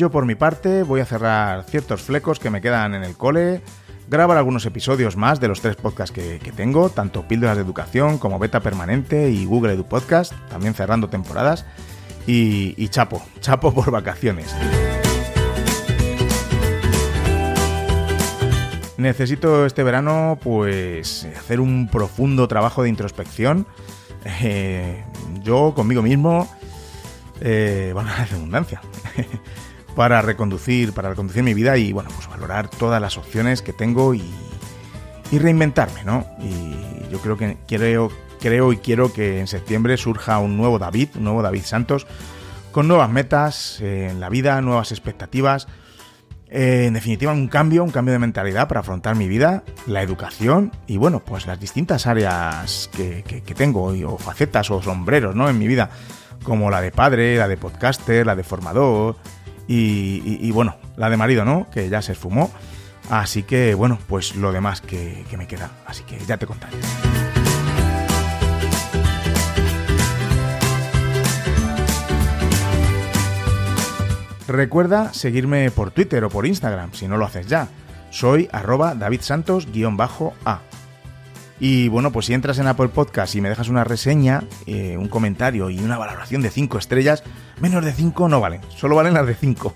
Yo 0.00 0.10
por 0.10 0.24
mi 0.24 0.34
parte 0.34 0.82
voy 0.82 1.02
a 1.02 1.04
cerrar 1.04 1.62
ciertos 1.64 2.00
flecos 2.00 2.40
que 2.40 2.48
me 2.48 2.62
quedan 2.62 2.94
en 2.94 3.04
el 3.04 3.18
cole, 3.18 3.60
grabar 4.08 4.38
algunos 4.38 4.64
episodios 4.64 5.18
más 5.18 5.40
de 5.40 5.48
los 5.48 5.60
tres 5.60 5.76
podcasts 5.76 6.10
que, 6.10 6.38
tengo, 6.56 6.88
tanto 6.88 7.28
Píldoras 7.28 7.58
de 7.58 7.62
Educación 7.62 8.16
como 8.16 8.38
Beta 8.38 8.60
Permanente 8.60 9.28
y 9.30 9.44
Google 9.44 9.74
Edu 9.74 9.84
Podcast, 9.84 10.32
también 10.48 10.72
cerrando 10.72 11.10
temporadas, 11.10 11.66
y, 12.26 12.88
chapo, 12.88 13.22
chapo 13.40 13.74
por 13.74 13.90
vacaciones. 13.90 14.56
Necesito 18.96 19.66
este 19.66 19.82
verano 19.82 20.38
pues 20.42 21.28
hacer 21.36 21.60
un 21.60 21.90
profundo 21.90 22.48
trabajo 22.48 22.84
de 22.84 22.88
introspección, 22.88 23.66
eh, 24.24 25.04
yo 25.42 25.74
conmigo 25.76 26.00
mismo, 26.00 26.48
eh, 27.42 27.90
bueno, 27.92 28.08
la 28.08 28.24
redundancia. 28.24 28.80
para 29.94 30.22
reconducir, 30.22 30.92
para 30.92 31.10
reconducir 31.10 31.42
mi 31.42 31.54
vida 31.54 31.76
y 31.76 31.92
bueno, 31.92 32.10
pues 32.14 32.28
valorar 32.28 32.68
todas 32.68 33.00
las 33.00 33.16
opciones 33.16 33.62
que 33.62 33.72
tengo 33.72 34.14
y, 34.14 34.22
y 35.30 35.38
reinventarme, 35.38 36.04
¿no? 36.04 36.26
Y 36.40 37.10
yo 37.10 37.18
creo 37.20 37.36
que 37.36 37.56
creo, 37.66 38.10
creo 38.40 38.72
y 38.72 38.78
quiero 38.78 39.12
que 39.12 39.40
en 39.40 39.46
septiembre 39.46 39.96
surja 39.96 40.38
un 40.38 40.56
nuevo 40.56 40.78
David, 40.78 41.10
un 41.16 41.24
nuevo 41.24 41.42
David 41.42 41.62
Santos, 41.64 42.06
con 42.72 42.88
nuevas 42.88 43.10
metas 43.10 43.80
en 43.80 44.20
la 44.20 44.28
vida, 44.28 44.60
nuevas 44.60 44.92
expectativas. 44.92 45.66
Eh, 46.52 46.86
en 46.86 46.94
definitiva, 46.94 47.32
un 47.32 47.46
cambio, 47.46 47.84
un 47.84 47.90
cambio 47.90 48.12
de 48.12 48.18
mentalidad 48.18 48.66
para 48.66 48.80
afrontar 48.80 49.14
mi 49.14 49.28
vida, 49.28 49.62
la 49.86 50.02
educación 50.02 50.72
y 50.88 50.96
bueno, 50.96 51.20
pues 51.20 51.46
las 51.46 51.60
distintas 51.60 52.08
áreas 52.08 52.90
que, 52.96 53.22
que 53.22 53.54
tengo, 53.54 53.84
o 53.84 54.18
facetas 54.18 54.68
o 54.72 54.82
sombreros, 54.82 55.36
¿no? 55.36 55.48
En 55.48 55.58
mi 55.58 55.68
vida, 55.68 55.90
como 56.42 56.70
la 56.70 56.80
de 56.80 56.90
padre, 56.90 57.36
la 57.36 57.46
de 57.46 57.56
podcaster, 57.56 58.26
la 58.26 58.34
de 58.34 58.42
formador, 58.42 59.16
y, 59.72 60.50
bueno, 60.50 60.76
la 60.96 61.08
de 61.10 61.16
marido, 61.16 61.44
¿no? 61.44 61.68
Que 61.70 61.88
ya 61.88 62.02
se 62.02 62.12
esfumó. 62.12 62.50
Así 63.08 63.42
que 63.42 63.74
bueno, 63.74 63.98
pues 64.08 64.36
lo 64.36 64.52
demás 64.52 64.80
que, 64.80 65.24
que 65.30 65.36
me 65.36 65.46
queda. 65.46 65.70
Así 65.86 66.04
que 66.04 66.18
ya 66.26 66.36
te 66.36 66.46
contaré. 66.46 66.76
Recuerda 74.48 75.12
seguirme 75.12 75.70
por 75.70 75.92
Twitter 75.92 76.24
o 76.24 76.28
por 76.28 76.44
Instagram, 76.44 76.92
si 76.92 77.06
no 77.06 77.16
lo 77.16 77.24
haces 77.24 77.46
ya. 77.46 77.68
Soy 78.10 78.48
arroba 78.50 78.96
davidsantos-a. 78.96 80.60
Y 81.60 81.88
bueno, 81.88 82.10
pues 82.10 82.26
si 82.26 82.34
entras 82.34 82.58
en 82.58 82.66
Apple 82.66 82.88
Podcast 82.88 83.34
y 83.36 83.40
me 83.40 83.50
dejas 83.50 83.68
una 83.68 83.84
reseña, 83.84 84.42
eh, 84.66 84.96
un 84.96 85.08
comentario 85.08 85.70
y 85.70 85.78
una 85.78 85.98
valoración 85.98 86.42
de 86.42 86.50
5 86.50 86.78
estrellas, 86.78 87.22
menos 87.60 87.84
de 87.84 87.92
5 87.92 88.28
no 88.28 88.40
valen, 88.40 88.60
solo 88.76 88.96
valen 88.96 89.14
las 89.14 89.26
de 89.26 89.34
5. 89.34 89.74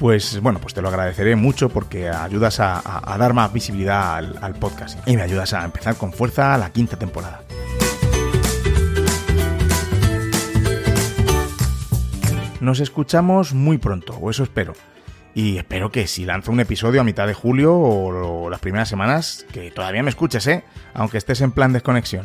Pues 0.00 0.40
bueno, 0.40 0.60
pues 0.60 0.72
te 0.72 0.80
lo 0.80 0.88
agradeceré 0.88 1.36
mucho 1.36 1.68
porque 1.68 2.08
ayudas 2.08 2.58
a, 2.58 2.80
dar 3.18 3.34
más 3.34 3.52
visibilidad 3.52 4.16
al, 4.16 4.54
podcast 4.54 5.06
y 5.06 5.14
me 5.14 5.20
ayudas 5.20 5.52
a 5.52 5.62
empezar 5.62 5.96
con 5.96 6.14
fuerza 6.14 6.56
la 6.56 6.70
quinta 6.70 6.96
temporada. 6.96 7.42
Nos 12.60 12.80
escuchamos 12.80 13.52
muy 13.52 13.76
pronto, 13.76 14.14
o 14.14 14.30
eso 14.30 14.42
espero. 14.42 14.72
Y 15.34 15.58
espero 15.58 15.92
que 15.92 16.06
si 16.06 16.24
lanzo 16.24 16.50
un 16.50 16.60
episodio 16.60 17.02
a 17.02 17.04
mitad 17.04 17.26
de 17.26 17.34
julio 17.34 17.74
o, 17.74 18.48
las 18.48 18.60
primeras 18.60 18.88
semanas, 18.88 19.44
que 19.52 19.70
todavía 19.70 20.02
me 20.02 20.08
escuches, 20.08 20.46
¿eh? 20.46 20.64
Aunque 20.94 21.18
estés 21.18 21.42
en 21.42 21.52
plan 21.52 21.74
desconexión. 21.74 22.24